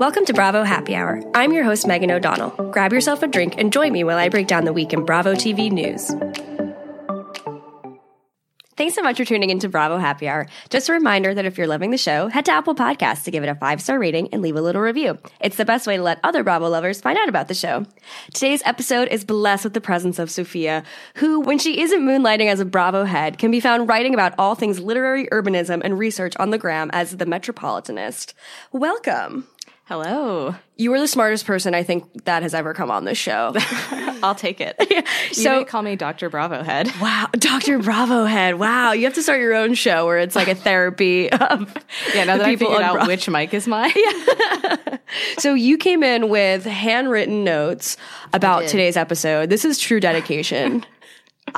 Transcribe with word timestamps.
Welcome 0.00 0.24
to 0.24 0.32
Bravo 0.32 0.62
Happy 0.62 0.94
Hour. 0.94 1.20
I'm 1.34 1.52
your 1.52 1.62
host, 1.62 1.86
Megan 1.86 2.10
O'Donnell. 2.10 2.70
Grab 2.70 2.90
yourself 2.90 3.22
a 3.22 3.26
drink 3.26 3.56
and 3.58 3.70
join 3.70 3.92
me 3.92 4.02
while 4.02 4.16
I 4.16 4.30
break 4.30 4.46
down 4.46 4.64
the 4.64 4.72
week 4.72 4.94
in 4.94 5.04
Bravo 5.04 5.34
TV 5.34 5.70
news. 5.70 6.10
Thanks 8.78 8.94
so 8.94 9.02
much 9.02 9.18
for 9.18 9.26
tuning 9.26 9.50
into 9.50 9.68
Bravo 9.68 9.98
Happy 9.98 10.26
Hour. 10.26 10.46
Just 10.70 10.88
a 10.88 10.94
reminder 10.94 11.34
that 11.34 11.44
if 11.44 11.58
you're 11.58 11.66
loving 11.66 11.90
the 11.90 11.98
show, 11.98 12.28
head 12.28 12.46
to 12.46 12.50
Apple 12.50 12.74
Podcasts 12.74 13.24
to 13.24 13.30
give 13.30 13.42
it 13.42 13.50
a 13.50 13.54
five 13.54 13.82
star 13.82 13.98
rating 13.98 14.32
and 14.32 14.40
leave 14.40 14.56
a 14.56 14.62
little 14.62 14.80
review. 14.80 15.18
It's 15.38 15.56
the 15.56 15.66
best 15.66 15.86
way 15.86 15.98
to 15.98 16.02
let 16.02 16.18
other 16.24 16.42
Bravo 16.42 16.70
lovers 16.70 17.02
find 17.02 17.18
out 17.18 17.28
about 17.28 17.48
the 17.48 17.54
show. 17.54 17.84
Today's 18.32 18.62
episode 18.64 19.08
is 19.08 19.26
blessed 19.26 19.64
with 19.64 19.74
the 19.74 19.82
presence 19.82 20.18
of 20.18 20.30
Sophia, 20.30 20.82
who, 21.16 21.40
when 21.40 21.58
she 21.58 21.82
isn't 21.82 22.00
moonlighting 22.00 22.46
as 22.46 22.58
a 22.58 22.64
Bravo 22.64 23.04
head, 23.04 23.36
can 23.36 23.50
be 23.50 23.60
found 23.60 23.86
writing 23.86 24.14
about 24.14 24.32
all 24.38 24.54
things 24.54 24.80
literary 24.80 25.26
urbanism 25.26 25.82
and 25.84 25.98
research 25.98 26.34
on 26.38 26.48
the 26.48 26.56
gram 26.56 26.88
as 26.94 27.18
the 27.18 27.26
Metropolitanist. 27.26 28.32
Welcome. 28.72 29.46
Hello. 29.90 30.54
You 30.76 30.92
are 30.92 31.00
the 31.00 31.08
smartest 31.08 31.46
person 31.46 31.74
I 31.74 31.82
think 31.82 32.24
that 32.24 32.44
has 32.44 32.54
ever 32.54 32.74
come 32.74 32.92
on 32.92 33.04
this 33.04 33.18
show. 33.18 33.52
I'll 34.22 34.36
take 34.36 34.60
it. 34.60 34.76
So- 35.32 35.58
may 35.58 35.64
call 35.64 35.82
me 35.82 35.96
Dr. 35.96 36.30
Bravo 36.30 36.62
Head. 36.62 36.88
Wow, 37.00 37.28
Dr. 37.32 37.80
Bravo 37.80 38.24
head. 38.24 38.54
Wow, 38.60 38.92
you 38.92 39.02
have 39.06 39.14
to 39.14 39.22
start 39.22 39.40
your 39.40 39.54
own 39.54 39.74
show 39.74 40.06
where 40.06 40.18
it's 40.18 40.36
like 40.36 40.46
a 40.46 40.54
therapy 40.54 41.28
of 41.32 41.74
Yeah, 42.14 42.22
now 42.22 42.36
that 42.36 42.46
I 42.46 42.54
figured 42.54 42.80
out 42.82 42.92
Bravo. 42.94 43.08
which 43.08 43.28
mic 43.28 43.52
is 43.52 43.66
mine. 43.66 43.90
So 45.38 45.54
you 45.54 45.76
came 45.76 46.04
in 46.04 46.28
with 46.28 46.64
handwritten 46.64 47.42
notes 47.42 47.96
about 48.32 48.68
today's 48.68 48.96
episode. 48.96 49.50
This 49.50 49.64
is 49.64 49.76
true 49.76 49.98
dedication. 49.98 50.86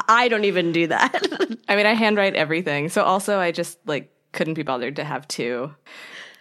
I 0.09 0.29
don't 0.29 0.47
even 0.47 0.73
do 0.73 0.87
that. 0.87 1.23
I 1.69 1.77
mean, 1.77 1.85
I 1.85 1.93
handwrite 1.93 2.35
everything. 2.35 2.89
So 2.89 3.03
also, 3.03 3.39
I 3.39 3.53
just 3.53 3.79
like 3.85 4.11
couldn't 4.33 4.55
be 4.55 4.63
bothered 4.63 4.97
to 4.97 5.05
have 5.05 5.29
two 5.29 5.75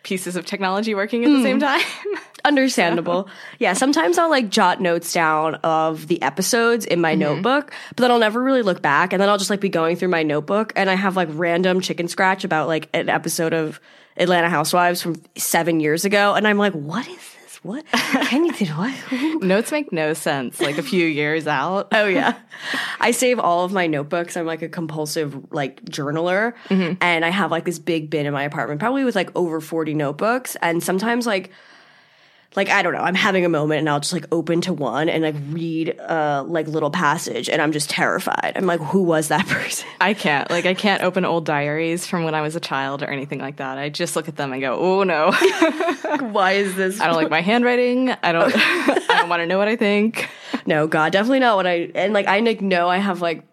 pieces 0.03 0.35
of 0.35 0.45
technology 0.45 0.95
working 0.95 1.23
at 1.25 1.29
the 1.29 1.43
same 1.43 1.57
hmm. 1.57 1.63
time. 1.63 1.81
Understandable. 2.45 3.29
Yeah, 3.59 3.73
sometimes 3.73 4.17
I'll 4.17 4.29
like 4.29 4.49
jot 4.49 4.81
notes 4.81 5.13
down 5.13 5.55
of 5.55 6.07
the 6.07 6.21
episodes 6.21 6.85
in 6.85 6.99
my 6.99 7.11
mm-hmm. 7.11 7.19
notebook, 7.19 7.71
but 7.89 7.97
then 7.97 8.11
I'll 8.11 8.19
never 8.19 8.41
really 8.41 8.63
look 8.63 8.81
back. 8.81 9.13
And 9.13 9.21
then 9.21 9.29
I'll 9.29 9.37
just 9.37 9.49
like 9.49 9.61
be 9.61 9.69
going 9.69 9.95
through 9.95 10.07
my 10.09 10.23
notebook 10.23 10.73
and 10.75 10.89
I 10.89 10.95
have 10.95 11.15
like 11.15 11.29
random 11.31 11.81
chicken 11.81 12.07
scratch 12.07 12.43
about 12.43 12.67
like 12.67 12.89
an 12.93 13.09
episode 13.09 13.53
of 13.53 13.79
Atlanta 14.17 14.49
Housewives 14.49 15.01
from 15.01 15.21
seven 15.37 15.79
years 15.79 16.03
ago. 16.03 16.33
And 16.33 16.47
I'm 16.47 16.57
like, 16.57 16.73
what 16.73 17.07
is 17.07 17.15
this? 17.15 17.40
What? 17.63 17.85
Can 17.91 18.45
you 18.45 18.53
do 18.53 18.65
what? 18.65 18.93
Notes 19.43 19.71
make 19.71 19.91
no 19.91 20.13
sense 20.13 20.59
like 20.59 20.79
a 20.79 20.83
few 20.83 21.05
years 21.05 21.45
out. 21.45 21.89
Oh 21.91 22.07
yeah. 22.07 22.39
I 22.99 23.11
save 23.11 23.37
all 23.37 23.63
of 23.63 23.71
my 23.71 23.85
notebooks. 23.85 24.35
I'm 24.35 24.47
like 24.47 24.63
a 24.63 24.69
compulsive 24.69 25.53
like 25.53 25.83
journaler 25.85 26.53
mm-hmm. 26.69 26.95
and 27.01 27.23
I 27.23 27.29
have 27.29 27.51
like 27.51 27.65
this 27.65 27.77
big 27.77 28.09
bin 28.09 28.25
in 28.25 28.33
my 28.33 28.43
apartment, 28.43 28.79
probably 28.79 29.03
with 29.03 29.15
like 29.15 29.29
over 29.35 29.61
40 29.61 29.93
notebooks 29.93 30.55
and 30.63 30.83
sometimes 30.83 31.27
like 31.27 31.51
like 32.55 32.69
I 32.69 32.81
don't 32.81 32.93
know, 32.93 33.01
I'm 33.01 33.15
having 33.15 33.45
a 33.45 33.49
moment 33.49 33.79
and 33.79 33.89
I'll 33.89 33.99
just 33.99 34.13
like 34.13 34.25
open 34.31 34.61
to 34.61 34.73
one 34.73 35.07
and 35.07 35.23
like 35.23 35.35
read 35.49 35.89
a 35.99 36.43
like 36.45 36.67
little 36.67 36.91
passage 36.91 37.49
and 37.49 37.61
I'm 37.61 37.71
just 37.71 37.89
terrified. 37.89 38.53
I'm 38.55 38.65
like 38.65 38.81
who 38.81 39.03
was 39.03 39.29
that 39.29 39.47
person? 39.47 39.87
I 39.99 40.13
can't. 40.13 40.49
Like, 40.49 40.65
I 40.65 40.73
can't 40.73 41.03
open 41.03 41.25
old 41.25 41.45
diaries 41.45 42.05
from 42.05 42.23
when 42.23 42.35
I 42.35 42.41
was 42.41 42.55
a 42.55 42.59
child 42.59 43.03
or 43.03 43.07
anything 43.07 43.39
like 43.39 43.57
that. 43.57 43.77
I 43.77 43.89
just 43.89 44.15
look 44.15 44.27
at 44.27 44.35
them 44.35 44.51
and 44.51 44.61
go, 44.61 44.75
oh 44.77 45.03
no. 45.03 45.31
Why 46.31 46.53
is 46.53 46.75
this? 46.75 46.99
I 46.99 47.07
don't 47.07 47.15
like 47.15 47.29
my 47.29 47.41
handwriting. 47.41 48.09
I 48.09 48.31
don't, 48.31 48.51
I 48.55 49.17
don't 49.17 49.29
want 49.29 49.41
to 49.41 49.47
know 49.47 49.57
what 49.57 49.67
I 49.67 49.75
think. 49.75 50.29
No, 50.65 50.87
God, 50.87 51.11
definitely 51.11 51.39
not 51.39 51.55
what 51.55 51.67
I 51.67 51.91
and 51.95 52.13
like 52.13 52.27
I 52.27 52.39
like 52.39 52.61
know 52.61 52.89
I 52.89 52.97
have 52.97 53.21
like 53.21 53.43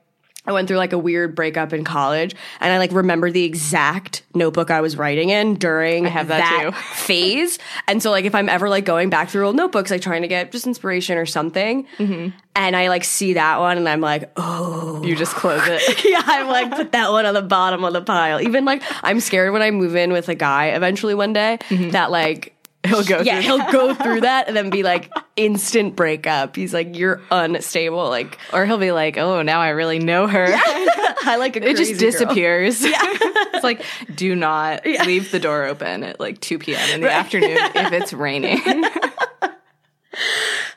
I 0.48 0.52
went 0.52 0.66
through 0.66 0.78
like 0.78 0.92
a 0.92 0.98
weird 0.98 1.34
breakup 1.34 1.72
in 1.72 1.84
college 1.84 2.34
and 2.60 2.72
I 2.72 2.78
like 2.78 2.90
remember 2.92 3.30
the 3.30 3.44
exact 3.44 4.22
notebook 4.34 4.70
I 4.70 4.80
was 4.80 4.96
writing 4.96 5.28
in 5.30 5.54
during 5.56 6.06
I 6.06 6.08
have 6.08 6.28
that 6.28 6.62
too. 6.62 6.72
phase. 6.94 7.58
And 7.86 8.02
so 8.02 8.10
like 8.10 8.24
if 8.24 8.34
I'm 8.34 8.48
ever 8.48 8.68
like 8.68 8.84
going 8.84 9.10
back 9.10 9.28
through 9.28 9.46
old 9.46 9.56
notebooks, 9.56 9.90
like 9.90 10.00
trying 10.00 10.22
to 10.22 10.28
get 10.28 10.50
just 10.52 10.66
inspiration 10.66 11.18
or 11.18 11.26
something, 11.26 11.86
Mm-hmm. 11.98 12.28
and 12.56 12.76
I 12.76 12.88
like 12.88 13.04
see 13.04 13.34
that 13.34 13.60
one 13.60 13.76
and 13.78 13.88
I'm 13.88 14.00
like, 14.00 14.30
oh 14.36 15.02
You 15.04 15.14
just 15.16 15.34
close 15.34 15.60
it. 15.64 16.04
yeah, 16.10 16.22
I'm 16.24 16.48
like 16.48 16.70
put 16.74 16.92
that 16.92 17.10
one 17.10 17.26
on 17.26 17.34
the 17.34 17.42
bottom 17.42 17.84
of 17.84 17.92
the 17.92 18.00
pile. 18.02 18.40
Even 18.40 18.64
like 18.64 18.82
I'm 19.02 19.20
scared 19.20 19.52
when 19.52 19.62
I 19.62 19.70
move 19.70 19.94
in 19.96 20.12
with 20.12 20.28
a 20.28 20.34
guy 20.34 20.66
eventually 20.68 21.14
one 21.14 21.32
day 21.32 21.58
that 21.70 22.10
like 22.10 22.38
Mm-hmm. 22.38 22.54
He'll 22.86 23.02
go 23.04 23.20
yeah, 23.20 23.40
through 23.40 23.58
he'll 23.58 23.72
go 23.72 23.94
through 23.94 24.20
that 24.22 24.46
and 24.46 24.56
then 24.56 24.70
be 24.70 24.82
like 24.82 25.10
instant 25.36 25.96
breakup. 25.96 26.54
He's 26.54 26.72
like, 26.72 26.96
you're 26.96 27.20
unstable. 27.30 28.08
Like 28.08 28.38
Or 28.52 28.64
he'll 28.66 28.78
be 28.78 28.92
like, 28.92 29.18
oh, 29.18 29.42
now 29.42 29.60
I 29.60 29.70
really 29.70 29.98
know 29.98 30.26
her. 30.26 30.46
I 30.48 31.36
like 31.38 31.56
a 31.56 31.68
it 31.68 31.76
just 31.76 31.90
crazy 31.90 31.92
girl. 31.94 32.10
disappears. 32.10 32.78
it's 32.84 33.64
like, 33.64 33.84
do 34.14 34.34
not 34.36 34.86
leave 35.06 35.30
the 35.32 35.40
door 35.40 35.64
open 35.64 36.04
at 36.04 36.20
like 36.20 36.40
2 36.40 36.58
p.m. 36.60 36.90
in 36.94 37.00
the 37.00 37.10
afternoon 37.12 37.58
if 37.58 37.92
it's 37.92 38.12
raining. 38.12 38.60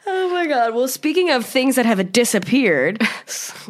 Oh 0.08 0.30
my 0.32 0.48
god. 0.48 0.74
Well, 0.74 0.88
speaking 0.88 1.30
of 1.30 1.46
things 1.46 1.76
that 1.76 1.86
have 1.86 2.12
disappeared, 2.12 3.02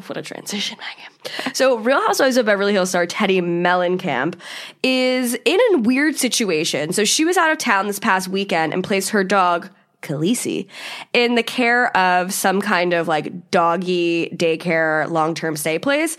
what 0.06 0.18
a 0.18 0.22
transition, 0.22 0.78
Megan. 0.80 1.12
So, 1.54 1.78
Real 1.78 2.02
Housewives 2.02 2.38
of 2.38 2.46
Beverly 2.46 2.74
Hills 2.74 2.90
star 2.90 3.06
Teddi 3.06 3.42
Mellencamp 3.42 4.36
is 4.84 5.36
in 5.46 5.60
a 5.74 5.78
weird 5.80 6.16
situation. 6.16 6.94
So, 6.94 7.04
she 7.04 7.26
was 7.26 7.38
out 7.38 7.52
of 7.52 7.58
town 7.58 7.88
this 7.88 8.00
past 8.00 8.28
weekend 8.28 8.74
and 8.74 8.84
placed 8.84 9.10
her 9.12 9.24
dog. 9.24 9.70
Khaleesi 10.02 10.68
in 11.14 11.36
the 11.36 11.44
care 11.44 11.96
of 11.96 12.34
some 12.34 12.60
kind 12.60 12.94
of 12.94 13.08
like 13.08 13.52
doggy 13.52 14.30
daycare 14.36 15.08
long 15.12 15.36
term 15.36 15.56
stay 15.56 15.78
place. 15.78 16.18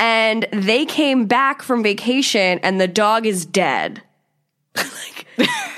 And 0.00 0.46
they 0.52 0.86
came 0.86 1.26
back 1.26 1.62
from 1.62 1.82
vacation 1.82 2.58
and 2.62 2.80
the 2.80 2.88
dog 2.88 3.26
is 3.26 3.44
dead. 3.44 4.02
like, 4.76 5.26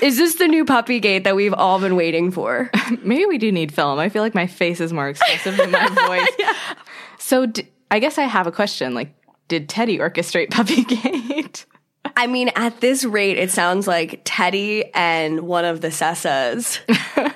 is 0.01 0.17
this 0.17 0.35
the 0.35 0.47
new 0.47 0.65
puppy 0.65 0.99
gate 0.99 1.25
that 1.25 1.35
we've 1.35 1.53
all 1.53 1.79
been 1.79 1.95
waiting 1.95 2.31
for? 2.31 2.71
Maybe 3.03 3.25
we 3.25 3.37
do 3.37 3.51
need 3.51 3.73
film. 3.73 3.99
I 3.99 4.09
feel 4.09 4.21
like 4.21 4.35
my 4.35 4.47
face 4.47 4.79
is 4.79 4.93
more 4.93 5.09
expressive 5.09 5.57
than 5.57 5.71
my 5.71 5.87
voice. 6.07 6.47
So 7.19 7.45
d- 7.47 7.67
I 7.93 7.99
guess 7.99 8.17
I 8.17 8.23
have 8.23 8.47
a 8.47 8.51
question. 8.51 8.95
Like, 8.95 9.13
did 9.47 9.69
Teddi 9.69 9.99
orchestrate 9.99 10.49
Puppygate? 10.49 11.65
I 12.17 12.25
mean, 12.25 12.49
at 12.55 12.81
this 12.81 13.05
rate, 13.05 13.37
it 13.37 13.51
sounds 13.51 13.85
like 13.85 14.25
Teddi 14.25 14.89
and 14.95 15.41
one 15.41 15.63
of 15.63 15.81
the 15.81 15.89
Sessas 15.89 16.79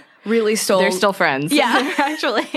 really 0.25 0.55
stole. 0.55 0.79
They're 0.79 0.89
still 0.89 1.13
friends. 1.13 1.53
Yeah. 1.53 1.93
actually. 1.99 2.47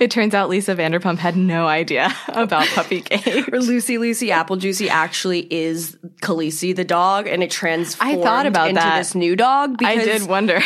It 0.00 0.10
turns 0.10 0.32
out 0.32 0.48
Lisa 0.48 0.74
Vanderpump 0.74 1.18
had 1.18 1.36
no 1.36 1.66
idea 1.66 2.14
about 2.28 2.64
Puppygate. 2.68 3.52
Or 3.52 3.60
Lucy 3.60 3.98
Lucy 3.98 4.32
Apple 4.32 4.56
Juicy 4.56 4.88
actually 4.88 5.52
is 5.52 5.98
Khaleesi 6.22 6.74
the 6.74 6.84
dog, 6.84 7.26
and 7.26 7.42
it 7.42 7.50
transformed 7.50 8.20
I 8.20 8.22
thought 8.22 8.46
about 8.46 8.70
into 8.70 8.80
that. 8.80 8.96
this 8.96 9.14
new 9.14 9.36
dog. 9.36 9.82
I 9.84 9.96
did 9.96 10.26
wonder. 10.26 10.62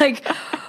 like, 0.00 0.26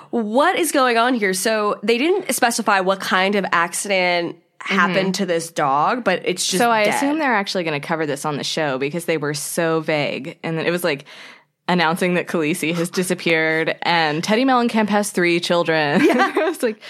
what 0.09 0.59
is 0.59 0.73
going 0.73 0.97
on 0.97 1.13
here? 1.13 1.33
So 1.33 1.79
they 1.83 1.97
didn't 1.97 2.33
specify 2.33 2.81
what 2.81 2.99
kind 2.99 3.35
of 3.35 3.45
accident 3.53 4.35
happened 4.61 5.13
mm-hmm. 5.13 5.23
to 5.23 5.25
this 5.25 5.51
dog, 5.51 6.03
but 6.03 6.21
it's 6.25 6.45
just 6.45 6.57
So 6.57 6.69
I 6.69 6.85
dead. 6.85 6.95
assume 6.95 7.19
they're 7.19 7.33
actually 7.33 7.63
going 7.63 7.79
to 7.79 7.85
cover 7.85 8.05
this 8.05 8.25
on 8.25 8.37
the 8.37 8.43
show 8.43 8.77
because 8.77 9.05
they 9.05 9.17
were 9.17 9.33
so 9.33 9.79
vague. 9.79 10.37
And 10.43 10.57
then 10.57 10.65
it 10.65 10.71
was 10.71 10.83
like 10.83 11.05
announcing 11.67 12.15
that 12.15 12.27
Khaleesi 12.27 12.73
has 12.73 12.89
disappeared 12.89 13.75
and 13.83 14.23
Teddi 14.23 14.43
Mellencamp 14.43 14.89
has 14.89 15.11
three 15.11 15.39
children. 15.39 16.01
Yeah. 16.09 16.33
I 16.35 16.49
was 16.49 16.63
like, 16.63 16.81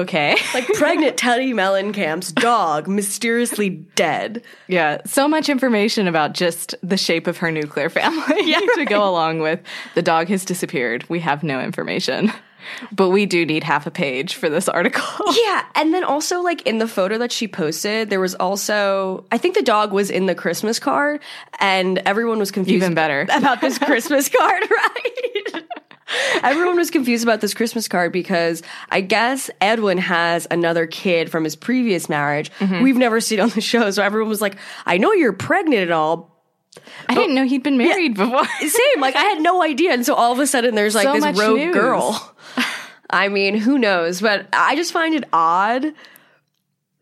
okay. 0.00 0.36
like 0.52 0.66
pregnant 0.74 1.16
Teddi 1.16 1.52
Mellencamp's 1.54 2.32
dog 2.32 2.86
mysteriously 2.88 3.70
dead. 3.70 4.42
yeah. 4.68 4.98
So 5.06 5.28
much 5.28 5.48
information 5.48 6.06
about 6.08 6.32
just 6.34 6.74
the 6.82 6.96
shape 6.96 7.26
of 7.26 7.38
her 7.38 7.50
nuclear 7.50 7.88
family 7.88 8.36
yeah, 8.50 8.60
to 8.74 8.84
go 8.84 9.08
along 9.08 9.40
with 9.40 9.60
the 9.94 10.02
dog 10.02 10.28
has 10.28 10.44
disappeared. 10.44 11.08
We 11.08 11.20
have 11.20 11.42
no 11.42 11.60
information. 11.60 12.32
But 12.90 13.10
we 13.10 13.26
do 13.26 13.44
need 13.44 13.62
half 13.62 13.86
a 13.86 13.90
page 13.90 14.36
for 14.36 14.48
this 14.48 14.70
article. 14.70 15.04
Yeah, 15.34 15.66
and 15.74 15.92
then 15.92 16.02
also 16.04 16.40
like 16.40 16.62
in 16.62 16.78
the 16.78 16.88
photo 16.88 17.18
that 17.18 17.30
she 17.30 17.46
posted, 17.46 18.08
there 18.08 18.20
was 18.20 18.34
also 18.36 19.26
I 19.30 19.36
think 19.36 19.54
the 19.54 19.62
dog 19.62 19.92
was 19.92 20.10
in 20.10 20.24
the 20.26 20.34
Christmas 20.34 20.78
card, 20.78 21.20
and 21.60 21.98
everyone 22.06 22.38
was 22.38 22.50
confused 22.50 22.76
Even 22.82 22.94
better. 22.94 23.26
about 23.30 23.60
this 23.60 23.78
Christmas 23.78 24.30
card, 24.30 24.62
right? 24.70 25.64
Everyone 26.42 26.76
was 26.76 26.90
confused 26.90 27.22
about 27.24 27.40
this 27.40 27.54
Christmas 27.54 27.88
card 27.88 28.12
because 28.12 28.62
I 28.90 29.00
guess 29.00 29.50
Edwin 29.60 29.98
has 29.98 30.46
another 30.50 30.86
kid 30.86 31.30
from 31.30 31.44
his 31.44 31.56
previous 31.56 32.08
marriage. 32.08 32.50
Mm-hmm. 32.58 32.82
We've 32.82 32.96
never 32.96 33.20
seen 33.20 33.40
on 33.40 33.48
the 33.50 33.60
show, 33.60 33.90
so 33.90 34.02
everyone 34.02 34.28
was 34.28 34.40
like, 34.40 34.56
"I 34.86 34.98
know 34.98 35.12
you're 35.12 35.32
pregnant 35.32 35.82
and 35.82 35.92
all." 35.92 36.30
I 37.08 37.14
didn't 37.14 37.34
know 37.36 37.44
he'd 37.44 37.62
been 37.62 37.78
married 37.78 38.14
before. 38.14 38.44
Same, 38.60 39.00
like 39.00 39.14
I 39.16 39.22
had 39.22 39.40
no 39.40 39.62
idea, 39.62 39.92
and 39.92 40.04
so 40.04 40.14
all 40.14 40.32
of 40.32 40.38
a 40.38 40.46
sudden 40.46 40.74
there's 40.74 40.94
like 40.94 41.04
So 41.04 41.20
this 41.20 41.38
rogue 41.38 41.56
news. 41.58 41.74
girl. 41.74 42.34
I 43.10 43.28
mean, 43.28 43.56
who 43.56 43.78
knows? 43.78 44.20
But 44.20 44.48
I 44.52 44.74
just 44.74 44.92
find 44.92 45.14
it 45.14 45.24
odd 45.32 45.94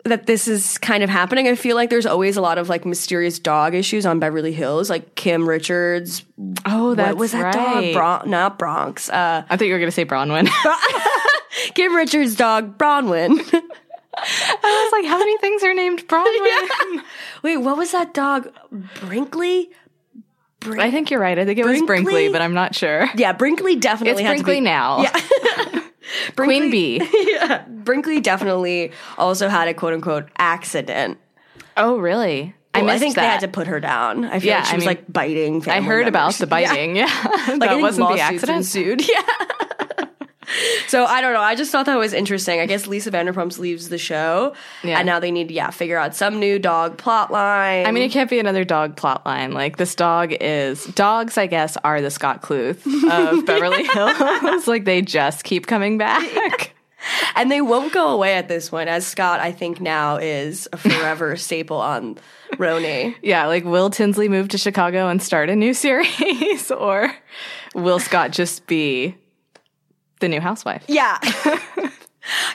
that 0.04 0.26
this 0.26 0.48
is 0.48 0.78
kind 0.78 1.02
of 1.02 1.10
happening. 1.10 1.46
I 1.46 1.54
feel 1.54 1.76
like 1.76 1.90
there's 1.90 2.06
always 2.06 2.36
a 2.36 2.40
lot 2.40 2.58
of 2.58 2.68
like 2.68 2.84
mysterious 2.84 3.38
dog 3.38 3.74
issues 3.74 4.04
on 4.04 4.18
Beverly 4.18 4.52
Hills, 4.52 4.90
like 4.90 5.14
Kim 5.14 5.48
Richards. 5.48 6.24
Oh, 6.66 6.94
that 6.94 7.16
was 7.16 7.32
that 7.32 7.54
right. 7.54 7.92
dog? 7.92 7.92
Bron- 7.92 8.30
not 8.30 8.58
Bronx. 8.58 9.08
Uh, 9.08 9.44
I 9.48 9.56
thought 9.56 9.66
you 9.66 9.72
were 9.72 9.78
going 9.78 9.88
to 9.88 9.92
say 9.94 10.04
Bronwyn. 10.04 10.48
Kim 11.74 11.94
Richards' 11.94 12.34
dog 12.34 12.78
Bronwyn. 12.78 13.38
I 14.14 14.90
was 14.90 14.92
like, 14.92 15.08
how 15.08 15.18
many 15.18 15.38
things 15.38 15.62
are 15.62 15.72
named 15.74 16.06
Bronwyn? 16.06 17.02
Wait, 17.42 17.56
what 17.58 17.76
was 17.76 17.92
that 17.92 18.12
dog? 18.12 18.52
Brinkley. 19.00 19.70
Brin- 20.60 20.80
I 20.80 20.90
think 20.90 21.10
you're 21.10 21.20
right. 21.20 21.38
I 21.38 21.44
think 21.44 21.58
it 21.58 21.64
was 21.64 21.78
Brinkley? 21.82 21.86
Brinkley, 22.12 22.32
but 22.32 22.42
I'm 22.42 22.54
not 22.54 22.74
sure. 22.74 23.08
yeah, 23.16 23.32
Brinkley 23.32 23.76
definitely 23.76 24.22
It's 24.22 24.30
Brinkley 24.30 24.56
be- 24.56 24.60
now. 24.60 25.02
Yeah. 25.02 25.80
Queen 26.36 26.70
Bee. 26.70 27.00
Brinkley 27.68 28.20
definitely 28.20 28.92
also 29.18 29.48
had 29.48 29.68
a 29.68 29.74
quote 29.74 29.94
unquote 29.94 30.28
accident. 30.38 31.18
Oh, 31.76 31.98
really? 31.98 32.54
Well, 32.74 32.84
I, 32.84 32.86
missed 32.86 33.00
think 33.02 33.14
they 33.16 33.20
had 33.22 33.40
to 33.40 33.48
put 33.48 33.66
her 33.66 33.80
down. 33.80 34.24
I 34.24 34.38
feel 34.40 34.48
Yeah, 34.48 34.58
like 34.60 34.66
she 34.66 34.72
I 34.72 34.76
was 34.76 34.80
mean, 34.82 34.86
like 34.88 35.12
biting. 35.12 35.68
I 35.68 35.80
heard 35.82 36.08
about 36.08 36.34
the 36.34 36.46
biting. 36.48 36.96
Yeah, 36.96 37.04
Like, 37.04 37.48
I 37.48 37.56
that 37.58 37.80
wasn't 37.80 38.08
the 38.14 38.20
accident. 38.20 38.58
Ensued. 38.58 39.06
Yeah. 39.06 39.20
so 40.88 41.04
I 41.04 41.20
don't 41.20 41.32
know. 41.32 41.40
I 41.40 41.54
just 41.54 41.70
thought 41.72 41.86
that 41.86 41.96
was 41.98 42.12
interesting. 42.12 42.60
I 42.60 42.66
guess 42.66 42.86
Lisa 42.86 43.10
Vanderpump 43.10 43.58
leaves 43.58 43.88
the 43.88 43.98
show, 43.98 44.54
Yeah. 44.82 44.98
and 44.98 45.06
now 45.06 45.20
they 45.20 45.30
need 45.30 45.48
to 45.48 45.54
yeah 45.54 45.70
figure 45.70 45.98
out 45.98 46.14
some 46.14 46.38
new 46.40 46.58
dog 46.58 46.98
plot 46.98 47.30
line. 47.30 47.86
I 47.86 47.90
mean, 47.92 48.02
it 48.02 48.10
can't 48.12 48.30
be 48.30 48.38
another 48.38 48.64
dog 48.64 48.96
plot 48.96 49.24
line. 49.26 49.52
Like 49.52 49.76
this 49.76 49.94
dog 49.94 50.32
is 50.40 50.84
dogs. 50.86 51.38
I 51.38 51.46
guess 51.46 51.76
are 51.84 52.00
the 52.00 52.10
Scott 52.10 52.42
Kluth 52.42 52.84
of 53.10 53.44
Beverly 53.46 53.84
Hills. 53.84 54.66
like 54.66 54.84
they 54.84 55.02
just 55.02 55.44
keep 55.44 55.66
coming 55.66 55.98
back. 55.98 56.74
and 57.36 57.50
they 57.50 57.60
won't 57.60 57.92
go 57.92 58.10
away 58.10 58.34
at 58.34 58.48
this 58.48 58.70
one, 58.70 58.86
As 58.88 59.06
Scott, 59.06 59.40
I 59.40 59.50
think 59.52 59.80
now 59.80 60.16
is 60.18 60.68
a 60.72 60.76
forever 60.76 61.36
staple 61.36 61.78
on 61.80 62.16
RHONY. 62.52 63.16
Yeah, 63.22 63.46
like 63.46 63.64
will 63.64 63.90
Tinsley 63.90 64.28
move 64.28 64.48
to 64.50 64.58
Chicago 64.58 65.08
and 65.08 65.20
start 65.22 65.48
a 65.50 65.56
new 65.56 65.74
series, 65.74 66.70
or 66.70 67.12
will 67.74 67.98
Scott 67.98 68.30
just 68.30 68.66
be 68.66 69.16
the 70.22 70.28
new 70.28 70.40
housewife? 70.40 70.82
Yeah. 70.88 71.18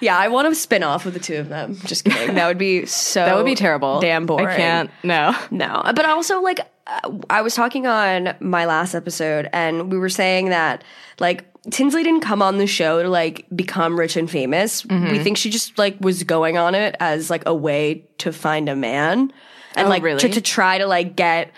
yeah, 0.01 0.17
I 0.17 0.27
want 0.29 0.47
a 0.47 0.55
spin 0.55 0.81
off 0.83 1.05
with 1.05 1.13
the 1.13 1.19
two 1.19 1.35
of 1.37 1.49
them. 1.49 1.77
Just 1.85 2.05
kidding. 2.05 2.35
That 2.35 2.47
would 2.47 2.57
be 2.57 2.85
so 2.87 3.23
That 3.23 3.35
would 3.35 3.45
be 3.45 3.55
terrible. 3.55 3.99
Damn 3.99 4.25
boring. 4.25 4.47
I 4.47 4.55
can't. 4.55 4.89
No. 5.03 5.35
No, 5.51 5.83
but 5.95 6.05
also 6.05 6.41
like 6.41 6.59
uh, 6.87 7.11
I 7.29 7.41
was 7.41 7.53
talking 7.53 7.85
on 7.85 8.35
my 8.39 8.65
last 8.65 8.95
episode, 8.95 9.49
and 9.53 9.91
we 9.91 9.97
were 9.97 10.09
saying 10.09 10.49
that 10.49 10.83
like 11.19 11.45
Tinsley 11.69 12.03
didn't 12.03 12.21
come 12.21 12.41
on 12.41 12.57
the 12.57 12.67
show 12.67 13.03
to 13.03 13.09
like 13.09 13.45
become 13.55 13.99
rich 13.99 14.15
and 14.15 14.31
famous. 14.31 14.83
Mm-hmm. 14.83 15.11
We 15.11 15.19
think 15.19 15.37
she 15.37 15.49
just 15.49 15.77
like 15.77 15.97
was 15.99 16.23
going 16.23 16.57
on 16.57 16.75
it 16.75 16.95
as 16.99 17.29
like 17.29 17.43
a 17.45 17.53
way 17.53 18.05
to 18.19 18.31
find 18.31 18.69
a 18.69 18.75
man, 18.75 19.33
and 19.75 19.87
Oh, 19.87 19.89
like 19.89 20.01
really? 20.01 20.19
to, 20.21 20.29
to 20.29 20.41
try 20.41 20.77
to 20.77 20.85
like 20.87 21.15
get 21.15 21.51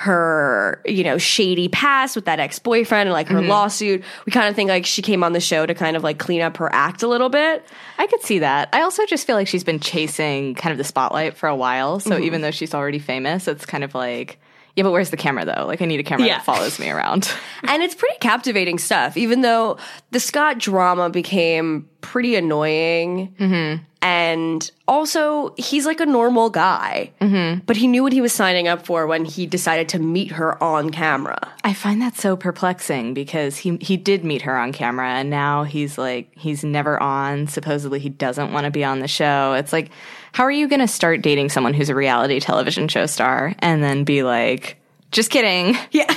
her 0.00 0.80
you 0.86 1.04
know 1.04 1.18
shady 1.18 1.68
past 1.68 2.16
with 2.16 2.24
that 2.24 2.40
ex-boyfriend 2.40 3.06
and 3.06 3.12
like 3.12 3.28
her 3.28 3.38
Mm-hmm. 3.40 3.50
lawsuit 3.50 4.02
we 4.24 4.32
kind 4.32 4.48
of 4.48 4.56
think 4.56 4.70
like 4.70 4.86
she 4.86 5.02
came 5.02 5.22
on 5.22 5.34
the 5.34 5.40
show 5.40 5.66
to 5.66 5.74
kind 5.74 5.94
of 5.94 6.02
like 6.02 6.18
clean 6.18 6.40
up 6.40 6.56
her 6.56 6.74
act 6.74 7.02
a 7.02 7.06
little 7.08 7.28
bit 7.28 7.64
I 7.98 8.06
could 8.06 8.22
see 8.22 8.38
that. 8.38 8.70
I 8.72 8.80
also 8.80 9.04
just 9.04 9.26
feel 9.26 9.36
like 9.36 9.46
she's 9.46 9.62
been 9.62 9.78
chasing 9.78 10.54
kind 10.54 10.72
of 10.72 10.78
the 10.78 10.84
spotlight 10.84 11.36
for 11.36 11.50
a 11.50 11.54
while. 11.54 12.00
So 12.00 12.18
even 12.18 12.40
though 12.40 12.50
she's 12.50 12.72
already 12.72 12.98
famous, 12.98 13.46
it's 13.46 13.66
kind 13.66 13.84
of 13.84 13.94
like, 13.94 14.40
yeah, 14.74 14.84
but 14.84 14.92
where's 14.92 15.10
the 15.10 15.18
camera 15.18 15.44
though? 15.44 15.66
Like 15.66 15.82
I 15.82 15.84
need 15.84 16.00
a 16.00 16.02
camera 16.02 16.26
Yeah. 16.26 16.38
that 16.38 16.46
follows 16.46 16.78
me 16.78 16.88
around. 16.88 17.30
and 17.64 17.82
it's 17.82 17.94
pretty 17.94 18.16
captivating 18.20 18.78
stuff, 18.78 19.18
even 19.18 19.42
though 19.42 19.76
the 20.12 20.20
Scott 20.20 20.56
drama 20.58 21.10
became 21.10 21.90
pretty 22.00 22.36
annoying. 22.36 23.34
Mm-hmm. 23.38 23.84
And 24.02 24.70
also, 24.88 25.54
he's 25.58 25.84
like 25.84 26.00
a 26.00 26.06
normal 26.06 26.48
guy, 26.48 27.12
mm-hmm. 27.20 27.60
but 27.66 27.76
he 27.76 27.86
knew 27.86 28.02
what 28.02 28.14
he 28.14 28.22
was 28.22 28.32
signing 28.32 28.66
up 28.66 28.86
for 28.86 29.06
when 29.06 29.26
he 29.26 29.44
decided 29.46 29.90
to 29.90 29.98
meet 29.98 30.32
her 30.32 30.62
on 30.62 30.88
camera. 30.88 31.52
I 31.64 31.74
find 31.74 32.00
that 32.00 32.16
so 32.16 32.34
perplexing 32.34 33.12
because 33.12 33.58
he 33.58 33.76
he 33.76 33.98
did 33.98 34.24
meet 34.24 34.42
her 34.42 34.56
on 34.56 34.72
camera 34.72 35.06
and 35.10 35.28
now 35.28 35.64
he's 35.64 35.98
like 35.98 36.30
he's 36.34 36.64
never 36.64 37.00
on. 37.02 37.46
Supposedly 37.46 37.98
he 37.98 38.08
doesn't 38.08 38.52
want 38.52 38.64
to 38.64 38.70
be 38.70 38.84
on 38.84 39.00
the 39.00 39.08
show. 39.08 39.52
It's 39.52 39.72
like 39.72 39.90
how 40.32 40.44
are 40.44 40.50
you 40.50 40.66
going 40.66 40.80
to 40.80 40.88
start 40.88 41.20
dating 41.22 41.50
someone 41.50 41.74
who's 41.74 41.90
a 41.90 41.94
reality 41.94 42.40
television 42.40 42.88
show 42.88 43.04
star 43.04 43.54
and 43.58 43.82
then 43.82 44.04
be 44.04 44.22
like 44.22 44.80
just 45.12 45.30
kidding. 45.30 45.76
Yeah. 45.90 46.12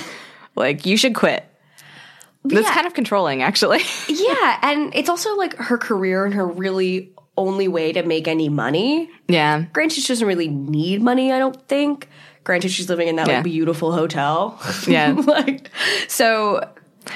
Like 0.56 0.86
you 0.86 0.96
should 0.98 1.16
quit. 1.16 1.44
That's 2.46 2.68
Yeah. 2.68 2.74
kind 2.74 2.86
of 2.88 2.94
controlling 2.94 3.42
actually. 3.42 3.80
yeah. 4.08 4.60
And 4.62 4.94
it's 4.96 5.10
also 5.10 5.36
like 5.36 5.56
her 5.56 5.78
career 5.78 6.26
and 6.26 6.34
her 6.36 6.46
really 6.46 7.12
only 7.38 7.68
way 7.68 7.92
to 7.94 8.04
make 8.04 8.28
any 8.28 8.50
money. 8.50 9.10
yeah. 9.28 9.66
Granted, 9.74 10.02
she 10.02 10.08
doesn't 10.08 10.28
really 10.28 10.48
need 10.48 11.02
money, 11.02 11.32
I 11.32 11.40
don't 11.40 11.68
think. 11.68 12.08
Granted, 12.44 12.70
she's 12.72 12.90
living 12.90 13.08
in 13.08 13.16
that 13.16 13.28
Yeah. 13.28 13.36
like 13.36 13.44
beautiful 13.44 13.92
hotel. 13.94 14.60
Yeah. 14.88 15.12
like, 15.28 15.70
so 16.08 16.68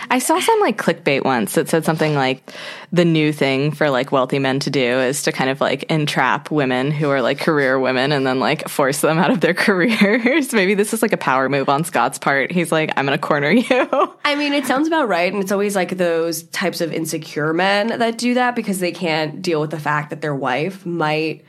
I 0.09 0.19
saw 0.19 0.39
some 0.39 0.59
like 0.59 0.77
clickbait 0.77 1.23
once 1.23 1.53
that 1.53 1.69
said 1.69 1.85
something 1.85 2.15
like 2.15 2.43
the 2.91 3.05
new 3.05 3.33
thing 3.33 3.71
for 3.71 3.89
like 3.89 4.11
wealthy 4.11 4.39
men 4.39 4.59
to 4.61 4.69
do 4.69 4.81
is 4.81 5.23
to 5.23 5.31
kind 5.31 5.49
of 5.49 5.59
like 5.61 5.83
entrap 5.91 6.51
women 6.51 6.91
who 6.91 7.09
are 7.09 7.21
like 7.21 7.39
career 7.39 7.79
women 7.79 8.11
and 8.11 8.25
then 8.25 8.39
like 8.39 8.67
force 8.69 9.01
them 9.01 9.17
out 9.17 9.31
of 9.31 9.41
their 9.41 9.53
careers. 9.55 10.53
Maybe 10.53 10.73
this 10.73 10.93
is 10.93 11.01
like 11.01 11.13
a 11.13 11.17
power 11.17 11.49
move 11.49 11.69
on 11.69 11.83
Scott's 11.83 12.17
part. 12.17 12.51
He's 12.51 12.71
like, 12.71 12.91
I'm 12.95 13.05
going 13.05 13.17
to 13.17 13.21
corner 13.21 13.51
you. 13.51 14.15
I 14.25 14.35
mean, 14.35 14.53
it 14.53 14.65
sounds 14.65 14.87
about 14.87 15.07
right. 15.07 15.31
And 15.31 15.41
it's 15.41 15.51
always 15.51 15.75
like 15.75 15.97
those 15.97 16.43
types 16.43 16.81
of 16.81 16.93
insecure 16.93 17.53
men 17.53 17.87
that 17.87 18.17
do 18.17 18.33
that 18.35 18.55
because 18.55 18.79
they 18.79 18.91
can't 18.91 19.41
deal 19.41 19.61
with 19.61 19.71
the 19.71 19.79
fact 19.79 20.09
that 20.09 20.21
their 20.21 20.35
wife 20.35 20.85
might 20.85 21.43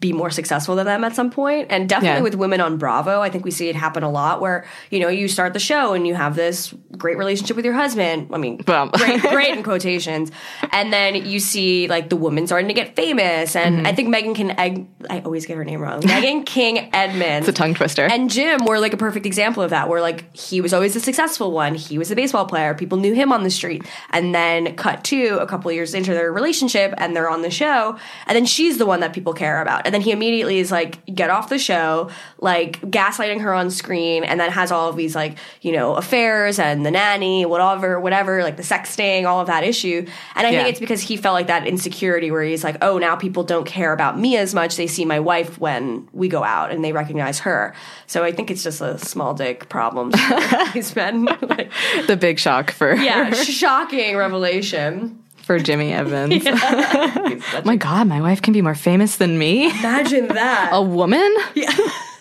be 0.00 0.12
more 0.12 0.28
successful 0.30 0.74
than 0.76 0.84
them 0.86 1.02
at 1.04 1.14
some 1.14 1.30
point. 1.30 1.68
And 1.70 1.88
definitely 1.88 2.18
Yeah. 2.18 2.22
with 2.24 2.34
women 2.34 2.60
on 2.60 2.76
Bravo, 2.76 3.20
I 3.22 3.30
think 3.30 3.44
we 3.44 3.50
see 3.50 3.68
it 3.68 3.76
happen 3.76 4.02
a 4.02 4.10
lot 4.10 4.40
where, 4.40 4.66
you 4.90 5.00
know, 5.00 5.08
you 5.08 5.28
start 5.28 5.54
the 5.54 5.58
show 5.60 5.94
and 5.94 6.06
you 6.06 6.14
have 6.14 6.34
this 6.36 6.74
great 6.98 7.16
relationship 7.16 7.56
with 7.56 7.64
your 7.64 7.74
husband. 7.74 8.28
I 8.32 8.36
mean, 8.38 8.58
great, 8.58 9.20
great 9.22 9.48
in 9.56 9.62
quotations. 9.62 10.30
And 10.72 10.92
then 10.92 11.14
you 11.14 11.40
see 11.40 11.88
like 11.88 12.10
the 12.10 12.16
woman 12.16 12.46
starting 12.46 12.68
to 12.68 12.74
get 12.74 12.96
famous. 12.96 13.56
And 13.56 13.74
Mm-hmm. 13.76 13.86
I 13.86 13.92
think 13.94 14.08
Megan 14.08 14.34
can, 14.34 14.50
Egg, 14.60 14.86
I 15.08 15.20
always 15.20 15.46
get 15.46 15.56
her 15.56 15.64
name 15.64 15.80
wrong. 15.80 16.02
Megan 16.04 16.44
King 16.56 16.90
Edmonds. 16.92 17.48
It's 17.48 17.58
a 17.58 17.60
tongue 17.62 17.74
twister. 17.74 18.04
And 18.04 18.30
Jim 18.30 18.64
were 18.66 18.78
like 18.78 18.92
a 18.92 18.96
perfect 18.98 19.24
example 19.26 19.62
of 19.62 19.70
that, 19.70 19.88
where 19.88 20.00
like 20.00 20.34
he 20.36 20.60
was 20.60 20.74
always 20.74 20.94
the 20.94 21.00
successful 21.00 21.50
one. 21.52 21.74
He 21.74 21.98
was 21.98 22.10
a 22.10 22.16
baseball 22.16 22.44
player. 22.46 22.74
People 22.74 22.98
knew 22.98 23.14
him 23.14 23.32
on 23.32 23.42
the 23.42 23.50
street. 23.50 23.84
And 24.10 24.34
then 24.34 24.76
cut 24.76 25.02
to 25.04 25.38
a 25.40 25.46
couple 25.46 25.72
years 25.72 25.94
into 25.94 26.12
their 26.12 26.32
relationship 26.32 26.92
and 26.98 27.16
they're 27.16 27.30
on 27.30 27.42
the 27.42 27.50
show. 27.50 27.96
And 28.26 28.36
then 28.36 28.44
she's 28.44 28.76
the 28.78 28.86
one 28.86 29.00
that 29.00 29.12
people 29.12 29.32
care 29.32 29.62
about. 29.62 29.83
And 29.84 29.94
then 29.94 30.00
he 30.00 30.10
immediately 30.12 30.58
is 30.58 30.70
like, 30.70 31.04
get 31.06 31.30
off 31.30 31.48
the 31.48 31.58
show, 31.58 32.10
like 32.38 32.80
gaslighting 32.82 33.40
her 33.42 33.52
on 33.54 33.70
screen, 33.70 34.24
and 34.24 34.40
then 34.40 34.50
has 34.50 34.72
all 34.72 34.88
of 34.88 34.96
these 34.96 35.14
like, 35.14 35.36
you 35.62 35.72
know, 35.72 35.94
affairs 35.94 36.58
and 36.58 36.84
the 36.86 36.90
nanny, 36.90 37.44
whatever, 37.46 38.00
whatever, 38.00 38.42
like 38.42 38.56
the 38.56 38.62
sexting, 38.62 39.26
all 39.26 39.40
of 39.40 39.46
that 39.48 39.64
issue. 39.64 40.06
And 40.34 40.46
I 40.46 40.50
Yeah. 40.50 40.58
think 40.64 40.68
it's 40.70 40.80
because 40.80 41.00
he 41.02 41.16
felt 41.16 41.34
like 41.34 41.46
that 41.48 41.66
insecurity 41.66 42.30
where 42.30 42.42
he's 42.42 42.64
like, 42.64 42.76
oh, 42.82 42.98
now 42.98 43.16
people 43.16 43.44
don't 43.44 43.66
care 43.66 43.92
about 43.92 44.18
me 44.18 44.36
as 44.36 44.54
much. 44.54 44.76
They 44.76 44.86
see 44.86 45.04
my 45.04 45.20
wife 45.20 45.58
when 45.58 46.08
we 46.12 46.28
go 46.28 46.42
out 46.44 46.70
and 46.70 46.84
they 46.84 46.92
recognize 46.92 47.40
her. 47.40 47.74
So 48.06 48.24
I 48.24 48.32
think 48.32 48.50
it's 48.50 48.62
just 48.62 48.80
a 48.80 48.98
small 48.98 49.34
dick 49.34 49.68
problem. 49.68 50.12
he's 50.72 50.92
been 50.92 51.24
like, 51.24 51.70
the 52.06 52.16
big 52.16 52.38
shock 52.38 52.70
for 52.70 52.94
yeah, 52.94 53.32
shocking 53.32 54.16
revelation. 54.16 55.20
For 55.44 55.58
Jimmy 55.58 55.92
Evans. 55.92 56.44
my 57.64 57.76
God, 57.76 58.06
my 58.08 58.20
wife 58.20 58.42
can 58.42 58.52
be 58.52 58.62
more 58.62 58.74
famous 58.74 59.16
than 59.16 59.38
me. 59.38 59.66
Imagine 59.78 60.28
that. 60.28 60.70
A 60.72 60.82
woman? 60.82 61.34
Yeah. 61.54 61.72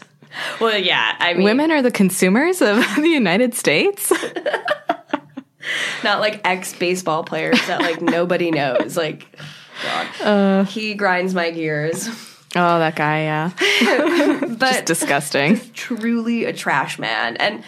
well, 0.62 0.78
yeah. 0.78 1.16
I 1.20 1.34
mean, 1.34 1.44
Women 1.44 1.72
are 1.72 1.82
the 1.82 1.92
consumers 1.92 2.62
of 2.62 2.78
the 2.96 3.10
United 3.10 3.54
States. 3.56 4.12
not 6.04 6.20
like 6.20 6.42
ex 6.44 6.74
baseball 6.74 7.24
players 7.24 7.60
that 7.68 7.82
like 7.82 8.02
nobody 8.02 8.52
knows. 8.52 8.98
Like, 8.98 9.40
God, 9.84 10.08
uh. 10.22 10.64
he 10.66 10.94
grinds 10.94 11.34
my 11.34 11.52
gears. 11.52 12.08
Oh, 12.56 12.78
that 12.80 12.96
guy, 12.96 13.22
yeah. 13.22 14.48
But 14.60 14.86
Disgusting. 14.86 15.60
truly 15.74 16.46
a 16.46 16.54
trash 16.54 17.00
man. 17.00 17.36
And 17.38 17.64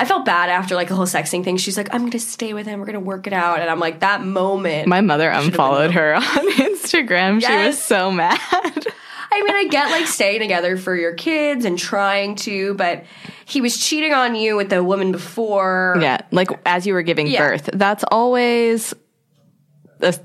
I 0.00 0.06
felt 0.06 0.24
bad 0.24 0.48
after 0.48 0.74
like 0.74 0.88
the 0.88 0.94
whole 0.94 1.04
sexting 1.06 1.44
thing. 1.44 1.58
She's 1.58 1.76
like, 1.76 1.92
I'm 1.92 2.06
gonna 2.06 2.18
stay 2.18 2.54
with 2.54 2.66
him. 2.66 2.80
We're 2.80 2.86
gonna 2.86 3.00
work 3.00 3.26
it 3.26 3.32
out. 3.34 3.60
And 3.60 3.68
I'm 3.68 3.78
like, 3.78 4.00
that 4.00 4.24
moment. 4.24 4.88
My 4.88 5.02
mother 5.02 5.28
unfollowed 5.28 5.90
her 5.92 6.14
on 6.16 6.22
Instagram. 6.22 7.44
She 7.46 7.54
was 7.66 7.78
so 7.78 8.10
mad. 8.10 8.38
I 9.32 9.42
mean, 9.42 9.54
I 9.54 9.68
get 9.70 9.90
like 9.90 10.06
staying 10.06 10.40
together 10.40 10.76
for 10.76 10.96
your 10.96 11.12
kids 11.14 11.64
and 11.64 11.78
trying 11.78 12.34
to, 12.36 12.74
but 12.74 13.04
he 13.44 13.60
was 13.60 13.76
cheating 13.78 14.12
on 14.12 14.34
you 14.34 14.56
with 14.56 14.70
the 14.70 14.82
woman 14.82 15.12
before. 15.12 15.98
Yeah, 16.00 16.18
like 16.32 16.48
as 16.66 16.86
you 16.86 16.94
were 16.94 17.02
giving 17.02 17.26
Yeah. 17.28 17.46
birth. 17.48 17.68
That's 17.72 18.02
always 18.10 18.92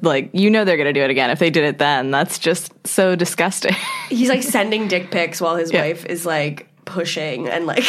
like 0.02 0.30
you 0.34 0.50
know 0.50 0.64
they're 0.64 0.78
gonna 0.78 0.94
do 0.94 1.02
it 1.04 1.10
again 1.10 1.30
if 1.30 1.40
they 1.40 1.50
did 1.50 1.66
it 1.66 1.78
then. 1.80 2.10
That's 2.12 2.40
just 2.40 2.72
so 2.88 3.16
disgusting. 3.16 3.76
He's 4.10 4.30
like 4.30 4.42
sending 4.42 4.88
dick 4.88 5.12
pics 5.12 5.42
while 5.42 5.56
his 5.58 5.70
Yeah. 5.74 5.82
wife 5.82 6.06
is 6.06 6.26
like 6.26 6.68
pushing 6.86 7.48
and 7.50 7.66
like 7.66 7.84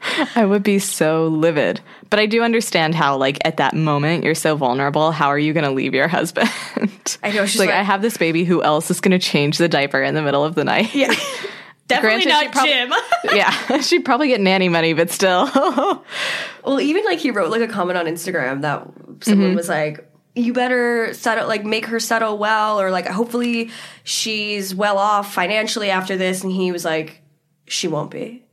I 0.36 0.44
would 0.44 0.62
be 0.62 0.78
so 0.78 1.26
livid. 1.28 1.80
But 2.10 2.20
I 2.20 2.26
do 2.26 2.42
understand 2.42 2.94
how 2.94 3.16
like 3.16 3.38
at 3.44 3.56
that 3.58 3.74
moment 3.74 4.24
you're 4.24 4.34
so 4.34 4.56
vulnerable. 4.56 5.10
How 5.12 5.28
are 5.28 5.38
you 5.38 5.52
gonna 5.52 5.70
leave 5.72 5.94
your 5.94 6.08
husband? 6.08 6.48
I 7.22 7.32
know, 7.32 7.46
she's 7.46 7.58
like, 7.58 7.68
like- 7.70 7.78
I 7.78 7.82
have 7.82 8.02
this 8.02 8.16
baby. 8.16 8.44
Who 8.44 8.62
else 8.62 8.90
is 8.90 9.00
gonna 9.00 9.18
change 9.18 9.58
the 9.58 9.68
diaper 9.68 10.02
in 10.02 10.14
the 10.14 10.22
middle 10.22 10.44
of 10.44 10.54
the 10.54 10.64
night? 10.64 10.94
yeah. 10.94 11.12
Definitely 11.88 12.24
Granted, 12.26 12.46
not 12.46 12.52
prob- 12.52 12.66
Jim. 12.66 12.92
yeah, 13.34 13.80
she'd 13.80 14.04
probably 14.04 14.28
get 14.28 14.42
nanny 14.42 14.68
money, 14.68 14.92
but 14.92 15.10
still. 15.10 15.46
Well, 16.64 16.80
even 16.82 17.02
like 17.06 17.18
he 17.18 17.30
wrote 17.30 17.50
like 17.50 17.62
a 17.62 17.66
comment 17.68 17.96
on 17.98 18.04
Instagram 18.04 18.60
that 18.60 18.86
someone 19.22 19.48
Mm-hmm. 19.48 19.56
was 19.56 19.70
like, 19.70 20.06
"You 20.34 20.52
better 20.52 21.14
settle, 21.14 21.48
like 21.48 21.64
make 21.64 21.86
her 21.86 21.98
settle 21.98 22.36
well, 22.36 22.78
or 22.78 22.90
like 22.90 23.06
hopefully 23.06 23.70
she's 24.04 24.74
well 24.74 24.98
off 24.98 25.32
financially 25.32 25.88
after 25.90 26.18
this." 26.18 26.42
And 26.44 26.52
he 26.52 26.72
was 26.72 26.84
like, 26.84 27.22
"She 27.66 27.88
won't 27.88 28.10
be." 28.10 28.44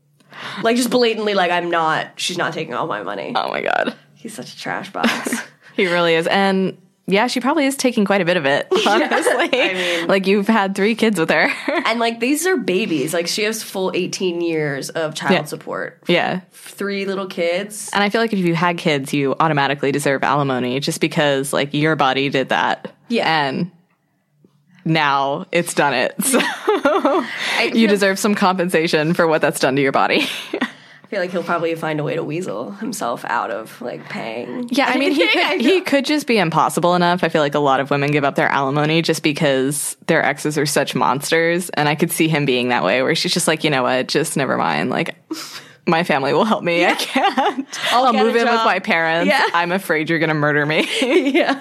Like 0.63 0.77
just 0.77 0.89
blatantly, 0.89 1.34
like 1.34 1.51
I'm 1.51 1.70
not. 1.70 2.08
She's 2.20 2.38
not 2.38 2.54
taking 2.54 2.74
all 2.74 2.88
my 2.88 3.04
money. 3.04 3.34
oh 3.36 3.50
my 3.50 3.62
god. 3.62 3.96
He's 4.15 4.34
such 4.34 4.54
a 4.54 4.58
trash 4.58 4.92
box. 4.92 5.36
He 5.75 5.88
really 5.88 6.15
is. 6.15 6.25
And 6.27 6.77
yeah, 7.06 7.27
she 7.27 7.42
probably 7.42 7.65
is 7.65 7.75
taking 7.75 8.06
quite 8.06 8.22
a 8.22 8.25
bit 8.25 8.38
of 8.38 8.46
it, 8.46 8.65
honestly. 8.88 9.62
I 9.62 9.74
mean- 9.74 10.08
like 10.08 10.25
you've 10.25 10.48
had 10.48 10.74
three 10.74 10.96
kids 10.96 11.20
with 11.20 11.30
her. 11.32 11.50
and 11.86 12.00
like 12.00 12.22
these 12.22 12.48
are 12.48 12.56
babies. 12.56 13.13
Like 13.13 13.27
she 13.27 13.44
has 13.44 13.62
full 13.62 13.92
18 13.94 14.39
years 14.39 14.89
of 14.89 15.15
child 15.15 15.34
Yeah. 15.34 15.44
support. 15.44 16.01
yeah. 16.08 16.39
Three 16.54 17.06
little 17.06 17.27
kids. 17.27 17.89
And 17.94 18.01
I 18.01 18.10
feel 18.10 18.22
like 18.22 18.32
if 18.32 18.39
you 18.39 18.56
had 18.56 18.77
kids, 18.77 19.13
you 19.13 19.36
automatically 19.39 19.92
deserve 19.92 20.24
alimony 20.24 20.80
just 20.80 21.01
because 21.01 21.51
like 21.51 21.74
your 21.74 21.98
body 21.98 22.30
did 22.30 22.48
that. 22.50 22.94
Yeah. 23.10 23.48
And 23.48 23.72
now 24.86 25.48
it's 25.51 25.74
done 25.74 25.94
it. 25.94 26.15
So 26.96 27.25
you 27.74 27.88
deserve 27.88 28.20
some 28.20 28.36
compensation 28.36 29.13
for 29.13 29.27
what 29.27 29.42
that's 29.42 29.60
done 29.60 29.75
to 29.75 29.82
your 29.82 29.92
body. 29.92 30.22
I 31.06 31.08
feel 31.08 31.20
like 31.20 31.32
he'll 31.32 31.44
probably 31.44 31.75
find 31.75 32.00
a 32.00 32.04
way 32.04 32.15
to 32.15 32.24
weasel 32.24 32.72
himself 32.72 33.24
out 33.25 33.51
of 33.51 33.80
like 33.82 34.08
paying. 34.10 34.68
Yeah, 34.70 34.86
I 34.88 34.98
mean, 34.98 35.12
he 35.12 35.27
could, 35.27 35.62
he 35.62 35.82
could 35.82 36.06
just 36.06 36.25
be 36.25 36.38
impossible 36.38 36.96
enough. 36.96 37.24
I 37.24 37.30
feel 37.30 37.42
like 37.42 37.54
a 37.56 37.60
lot 37.60 37.80
of 37.80 37.92
women 37.92 38.12
give 38.12 38.24
up 38.24 38.36
their 38.36 38.48
alimony 38.50 39.01
just 39.01 39.24
because 39.24 39.98
their 40.08 40.24
exes 40.24 40.58
are 40.58 40.65
such 40.65 40.96
monsters. 40.96 41.70
And 41.70 41.88
I 41.88 41.96
could 41.96 42.12
see 42.12 42.27
him 42.27 42.46
being 42.46 42.70
that 42.70 42.84
way 42.84 43.01
where 43.04 43.15
she's 43.15 43.34
just 43.34 43.48
like, 43.48 43.63
you 43.63 43.70
know 43.70 43.84
what, 43.84 44.08
just 44.08 44.36
never 44.36 44.58
mind. 44.58 44.89
Like, 44.89 45.15
my 45.88 46.04
family 46.04 46.34
will 46.34 46.46
help 46.46 46.63
me. 46.63 46.86
I 46.86 46.96
can't. 46.96 47.80
I'll, 47.92 48.08
a 48.08 48.13
move 48.13 48.36
in 48.36 48.46
with 48.46 48.65
my 48.65 48.80
parents. 48.80 49.30
Yeah. 49.30 49.46
I'm 49.54 49.72
afraid 49.72 50.10
you're 50.10 50.20
going 50.20 50.30
to 50.30 50.34
murder 50.34 50.65
me. 50.65 50.88
yeah. 51.32 51.60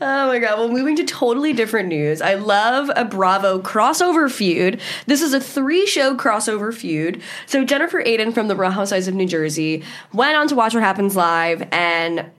Oh 0.00 0.26
my 0.26 0.38
god. 0.38 0.58
Well, 0.58 0.68
moving 0.68 0.96
to 0.96 1.04
totally 1.04 1.52
different 1.52 1.88
news. 1.88 2.20
I 2.20 2.34
love 2.34 2.90
a 2.94 3.04
Bravo 3.04 3.60
crossover 3.60 4.30
feud. 4.30 4.80
This 5.06 5.22
is 5.22 5.32
a 5.32 5.40
three 5.40 5.86
show 5.86 6.16
crossover 6.16 6.72
feud. 6.74 7.22
So 7.46 7.64
Jennifer 7.64 8.02
Aydin 8.02 8.34
from 8.34 8.48
the 8.48 8.56
Real 8.56 8.70
Housewives 8.70 9.08
of 9.08 9.14
New 9.14 9.26
Jersey 9.26 9.82
went 10.12 10.36
on 10.36 10.48
to 10.48 10.54
Watch 10.54 10.74
What 10.74 10.82
Happens 10.82 11.16
Live 11.16 11.66
and 11.72 12.30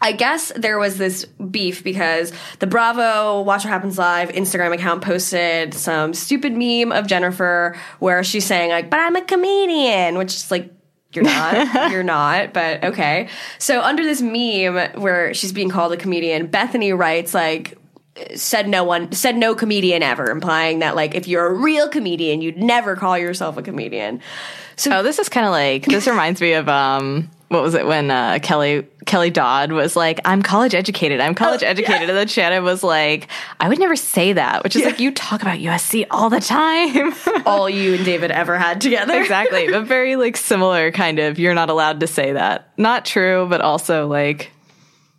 I 0.00 0.12
guess 0.12 0.52
there 0.54 0.78
was 0.78 0.98
this 0.98 1.24
beef 1.24 1.82
because 1.82 2.32
the 2.58 2.66
Bravo 2.66 3.40
Watch 3.42 3.64
What 3.64 3.70
Happens 3.70 3.98
Live 3.98 4.28
Instagram 4.30 4.74
account 4.74 5.02
posted 5.02 5.74
some 5.74 6.12
stupid 6.12 6.52
meme 6.52 6.92
of 6.92 7.06
Jennifer 7.06 7.76
where 7.98 8.22
she's 8.22 8.44
saying 8.44 8.70
like, 8.70 8.90
"But 8.90 9.00
I'm 9.00 9.16
a 9.16 9.22
comedian," 9.22 10.18
which 10.18 10.34
is 10.34 10.50
like 10.50 10.70
you're 11.12 11.24
not. 11.24 11.90
You're 11.90 12.02
not, 12.02 12.52
but 12.52 12.84
okay. 12.84 13.28
So 13.58 13.80
under 13.80 14.02
this 14.02 14.20
meme 14.20 15.00
where 15.00 15.32
she's 15.32 15.52
being 15.52 15.70
called 15.70 15.92
a 15.92 15.96
comedian, 15.96 16.48
Bethenny 16.48 16.96
writes 16.96 17.32
like 17.32 17.78
said 18.34 18.68
no 18.68 18.84
one 18.84 19.12
said 19.12 19.36
no 19.36 19.54
comedian 19.54 20.02
ever, 20.02 20.30
implying 20.30 20.80
that 20.80 20.94
like 20.94 21.14
if 21.14 21.26
you're 21.26 21.46
a 21.46 21.54
real 21.54 21.88
comedian, 21.88 22.42
you'd 22.42 22.58
never 22.58 22.96
call 22.96 23.16
yourself 23.16 23.56
a 23.56 23.62
comedian. 23.62 24.20
So 24.76 24.98
oh, 24.98 25.02
this 25.02 25.18
is 25.18 25.28
kind 25.28 25.46
of 25.46 25.52
like 25.52 25.86
this 25.86 26.06
reminds 26.06 26.40
me 26.40 26.52
of 26.52 26.68
um 26.68 27.30
what 27.48 27.62
was 27.62 27.74
it 27.74 27.86
when 27.86 28.10
uh, 28.10 28.38
Kelly 28.42 28.86
Kelly 29.04 29.30
Dodd 29.30 29.70
was 29.70 29.94
like 29.94 30.20
I'm 30.24 30.42
college 30.42 30.74
educated. 30.74 31.20
I'm 31.20 31.34
college 31.34 31.62
educated. 31.62 32.08
And 32.08 32.18
then 32.18 32.26
Shannon 32.26 32.64
was 32.64 32.82
like 32.82 33.28
I 33.60 33.68
would 33.68 33.78
never 33.78 33.94
say 33.96 34.32
that 34.32 34.64
which 34.64 34.74
is 34.74 34.84
like 34.84 34.98
you 34.98 35.12
talk 35.12 35.42
about 35.42 35.58
USC 35.58 36.06
all 36.10 36.28
the 36.28 36.40
time. 36.40 37.14
All 37.46 37.70
you 37.70 37.94
and 37.94 38.04
David 38.04 38.30
ever 38.30 38.58
had 38.58 38.80
together. 38.80 39.20
exactly 39.20 39.70
but 39.70 39.84
very 39.86 40.16
like 40.16 40.36
similar 40.36 40.90
kind 40.90 41.18
of 41.18 41.38
you're 41.38 41.54
not 41.54 41.70
allowed 41.70 42.00
to 42.00 42.06
say 42.06 42.32
that. 42.32 42.72
Not 42.76 43.04
true 43.04 43.46
but 43.48 43.60
also 43.60 44.08
like 44.08 44.50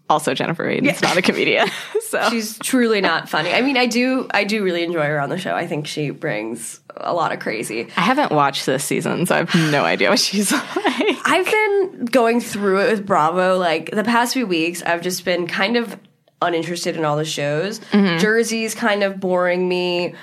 also 0.09 0.33
Jennifer 0.33 0.69
Aydin's 0.69 1.01
not 1.01 1.17
a 1.17 1.21
comedian 1.21 1.67
so. 2.09 2.29
She's 2.29 2.57
truly 2.59 3.01
not 3.01 3.29
funny. 3.29 3.51
I 3.53 3.61
mean, 3.61 3.77
I 3.77 3.85
do 3.87 4.27
I 4.31 4.43
do 4.43 4.63
really 4.63 4.83
enjoy 4.83 5.05
her 5.05 5.19
on 5.19 5.29
the 5.29 5.37
show. 5.37 5.53
I 5.53 5.67
think 5.67 5.87
she 5.87 6.09
brings 6.09 6.79
a 6.99 7.13
lot 7.13 7.31
of 7.31 7.39
crazy. 7.39 7.87
I 7.97 8.01
haven't 8.01 8.31
watched 8.31 8.65
this 8.65 8.83
season 8.83 9.25
so 9.25 9.35
I 9.35 9.37
have 9.39 9.55
no 9.71 9.83
idea 9.85 10.09
what 10.09 10.19
she's 10.19 10.51
like 10.51 11.17
I've 11.25 11.45
been 11.45 12.05
going 12.05 12.41
through 12.41 12.81
it 12.81 12.91
with 12.91 13.05
Bravo 13.05 13.57
like 13.57 13.91
the 13.91 14.03
past 14.03 14.33
few 14.33 14.47
weeks. 14.47 14.81
I've 14.83 15.01
just 15.01 15.25
been 15.25 15.47
kind 15.47 15.77
of 15.77 15.99
uninterested 16.41 16.95
in 16.95 17.05
all 17.05 17.17
the 17.17 17.25
shows. 17.25 17.79
Mm-hmm. 17.91 18.19
Jersey's 18.19 18.75
kind 18.75 19.03
of 19.03 19.19
boring 19.19 19.67
me. 19.67 20.15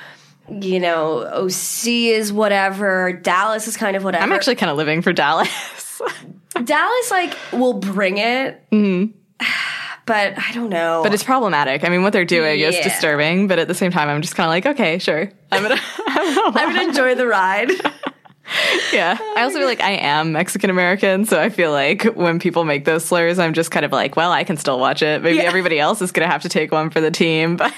You 0.48 0.78
know, 0.78 1.24
OC 1.24 1.86
is 1.86 2.32
whatever. 2.32 3.12
Dallas 3.12 3.66
is 3.66 3.76
kind 3.76 3.96
of 3.96 4.04
whatever. 4.04 4.22
I'm 4.22 4.32
actually 4.32 4.56
kind 4.56 4.70
of 4.70 4.76
living 4.76 5.02
for 5.02 5.12
Dallas 5.12 5.48
Dallas 6.64 7.10
like 7.10 7.36
will 7.52 7.74
bring 7.74 8.18
it. 8.18 8.62
Mm-hmm. 8.70 9.16
But 10.06 10.34
I 10.38 10.52
don't 10.52 10.68
know. 10.70 11.00
But 11.02 11.14
it's 11.14 11.22
problematic. 11.24 11.82
I 11.84 11.88
mean, 11.88 12.02
what 12.02 12.12
they're 12.12 12.24
doing 12.26 12.60
is 12.60 12.76
disturbing, 12.80 13.48
but 13.48 13.58
at 13.58 13.68
the 13.68 13.74
same 13.74 13.90
time, 13.90 14.08
I'm 14.08 14.20
just 14.22 14.34
kind 14.36 14.46
of 14.46 14.50
like, 14.50 14.66
okay, 14.74 14.98
sure. 14.98 15.30
I'm 15.52 15.62
gonna, 15.62 15.80
I'm 16.06 16.74
gonna 16.74 16.82
enjoy 16.88 17.14
the 17.14 17.26
ride. 17.26 17.70
yeah. 18.92 19.16
I 19.36 19.42
also 19.42 19.56
feel 19.58 19.66
like 19.66 19.80
I 19.80 19.92
am 19.92 20.32
Mexican 20.32 20.68
American, 20.68 21.24
so 21.24 21.40
I 21.40 21.48
feel 21.48 21.72
like 21.72 22.02
when 22.04 22.38
people 22.38 22.64
make 22.64 22.84
those 22.84 23.04
slurs, 23.04 23.38
I'm 23.38 23.54
just 23.54 23.70
kind 23.70 23.84
of 23.86 23.92
like, 23.92 24.16
well, 24.16 24.30
I 24.30 24.44
can 24.44 24.56
still 24.58 24.78
watch 24.78 25.00
it. 25.02 25.22
Maybe 25.22 25.38
Yeah. 25.38 25.44
everybody 25.44 25.78
else 25.80 26.02
is 26.02 26.12
gonna 26.12 26.28
have 26.30 26.42
to 26.42 26.48
take 26.50 26.70
one 26.70 26.90
for 26.90 27.00
the 27.00 27.10
team, 27.10 27.56
but 27.56 27.72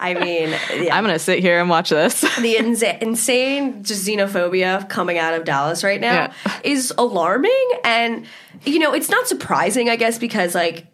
I 0.00 0.14
mean, 0.14 0.50
yeah. 0.74 0.96
I'm 0.96 1.04
gonna 1.04 1.18
sit 1.20 1.38
here 1.38 1.60
and 1.60 1.70
watch 1.70 1.90
this. 1.90 2.20
the 2.22 2.56
insa- 2.56 3.00
insane 3.00 3.84
just 3.84 4.04
xenophobia 4.06 4.88
coming 4.88 5.18
out 5.18 5.34
of 5.34 5.44
Dallas 5.44 5.84
right 5.84 6.00
now 6.00 6.32
Yeah. 6.46 6.60
is 6.64 6.92
alarming. 6.98 7.68
And, 7.84 8.26
you 8.64 8.80
know, 8.80 8.92
it's 8.92 9.08
not 9.10 9.28
surprising, 9.28 9.88
I 9.88 9.96
guess, 9.96 10.18
because, 10.18 10.54
like, 10.56 10.86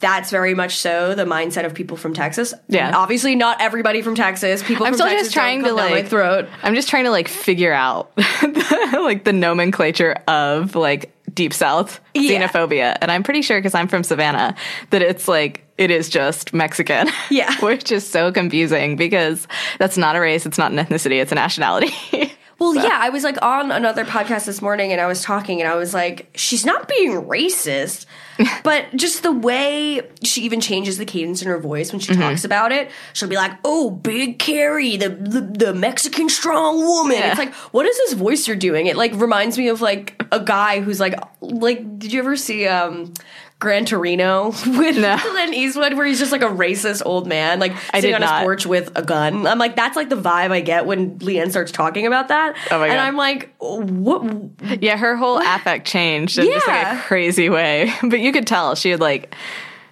that's 0.00 0.30
very 0.30 0.54
much 0.54 0.76
so 0.78 1.14
the 1.14 1.24
mindset 1.24 1.64
of 1.66 1.74
people 1.74 1.96
from 1.96 2.14
Texas. 2.14 2.52
Yeah. 2.68 2.96
Obviously, 2.96 3.36
not 3.36 3.60
everybody 3.60 4.02
from 4.02 4.14
Texas. 4.14 4.62
People 4.62 4.86
I'm 4.86 4.92
from 4.92 4.98
still 4.98 5.06
Texas 5.08 5.26
just 5.28 5.34
trying 5.34 5.62
to 5.64 5.72
like 5.72 6.08
throat. 6.08 6.48
I'm 6.62 6.74
just 6.74 6.88
trying 6.88 7.04
to 7.04 7.10
like 7.10 7.28
figure 7.28 7.72
out 7.72 8.14
the, 8.16 9.00
like 9.02 9.24
the 9.24 9.32
nomenclature 9.32 10.12
of 10.26 10.74
like 10.74 11.12
deep 11.32 11.52
south 11.52 12.00
Yeah. 12.14 12.46
xenophobia, 12.48 12.96
and 13.00 13.10
I'm 13.12 13.22
pretty 13.22 13.42
sure 13.42 13.58
because 13.58 13.74
I'm 13.74 13.86
from 13.88 14.02
Savannah 14.02 14.56
that 14.90 15.02
it's 15.02 15.28
like 15.28 15.64
it 15.78 15.90
is 15.90 16.08
just 16.08 16.52
Mexican. 16.52 17.08
Yeah. 17.30 17.54
which 17.60 17.92
is 17.92 18.08
so 18.08 18.32
confusing 18.32 18.96
because 18.96 19.46
that's 19.78 19.96
not 19.96 20.16
a 20.16 20.20
race, 20.20 20.44
it's 20.46 20.58
not 20.58 20.72
an 20.72 20.78
ethnicity, 20.78 21.20
it's 21.22 21.30
a 21.32 21.36
nationality. 21.36 21.92
Well, 22.58 22.74
yeah, 22.74 22.98
I 23.00 23.08
was 23.08 23.24
like 23.24 23.40
on 23.42 23.72
another 23.72 24.04
podcast 24.04 24.44
this 24.44 24.60
morning 24.60 24.92
and 24.92 25.00
I 25.00 25.06
was 25.06 25.22
talking 25.22 25.62
and 25.62 25.70
I 25.70 25.76
was 25.76 25.94
like, 25.94 26.28
she's 26.34 26.66
not 26.66 26.86
being 26.88 27.12
racist, 27.22 28.04
but 28.64 28.86
just 28.96 29.22
the 29.22 29.32
way 29.32 30.02
she 30.22 30.42
even 30.42 30.60
changes 30.60 30.98
the 30.98 31.04
cadence 31.04 31.42
in 31.42 31.48
her 31.48 31.58
voice 31.58 31.92
when 31.92 32.00
she 32.00 32.12
Mm-hmm. 32.12 32.22
talks 32.22 32.44
about 32.44 32.72
it, 32.72 32.90
she'll 33.12 33.28
be 33.28 33.36
like, 33.36 33.52
oh, 33.64 33.90
Big 33.90 34.38
Kary, 34.38 34.96
the, 34.96 35.08
the, 35.08 35.40
the 35.40 35.74
Mexican 35.74 36.28
strong 36.28 36.78
woman. 36.78 37.16
Yeah. 37.18 37.30
It's 37.30 37.38
like, 37.38 37.54
what 37.72 37.86
is 37.86 37.96
this 37.98 38.14
voice 38.14 38.46
you're 38.48 38.56
doing? 38.56 38.86
It 38.86 38.96
like 38.96 39.12
reminds 39.14 39.56
me 39.56 39.68
of 39.68 39.80
like 39.80 40.20
a 40.32 40.40
guy 40.40 40.80
who's 40.80 40.98
like, 41.00 41.14
like, 41.40 41.98
did 41.98 42.12
you 42.12 42.18
ever 42.20 42.36
see, 42.36 42.66
um, 42.66 43.14
Gran 43.60 43.84
Torino 43.84 44.46
with 44.66 44.96
No. 44.96 45.16
Clint 45.18 45.54
Eastwood, 45.54 45.94
where 45.94 46.06
he's 46.06 46.18
just 46.18 46.32
like 46.32 46.42
a 46.42 46.46
racist 46.46 47.02
old 47.04 47.28
man, 47.28 47.60
like 47.60 47.72
I 47.92 48.00
sitting 48.00 48.14
on 48.16 48.22
his 48.22 48.30
porch 48.30 48.66
with 48.66 48.90
a 48.96 49.02
gun. 49.02 49.46
I'm 49.46 49.58
like, 49.58 49.76
that's 49.76 49.96
like 49.96 50.08
the 50.08 50.16
vibe 50.16 50.50
I 50.50 50.62
get 50.62 50.86
when 50.86 51.18
LeeAnne 51.18 51.50
starts 51.50 51.70
talking 51.70 52.06
about 52.06 52.28
that. 52.28 52.56
Oh 52.70 52.78
my 52.78 52.88
god! 52.88 52.92
And 52.92 53.00
I'm 53.00 53.16
like, 53.16 53.54
what? 53.58 54.82
Yeah, 54.82 54.96
her 54.96 55.14
whole 55.14 55.38
affect 55.38 55.86
changed 55.86 56.38
in 56.38 56.46
just 56.46 56.66
like 56.66 56.86
a 56.98 57.00
crazy 57.02 57.48
way. 57.48 57.92
But 58.02 58.18
you 58.20 58.32
could 58.32 58.46
tell 58.46 58.74
she 58.74 58.90
had 58.90 58.98
like 58.98 59.36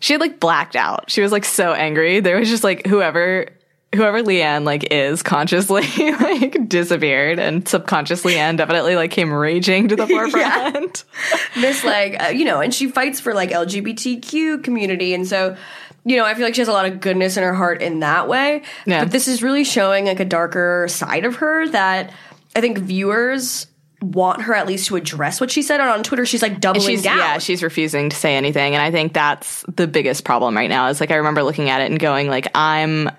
she 0.00 0.14
had 0.14 0.20
like 0.20 0.40
blacked 0.40 0.74
out. 0.74 1.10
She 1.10 1.20
was 1.20 1.30
like 1.30 1.44
so 1.44 1.72
angry. 1.74 2.20
There 2.20 2.38
was 2.38 2.48
just 2.48 2.64
like 2.64 2.86
whoever 2.86 3.48
whoever 3.94 4.22
LeeAnne 4.22 4.64
like 4.64 4.92
is 4.92 5.22
consciously 5.22 5.82
like 5.98 6.68
disappeared 6.68 7.38
and 7.38 7.66
subconsciously 7.66 8.34
LeeAnne 8.34 8.56
definitely 8.58 8.96
like 8.96 9.10
came 9.10 9.32
raging 9.32 9.88
to 9.88 9.96
the 9.96 10.06
forefront. 10.08 11.04
This 11.54 11.82
like, 11.82 12.22
uh, 12.22 12.28
you 12.28 12.44
know, 12.44 12.60
and 12.60 12.72
she 12.72 12.88
fights 12.88 13.18
for 13.18 13.34
like 13.34 13.50
LGBTQ 13.50 14.62
community. 14.62 15.14
And 15.14 15.26
so, 15.26 15.56
you 16.04 16.16
know, 16.16 16.24
I 16.24 16.34
feel 16.34 16.44
like 16.44 16.54
she 16.54 16.60
has 16.60 16.68
a 16.68 16.72
lot 16.72 16.86
of 16.86 17.00
goodness 17.00 17.36
in 17.36 17.42
her 17.42 17.54
heart 17.54 17.82
in 17.82 18.00
that 18.00 18.28
way. 18.28 18.62
Yeah. 18.86 19.04
But 19.04 19.12
this 19.12 19.26
is 19.26 19.42
really 19.42 19.64
showing 19.64 20.04
like 20.04 20.20
a 20.20 20.24
darker 20.24 20.86
side 20.88 21.24
of 21.24 21.36
her 21.36 21.66
that 21.68 22.12
I 22.54 22.60
think 22.60 22.78
viewers 22.78 23.66
want 24.00 24.42
her 24.42 24.54
at 24.54 24.66
least 24.66 24.86
to 24.88 24.96
address 24.96 25.40
what 25.40 25.50
she 25.50 25.62
said. 25.62 25.80
And 25.80 25.88
on 25.88 26.02
Twitter, 26.04 26.24
she's 26.24 26.42
like 26.42 26.60
doubling 26.60 26.86
she's 26.86 27.02
down. 27.02 27.18
yeah, 27.18 27.38
she's 27.38 27.62
refusing 27.62 28.10
to 28.10 28.16
say 28.16 28.36
anything 28.36 28.74
and 28.74 28.82
I 28.82 28.90
think 28.90 29.14
that's 29.14 29.64
the 29.74 29.88
biggest 29.88 30.24
problem 30.24 30.54
right 30.54 30.70
now. 30.70 30.88
Is 30.88 31.00
like 31.00 31.10
I 31.10 31.16
remember 31.16 31.42
looking 31.42 31.70
at 31.70 31.80
it 31.80 31.90
and 31.90 31.98
going 31.98 32.28
like 32.28 32.48
I'm 32.54 33.10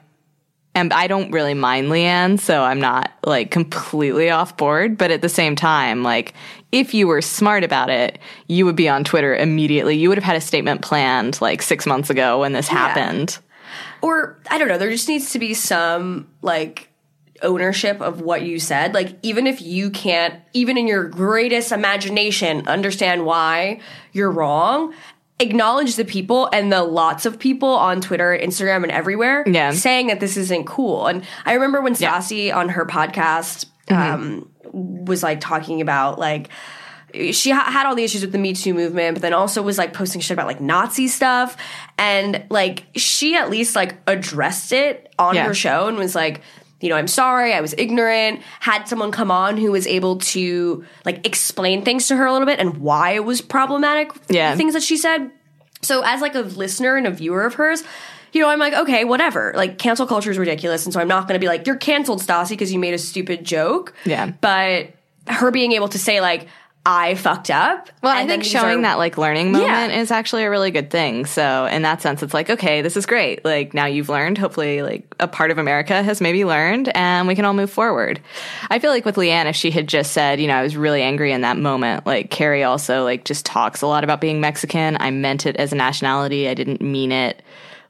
and 0.75 0.93
I 0.93 1.07
don't 1.07 1.31
really 1.31 1.53
mind 1.53 1.87
LeeAnne, 1.87 2.39
so 2.39 2.61
I'm 2.61 2.79
not 2.79 3.11
like 3.25 3.51
completely 3.51 4.29
off 4.29 4.55
board. 4.55 4.97
But 4.97 5.11
at 5.11 5.21
the 5.21 5.29
same 5.29 5.55
time, 5.55 6.03
like 6.03 6.33
if 6.71 6.93
you 6.93 7.07
were 7.07 7.21
smart 7.21 7.63
about 7.63 7.89
it, 7.89 8.19
you 8.47 8.65
would 8.65 8.75
be 8.75 8.87
on 8.87 9.03
Twitter 9.03 9.35
immediately. 9.35 9.97
You 9.97 10.09
would 10.09 10.17
have 10.17 10.25
had 10.25 10.35
a 10.35 10.41
statement 10.41 10.81
planned 10.81 11.41
like 11.41 11.61
six 11.61 11.85
months 11.85 12.09
ago 12.09 12.41
when 12.41 12.53
this 12.53 12.67
happened. 12.67 13.39
or 14.01 14.39
I 14.49 14.57
don't 14.57 14.67
know, 14.67 14.77
there 14.77 14.91
just 14.91 15.07
needs 15.07 15.31
to 15.31 15.39
be 15.39 15.53
some 15.53 16.29
like 16.41 16.89
ownership 17.41 18.01
of 18.01 18.21
what 18.21 18.43
you 18.43 18.59
said. 18.59 18.93
Like 18.93 19.17
even 19.23 19.47
if 19.47 19.61
you 19.61 19.89
can't 19.89 20.35
even 20.53 20.77
in 20.77 20.87
your 20.87 21.05
greatest 21.05 21.71
imagination 21.71 22.67
understand 22.67 23.25
why 23.25 23.79
you're 24.11 24.31
wrong, 24.31 24.93
acknowledge 25.39 25.95
the 25.95 26.05
people 26.05 26.49
and 26.53 26.71
the 26.71 26.83
lots 26.83 27.25
of 27.25 27.39
people 27.39 27.69
on 27.69 28.01
Twitter, 28.01 28.37
Instagram 28.41 28.83
and 28.83 28.91
everywhere 28.91 29.43
Yeah. 29.47 29.71
saying 29.71 30.07
that 30.07 30.19
this 30.19 30.35
isn't 30.37 30.65
cool. 30.65 31.07
And 31.07 31.23
I 31.45 31.53
remember 31.53 31.81
when 31.81 31.95
Yeah. 31.97 32.17
Stassi 32.19 32.53
on 32.53 32.69
her 32.69 32.85
podcast 32.85 33.65
um 33.89 34.49
was 34.71 35.23
like 35.23 35.39
talking 35.39 35.81
about 35.81 36.19
like 36.19 36.49
she 37.31 37.49
ha- 37.49 37.63
had 37.71 37.87
all 37.87 37.95
the 37.95 38.03
issues 38.03 38.21
with 38.21 38.31
the 38.31 38.37
Me 38.37 38.53
Too 38.53 38.73
movement, 38.75 39.15
but 39.15 39.23
then 39.23 39.33
also 39.33 39.63
was 39.63 39.79
like 39.79 39.93
posting 39.93 40.21
shit 40.21 40.31
about 40.35 40.45
like 40.45 40.61
Nazi 40.61 41.07
stuff. 41.07 41.57
And 41.97 42.45
like 42.49 42.85
she 42.95 43.35
at 43.35 43.49
least 43.49 43.75
like 43.75 43.95
addressed 44.05 44.71
it 44.73 45.11
on 45.17 45.33
Yeah. 45.35 45.45
her 45.45 45.55
show 45.55 45.87
and 45.87 45.97
was 45.97 46.13
like, 46.13 46.41
you 46.81 46.89
know, 46.89 46.95
I'm 46.95 47.07
sorry, 47.07 47.53
I 47.53 47.61
was 47.61 47.73
ignorant. 47.77 48.41
Had 48.61 48.87
someone 48.87 49.11
come 49.11 49.31
on 49.31 49.57
who 49.57 49.71
was 49.71 49.85
able 49.87 50.17
to 50.19 50.85
like 51.05 51.25
explain 51.25 51.83
things 51.83 52.07
to 52.07 52.15
her 52.15 52.25
a 52.25 52.31
little 52.31 52.45
bit 52.45 52.59
and 52.59 52.77
why 52.77 53.11
it 53.11 53.25
was 53.25 53.41
problematic, 53.41 54.11
Yeah. 54.29 54.55
things 54.55 54.73
that 54.73 54.83
she 54.83 54.95
said. 54.97 55.31
So 55.81 56.01
as 56.05 56.21
like 56.21 56.35
a 56.35 56.41
listener 56.41 56.95
and 56.95 57.07
a 57.07 57.11
viewer 57.11 57.43
of 57.45 57.53
hers, 57.55 57.83
you 58.31 58.41
know, 58.41 58.49
I'm 58.49 58.59
like, 58.59 58.73
okay, 58.73 59.05
whatever. 59.05 59.53
Like 59.55 59.77
cancel 59.77 60.05
culture 60.05 60.29
is 60.31 60.37
ridiculous, 60.37 60.85
and 60.85 60.93
so 60.93 60.99
I'm 60.99 61.07
not 61.07 61.27
going 61.27 61.39
to 61.39 61.43
be 61.43 61.47
like, 61.47 61.65
you're 61.65 61.77
canceled, 61.77 62.21
Stassi, 62.21 62.49
because 62.49 62.71
you 62.71 62.77
made 62.79 62.93
a 62.93 62.97
stupid 62.99 63.43
joke. 63.43 63.93
Yeah. 64.05 64.31
But 64.39 64.89
her 65.27 65.51
being 65.51 65.71
able 65.73 65.87
to 65.89 65.99
say 65.99 66.21
like, 66.21 66.47
I 66.91 67.13
fucked 67.13 67.51
up. 67.51 67.89
Well, 68.01 68.17
I 68.17 68.25
think 68.25 68.43
showing 68.43 68.79
are- 68.79 68.81
that 68.81 68.97
like 68.97 69.17
learning 69.19 69.53
Yeah. 69.53 69.59
moment 69.61 69.93
is 69.93 70.09
actually 70.09 70.43
a 70.43 70.49
really 70.49 70.71
good 70.71 70.89
thing. 70.89 71.25
So 71.27 71.65
in 71.65 71.83
that 71.83 72.01
sense, 72.01 72.23
it's 72.23 72.33
like, 72.33 72.49
okay, 72.49 72.81
this 72.81 72.97
is 72.97 73.05
great. 73.05 73.45
Like 73.45 73.75
now 73.75 73.85
you've 73.85 74.09
learned. 74.09 74.39
Hopefully, 74.39 74.81
like 74.81 75.03
a 75.19 75.27
part 75.27 75.51
of 75.51 75.59
America 75.59 76.01
has 76.01 76.19
maybe 76.19 76.45
learned, 76.45 76.89
and 76.95 77.27
we 77.27 77.35
can 77.35 77.45
all 77.45 77.53
move 77.53 77.69
forward. 77.69 78.19
I 78.71 78.79
feel 78.79 78.89
like 78.89 79.05
with 79.05 79.17
LeeAnne, 79.17 79.45
if 79.45 79.55
she 79.55 79.69
had 79.69 79.87
just 79.87 80.13
said, 80.13 80.39
you 80.41 80.47
know, 80.47 80.55
I 80.55 80.63
was 80.63 80.75
really 80.75 81.03
angry 81.03 81.31
in 81.31 81.41
that 81.41 81.57
moment. 81.57 82.07
Like 82.07 82.31
Kary 82.31 82.63
also 82.63 83.03
like 83.03 83.23
just 83.23 83.45
talks 83.45 83.83
a 83.83 83.87
lot 83.87 84.03
about 84.03 84.19
being 84.19 84.41
Mexican. 84.41 84.97
I 84.99 85.11
meant 85.11 85.45
it 85.45 85.57
as 85.57 85.71
a 85.71 85.75
nationality. 85.75 86.49
I 86.49 86.55
didn't 86.55 86.81
mean 86.81 87.11
it 87.11 87.43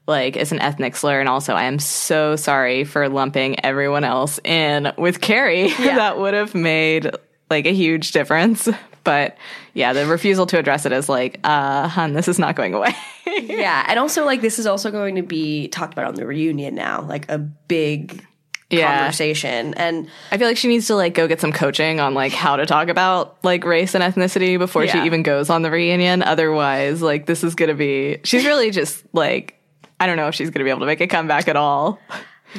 like 0.06 0.36
as 0.36 0.52
an 0.52 0.60
ethnic 0.60 0.96
slur 0.96 1.20
and 1.20 1.28
also 1.28 1.54
I 1.54 1.64
am 1.64 1.78
so 1.78 2.34
sorry 2.34 2.84
for 2.84 3.08
lumping 3.08 3.64
everyone 3.64 4.02
else 4.04 4.40
in 4.44 4.92
with 4.98 5.20
Kary. 5.20 5.68
that 5.78 6.18
would 6.18 6.34
have 6.34 6.54
made 6.54 7.10
like 7.48 7.66
a 7.66 7.72
huge 7.72 8.12
difference. 8.12 8.68
But 9.04 9.36
yeah, 9.74 9.92
the 9.92 10.06
refusal 10.06 10.46
to 10.46 10.58
address 10.58 10.84
it 10.86 10.92
is 10.92 11.08
like, 11.08 11.40
uh, 11.44 11.88
hun, 11.88 12.12
this 12.12 12.28
is 12.28 12.38
not 12.38 12.54
going 12.56 12.74
away. 12.74 12.94
yeah, 13.26 13.84
and 13.88 13.98
also 13.98 14.24
like 14.24 14.40
this 14.40 14.58
is 14.58 14.66
also 14.66 14.90
going 14.90 15.16
to 15.16 15.22
be 15.22 15.68
talked 15.68 15.92
about 15.94 16.06
on 16.06 16.14
the 16.14 16.26
reunion 16.26 16.74
now, 16.74 17.02
like 17.02 17.30
a 17.30 17.38
big 17.38 18.22
Yeah. 18.68 18.98
conversation. 18.98 19.74
And 19.74 20.08
I 20.30 20.38
feel 20.38 20.46
like 20.48 20.56
she 20.58 20.68
needs 20.68 20.86
to 20.88 20.94
like 20.96 21.14
go 21.14 21.26
get 21.28 21.40
some 21.40 21.50
coaching 21.52 21.98
on 21.98 22.14
like 22.14 22.32
how 22.32 22.56
to 22.56 22.66
talk 22.66 22.88
about 22.88 23.42
like 23.42 23.64
race 23.64 23.94
and 23.94 24.04
ethnicity 24.04 24.58
before 24.58 24.86
she 24.86 24.98
even 25.06 25.22
goes 25.22 25.48
on 25.50 25.62
the 25.62 25.70
reunion. 25.70 26.22
Otherwise, 26.22 27.00
like 27.02 27.26
this 27.26 27.42
is 27.42 27.54
gonna 27.54 27.74
be 27.74 28.18
she's 28.24 28.44
really 28.44 28.70
just 28.70 29.02
like 29.12 29.56
I 29.98 30.06
don't 30.06 30.16
know 30.16 30.28
if 30.28 30.34
she's 30.34 30.50
gonna 30.50 30.64
be 30.64 30.70
able 30.70 30.80
to 30.80 30.86
make 30.86 31.00
a 31.00 31.06
comeback 31.06 31.48
at 31.48 31.56
all. 31.56 31.98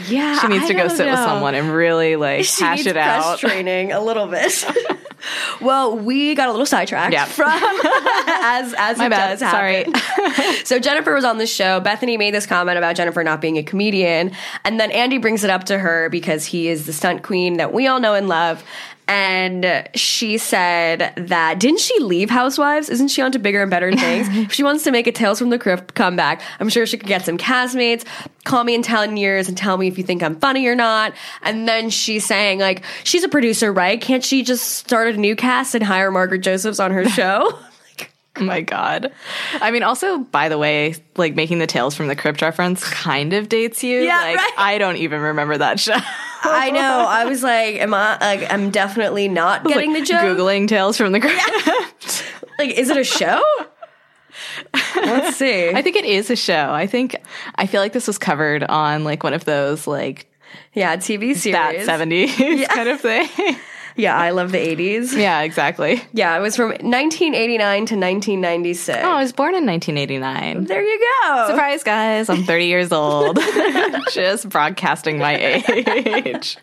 yeah, 0.08 0.40
She 0.40 0.48
needs 0.48 0.68
to 0.68 0.74
go 0.74 0.88
sit 0.88 1.06
with 1.06 1.20
someone 1.20 1.54
and 1.56 1.72
really 1.74 2.16
like 2.16 2.46
she 2.46 2.64
hash 2.64 2.86
it 2.86 2.98
out. 2.98 3.40
training 3.40 3.92
a 3.92 4.02
little 4.02 4.28
bit. 4.28 4.66
well, 5.62 5.98
we 5.98 6.36
got 6.36 6.48
a 6.50 6.52
little 6.52 6.66
sidetracked 6.66 7.14
Yeah. 7.14 7.26
from 7.26 7.52
as 8.28 8.74
as 8.78 8.98
My 8.98 9.06
it 9.06 9.10
bad. 9.10 9.30
does 9.40 9.42
happen. 9.42 9.94
Sorry. 9.94 10.56
so 10.64 10.80
Jennifer 10.80 11.14
was 11.14 11.24
on 11.26 11.38
the 11.38 11.48
show. 11.48 11.80
Bethenny 11.82 12.18
made 12.18 12.34
this 12.34 12.46
comment 12.46 12.78
about 12.78 12.96
Jennifer 12.96 13.24
not 13.24 13.42
being 13.42 13.58
a 13.58 13.64
comedian, 13.64 14.32
and 14.64 14.80
then 14.80 14.92
Andy 14.92 15.18
brings 15.18 15.44
it 15.44 15.50
up 15.50 15.66
to 15.66 15.78
her 15.78 16.10
because 16.10 16.46
he 16.46 16.68
is 16.68 16.86
the 16.86 16.94
stunt 16.94 17.24
queen 17.24 17.58
that 17.58 17.74
we 17.74 17.88
all 17.88 18.00
know 18.00 18.14
and 18.14 18.28
love. 18.28 18.64
And 19.12 19.90
she 19.94 20.38
said 20.38 21.12
that 21.18 21.60
didn't 21.60 21.82
she 21.82 22.00
leave 22.00 22.30
Housewives? 22.30 22.88
Isn't 22.88 23.10
she 23.10 23.22
on 23.22 23.34
to 23.34 23.40
bigger 23.40 23.62
and 23.62 23.70
better 23.70 23.92
things? 23.96 24.30
if 24.30 24.54
she 24.54 24.64
wants 24.64 24.86
to 24.86 24.92
make 24.92 25.06
a 25.06 25.12
Tales 25.12 25.38
from 25.38 25.50
the 25.50 25.60
Crypt 25.60 25.96
comeback, 25.96 26.42
I'm 26.62 26.70
sure 26.70 26.86
she 26.86 26.98
could 26.98 27.10
get 27.10 27.26
some 27.26 27.38
castmates. 27.38 28.06
Call 28.46 28.64
me 28.64 28.74
in 28.74 28.84
ten 28.84 29.18
years 29.18 29.50
and 29.50 29.58
tell 29.58 29.78
me 29.78 29.90
if 29.90 29.98
you 29.98 30.06
think 30.06 30.24
I'm 30.24 30.40
funny 30.40 30.66
or 30.66 30.76
not. 30.76 31.14
And 31.42 31.68
then 31.68 31.90
she's 31.90 32.26
saying 32.26 32.60
like 32.60 32.86
she's 33.04 33.26
a 33.26 33.30
producer, 33.30 33.74
right? 33.74 34.00
Can't 34.00 34.24
she 34.24 34.44
just 34.44 34.76
start 34.76 35.14
a 35.14 35.18
new 35.18 35.36
cast 35.36 35.76
and 35.76 35.84
hire 35.84 36.10
Margaret 36.10 36.40
Josephs 36.40 36.80
on 36.80 36.92
her 36.92 37.04
show? 37.10 37.60
Oh 38.42 38.46
my 38.46 38.62
god. 38.62 39.12
I 39.62 39.72
mean, 39.72 39.84
also, 39.84 40.20
by 40.20 40.50
the 40.50 40.58
way, 40.58 40.96
like 41.16 41.36
making 41.36 41.60
the 41.60 41.68
Tales 41.68 41.96
from 41.96 42.08
the 42.08 42.16
Crypt 42.16 42.42
reference 42.42 42.84
kind 42.84 43.34
of 43.34 43.48
dates 43.50 43.84
you. 43.84 44.02
Yeah, 44.02 44.18
like 44.18 44.38
right. 44.38 44.54
I 44.58 44.78
don't 44.78 44.98
even 44.98 45.22
remember 45.22 45.58
that 45.58 45.80
show. 45.80 45.96
I 46.44 46.72
know. 46.72 47.06
I 47.08 47.26
was 47.26 47.44
like, 47.44 47.76
am 47.76 47.94
I? 47.94 48.18
Like, 48.20 48.52
I'm 48.52 48.72
definitely 48.72 49.28
not 49.28 49.64
getting 49.64 49.92
Like, 49.94 50.02
the 50.02 50.06
joke. 50.08 50.22
Googling 50.22 50.68
Tales 50.68 50.98
from 50.98 51.12
the 51.12 51.20
Crypt. 51.20 52.26
Like, 52.60 52.72
is 52.78 52.90
it 52.92 52.98
a 52.98 53.04
show? 53.04 53.42
Let's 54.96 55.38
see. 55.38 55.70
I 55.70 55.82
think 55.82 55.96
it 55.96 56.06
is 56.06 56.30
a 56.30 56.36
show. 56.36 56.72
I 56.72 56.86
think 56.86 57.16
I 57.56 57.66
feel 57.66 57.82
like 57.82 57.94
this 57.94 58.06
was 58.06 58.20
covered 58.20 58.64
on 58.64 59.04
like 59.04 59.24
one 59.24 59.34
of 59.34 59.46
those 59.46 59.88
like 59.88 60.28
yeah, 60.74 60.96
TV 60.98 61.36
series. 61.36 61.54
that 61.54 61.76
70s 61.76 62.68
kind 62.68 62.90
of 62.90 63.02
thing. 63.02 63.30
Yeah, 63.96 64.18
I 64.18 64.32
love 64.32 64.52
the 64.52 64.58
80s. 64.58 65.16
yeah, 65.18 65.42
exactly. 65.42 66.02
Yeah, 66.14 66.38
it 66.38 66.42
was 66.42 66.56
from 66.56 66.70
1989 66.70 67.60
to 67.60 67.96
1996. 67.96 69.00
Oh, 69.04 69.10
I 69.10 69.22
was 69.22 69.32
born 69.34 69.56
in 69.56 69.66
1989. 69.66 70.66
there 70.66 70.84
you 70.84 71.00
go. 71.24 71.48
Surprise, 71.50 71.84
guys. 71.84 72.30
I'm 72.30 72.44
30 72.44 72.66
years 72.66 72.92
old. 72.92 73.40
Just 74.12 74.50
broadcasting 74.50 75.18
my 75.18 75.38
age. 75.38 76.58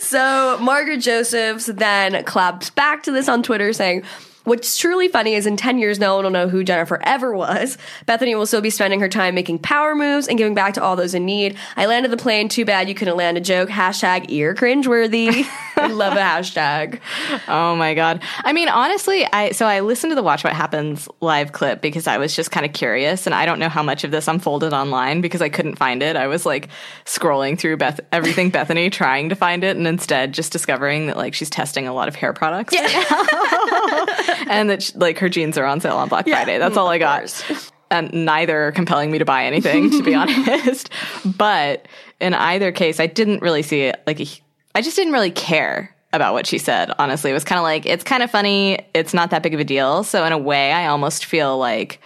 So 0.00 0.58
Margaret 0.60 0.98
Josephs 0.98 1.66
then 1.66 2.22
claps 2.24 2.70
back 2.70 3.02
to 3.04 3.12
this 3.12 3.28
on 3.28 3.42
Twitter 3.42 3.72
saying, 3.72 4.04
What's 4.46 4.78
truly 4.78 5.08
funny 5.08 5.34
is 5.34 5.44
in 5.44 5.56
10 5.56 5.80
years, 5.80 5.98
no 5.98 6.14
one 6.14 6.22
will 6.22 6.30
know 6.30 6.48
who 6.48 6.62
Jennifer 6.62 7.00
ever 7.02 7.34
was. 7.34 7.76
Bethenny 8.06 8.36
will 8.36 8.46
still 8.46 8.60
be 8.60 8.70
spending 8.70 9.00
her 9.00 9.08
time 9.08 9.34
making 9.34 9.58
power 9.58 9.96
moves 9.96 10.28
and 10.28 10.38
giving 10.38 10.54
back 10.54 10.74
to 10.74 10.82
all 10.84 10.94
those 10.94 11.14
in 11.14 11.24
need. 11.24 11.56
I 11.76 11.86
landed 11.86 12.12
the 12.12 12.16
plane. 12.16 12.48
Too 12.48 12.64
bad 12.64 12.88
you 12.88 12.94
couldn't 12.94 13.16
land 13.16 13.36
a 13.36 13.40
joke. 13.40 13.68
Hashtag 13.68 14.26
ear 14.28 14.54
cringeworthy. 14.54 15.44
I 15.76 15.88
love 15.88 16.12
a 16.12 16.20
hashtag. 16.20 17.00
Oh 17.48 17.74
my 17.74 17.94
god. 17.94 18.22
I 18.44 18.52
mean, 18.52 18.68
honestly, 18.68 19.26
I 19.32 19.50
so 19.50 19.66
I 19.66 19.80
listened 19.80 20.12
to 20.12 20.14
the 20.14 20.22
Watch 20.22 20.44
What 20.44 20.52
Happens 20.52 21.08
live 21.20 21.50
clip 21.50 21.82
because 21.82 22.06
I 22.06 22.18
was 22.18 22.36
just 22.36 22.52
kind 22.52 22.64
of 22.64 22.72
curious 22.72 23.26
and 23.26 23.34
I 23.34 23.46
don't 23.46 23.58
know 23.58 23.68
how 23.68 23.82
much 23.82 24.04
of 24.04 24.12
this 24.12 24.28
unfolded 24.28 24.72
online 24.72 25.22
because 25.22 25.42
I 25.42 25.48
couldn't 25.48 25.74
find 25.74 26.04
it. 26.04 26.14
I 26.14 26.28
was 26.28 26.46
like 26.46 26.68
scrolling 27.04 27.58
through 27.58 27.78
Beth 27.78 27.98
everything 28.12 28.52
Bethenny 28.52 28.92
trying 28.92 29.28
to 29.30 29.34
find 29.34 29.64
it 29.64 29.76
and 29.76 29.88
instead 29.88 30.32
just 30.32 30.52
discovering 30.52 31.08
that 31.08 31.16
like 31.16 31.34
she's 31.34 31.50
testing 31.50 31.88
a 31.88 31.92
lot 31.92 32.06
of 32.06 32.14
hair 32.14 32.32
products 32.32 32.72
and 34.48 34.70
that 34.70 34.92
like 34.94 35.18
her 35.18 35.28
jeans 35.28 35.58
are 35.58 35.64
on 35.64 35.80
sale 35.80 35.96
on 35.96 36.08
Black 36.08 36.28
Friday. 36.28 36.58
That's 36.58 36.76
all 36.76 36.88
I 36.88 36.98
got. 36.98 37.44
And 37.90 38.12
neither 38.12 38.66
are 38.66 38.72
compelling 38.72 39.12
me 39.12 39.18
to 39.18 39.24
buy 39.24 39.44
anything, 39.44 39.90
to 39.90 40.02
be 40.02 40.14
honest. 40.16 40.90
But 41.24 41.86
in 42.20 42.34
either 42.34 42.72
case, 42.72 42.98
I 42.98 43.06
didn't 43.06 43.42
really 43.42 43.62
see 43.62 43.82
it 43.82 44.02
like 44.06 44.20
I 44.74 44.82
just 44.82 44.96
didn't 44.96 45.12
really 45.12 45.30
care 45.30 45.94
about 46.12 46.32
what 46.32 46.46
she 46.46 46.58
said. 46.58 46.90
Honestly, 46.98 47.30
it 47.30 47.34
was 47.34 47.44
kind 47.44 47.58
of 47.58 47.62
like 47.62 47.86
it's 47.86 48.04
kind 48.04 48.22
of 48.22 48.30
funny. 48.30 48.78
It's 48.94 49.14
not 49.14 49.30
that 49.30 49.42
big 49.42 49.54
of 49.54 49.60
a 49.60 49.64
deal. 49.64 50.02
So 50.04 50.24
in 50.24 50.32
a 50.32 50.38
way, 50.38 50.72
I 50.72 50.88
almost 50.88 51.24
feel 51.24 51.58
like 51.58 52.00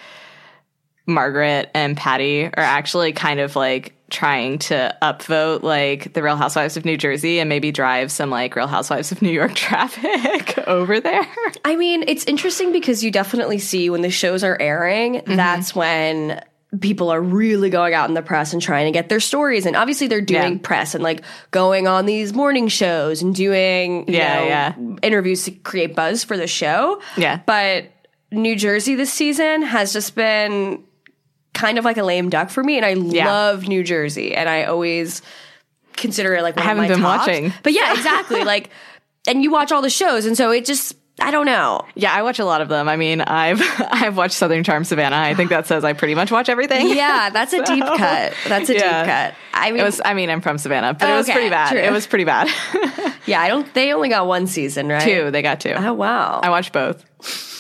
Margaret 1.07 1.71
and 1.75 1.97
Patti 1.97 2.45
are 2.45 2.53
actually 2.57 3.13
kind 3.13 3.41
of 3.41 3.57
like 3.57 3.95
trying 4.11 4.59
to 4.59 4.95
upvote 5.03 5.63
like 5.63 6.13
the 6.13 6.23
Real 6.23 6.37
Housewives 6.37 6.77
of 6.77 6.85
New 6.85 6.97
Jersey 6.97 7.39
and 7.39 7.49
maybe 7.49 7.71
drive 7.73 8.11
some 8.13 8.29
like 8.31 8.55
Real 8.57 8.67
Housewives 8.67 9.13
of 9.13 9.23
New 9.23 9.31
York 9.31 9.55
traffic 9.55 10.59
over 10.67 11.01
there. 11.01 11.27
I 11.65 11.77
mean, 11.77 12.05
it's 12.09 12.25
interesting 12.25 12.73
because 12.73 13.03
you 13.05 13.11
definitely 13.11 13.59
see 13.59 13.89
when 13.91 14.03
the 14.03 14.11
shows 14.11 14.45
are 14.45 14.57
airing, 14.61 15.15
Mm-hmm. 15.21 15.37
that's 15.37 15.75
when 15.75 16.43
people 16.81 17.11
are 17.11 17.21
really 17.21 17.69
going 17.69 17.95
out 17.95 18.09
in 18.09 18.15
the 18.15 18.23
press 18.23 18.53
and 18.53 18.63
trying 18.63 18.87
to 18.87 18.93
get 18.93 19.09
their 19.09 19.19
stories. 19.19 19.67
And 19.67 19.75
obviously 19.75 20.07
they're 20.07 20.21
doing 20.21 20.53
Yeah. 20.55 20.59
press 20.63 20.95
and 20.95 21.03
like 21.03 21.23
going 21.51 21.89
on 21.89 22.07
these 22.07 22.33
morning 22.33 22.69
shows 22.69 23.23
and 23.23 23.35
doing, 23.35 24.07
you 24.09 24.15
Yeah, 24.19 24.35
know, 24.39 24.45
yeah. 24.47 24.75
interviews 25.03 25.45
to 25.47 25.51
create 25.51 25.97
buzz 25.97 26.23
for 26.23 26.37
the 26.37 26.47
show. 26.47 27.01
Yeah. 27.17 27.41
But 27.45 27.87
New 28.31 28.55
Jersey 28.55 28.95
this 28.95 29.13
season 29.13 29.63
has 29.63 29.93
just 29.93 30.15
been 30.15 30.85
kind 31.61 31.79
of 31.79 31.85
like 31.85 31.99
a 31.99 32.03
lame 32.03 32.31
duck 32.31 32.51
for 32.51 32.65
me. 32.65 32.77
And 32.77 32.87
I 32.87 32.95
love 32.95 33.69
New 33.69 33.85
Jersey. 33.85 34.35
And 34.35 34.49
I 34.49 34.65
always 34.65 35.23
consider 35.93 36.35
it 36.35 36.43
like 36.43 36.57
one 36.57 36.65
I 36.65 36.69
haven't 36.69 36.85
of 36.85 36.91
my 36.91 36.95
been 36.95 37.03
tops. 37.03 37.27
watching. 37.27 37.53
But 37.63 37.73
yeah, 37.75 37.93
exactly. 37.93 38.45
like, 38.45 38.71
and 39.27 39.43
you 39.43 39.51
watch 39.51 39.71
all 39.71 39.83
the 39.83 39.91
shows. 39.91 40.25
And 40.25 40.37
so 40.37 40.51
it 40.51 40.65
just, 40.65 40.95
I 41.19 41.31
don't 41.31 41.45
know. 41.47 41.83
Yeah, 41.95 42.13
I 42.15 42.23
watch 42.23 42.39
a 42.39 42.45
lot 42.45 42.61
of 42.63 42.69
them. 42.69 42.89
I 42.89 42.97
mean, 42.97 43.21
I've 43.21 43.61
I've 43.91 44.17
watched 44.17 44.35
Southern 44.35 44.65
Charm 44.65 44.85
Savannah. 44.85 45.17
I 45.17 45.35
think 45.35 45.51
that 45.51 45.67
says 45.67 45.85
I 45.85 45.93
pretty 45.93 46.15
much 46.15 46.31
watch 46.31 46.49
everything. 46.49 46.89
Yeah, 46.89 47.29
that's 47.31 47.53
a 47.53 47.63
deep 47.65 47.85
cut. 47.85 48.33
That's 48.49 48.71
a 48.71 48.75
Yeah. 48.75 49.03
deep 49.05 49.13
cut. 49.13 49.35
I 49.53 49.71
mean, 49.71 49.81
It 49.81 49.85
was 49.85 50.01
I 50.05 50.15
mean, 50.15 50.31
I'm 50.31 50.41
from 50.41 50.57
Savannah, 50.57 50.95
but 50.95 51.11
it 51.11 51.15
was 51.15 51.29
pretty 51.29 51.51
bad. 51.51 51.71
true. 51.73 51.81
It 51.81 51.93
was 51.93 52.07
pretty 52.07 52.25
bad. 52.25 52.49
yeah, 53.27 53.41
I 53.43 53.49
don't. 53.49 53.73
They 53.75 53.93
only 53.93 54.09
got 54.09 54.27
one 54.27 54.47
season, 54.47 54.89
right? 54.89 55.03
two, 55.03 55.31
they 55.31 55.43
got 55.43 55.61
two. 55.61 55.75
Oh 55.77 55.93
wow. 55.93 56.41
I 56.43 56.49
watched 56.51 56.73
both 56.73 57.05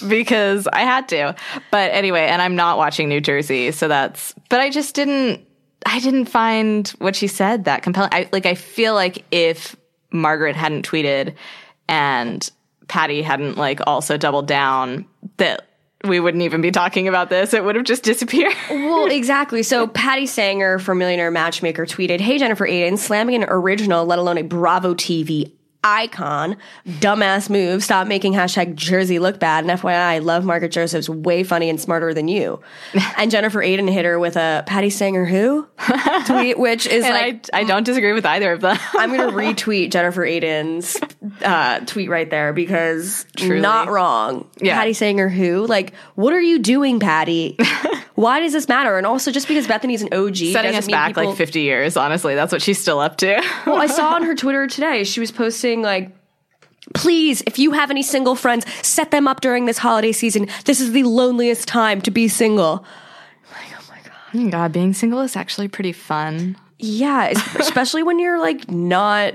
because 0.08 0.66
I 0.72 0.80
had 0.80 1.08
to. 1.10 1.34
But 1.70 1.92
anyway, 1.92 2.28
and 2.28 2.40
I'm 2.40 2.56
not 2.56 2.78
watching 2.78 3.08
New 3.10 3.20
Jersey, 3.20 3.72
so 3.72 3.88
that's. 3.88 4.34
But 4.48 4.60
I 4.60 4.70
just 4.70 4.94
didn't. 4.94 5.44
I 5.84 5.98
didn't 6.00 6.26
find 6.26 6.88
what 6.98 7.14
she 7.16 7.26
said 7.26 7.64
that 7.64 7.82
compelling. 7.82 8.10
I 8.12 8.28
like. 8.32 8.46
I 8.46 8.54
feel 8.54 8.94
like 8.94 9.24
if 9.30 9.76
Margaret 10.12 10.56
hadn't 10.56 10.88
tweeted 10.88 11.34
and 11.88 12.48
Patti 12.90 13.22
hadn't 13.22 13.57
like 13.57 13.81
also 13.87 14.16
doubled 14.16 14.48
down, 14.48 15.07
that 15.37 15.66
we 16.05 16.18
wouldn't 16.18 16.42
even 16.42 16.61
be 16.61 16.70
talking 16.70 17.09
about 17.09 17.31
this. 17.31 17.55
It 17.55 17.64
would 17.64 17.76
have 17.76 17.85
just 17.85 18.03
disappeared. 18.03 18.53
well, 18.70 19.07
exactly. 19.07 19.62
So 19.62 19.87
Patti 19.87 20.26
Stanger 20.26 20.79
from 20.79 20.98
Millionaire 20.98 21.31
Matchmaker 21.31 21.87
tweeted, 21.87 22.20
"Hey 22.20 22.37
Jennifer 22.37 22.66
Aydin, 22.66 22.98
slamming 22.98 23.37
an 23.37 23.48
original, 23.48 24.05
let 24.05 24.18
alone 24.18 24.37
a 24.37 24.42
Bravo 24.42 24.94
TV." 24.94 25.53
Icon, 25.82 26.56
dumbass 26.86 27.48
move. 27.48 27.82
Stop 27.82 28.06
making 28.06 28.34
hashtag 28.34 28.74
Jersey 28.74 29.18
look 29.18 29.40
bad. 29.40 29.64
And 29.64 29.78
FYI, 29.80 29.94
I 29.94 30.18
love 30.18 30.44
Margaret 30.44 30.72
Joseph's 30.72 31.08
way 31.08 31.42
funny 31.42 31.70
and 31.70 31.80
smarter 31.80 32.12
than 32.12 32.28
you. 32.28 32.60
and 33.16 33.30
Jennifer 33.30 33.60
Aydin 33.60 33.90
hit 33.90 34.04
her 34.04 34.18
with 34.18 34.36
a 34.36 34.62
Patti 34.66 34.90
Stanger 34.90 35.24
who 35.24 35.66
tweet, 36.26 36.58
which 36.58 36.86
is 36.86 37.02
like 37.04 37.48
I, 37.54 37.60
I 37.60 37.64
don't 37.64 37.84
disagree 37.84 38.12
with 38.12 38.26
either 38.26 38.52
of 38.52 38.60
them. 38.60 38.76
I'm 38.94 39.14
going 39.16 39.20
to 39.30 39.34
retweet 39.34 39.90
Jennifer 39.90 40.22
Aydin's 40.22 40.98
uh, 41.42 41.80
tweet 41.80 42.10
right 42.10 42.28
there 42.28 42.52
because 42.52 43.24
Truly. 43.36 43.60
not 43.60 43.88
wrong. 43.88 44.48
Yeah. 44.60 44.76
Patti 44.76 44.92
Stanger, 44.92 45.30
who? 45.30 45.66
Like, 45.66 45.94
what 46.14 46.34
are 46.34 46.40
you 46.42 46.58
doing, 46.58 47.00
Patti? 47.00 47.56
Why 48.16 48.40
does 48.40 48.52
this 48.52 48.68
matter? 48.68 48.98
And 48.98 49.06
also, 49.06 49.30
just 49.30 49.48
because 49.48 49.66
Bethenny's 49.66 50.02
an 50.02 50.12
OG, 50.12 50.36
Setting 50.52 50.74
us 50.76 50.86
back 50.86 51.08
people- 51.14 51.24
like 51.28 51.36
50 51.38 51.60
years, 51.62 51.96
honestly. 51.96 52.34
That's 52.34 52.52
what 52.52 52.60
she's 52.60 52.78
still 52.78 52.98
up 53.00 53.16
to. 53.18 53.42
Well, 53.64 53.80
I 53.80 53.86
saw 53.86 54.14
on 54.14 54.24
her 54.24 54.34
Twitter 54.34 54.66
today, 54.66 55.04
she 55.04 55.20
was 55.20 55.30
posting 55.30 55.69
like. 55.76 56.11
Please, 56.94 57.42
if 57.46 57.59
you 57.59 57.72
have 57.72 57.90
any 57.90 58.02
single 58.02 58.35
friends, 58.35 58.64
set 58.85 59.11
them 59.11 59.28
up 59.28 59.42
during 59.42 59.66
this 59.66 59.78
holiday 59.78 60.12
season. 60.12 60.48
This 60.64 60.80
is 60.80 60.92
the 60.92 61.04
loneliest 61.04 61.68
time 61.68 62.00
to 62.00 62.11
be 62.11 62.26
single. 62.26 62.85
Like, 63.52 63.78
oh 63.78 63.85
my 63.88 63.98
god, 64.02 64.46
oh 64.46 64.50
God, 64.50 64.72
being 64.72 64.92
single 64.94 65.20
is 65.20 65.37
actually 65.37 65.68
pretty 65.68 65.92
fun. 65.92 66.56
Yeah, 66.78 67.26
especially 67.59 68.02
when 68.02 68.18
you're 68.18 68.40
like 68.40 68.68
not 68.70 69.35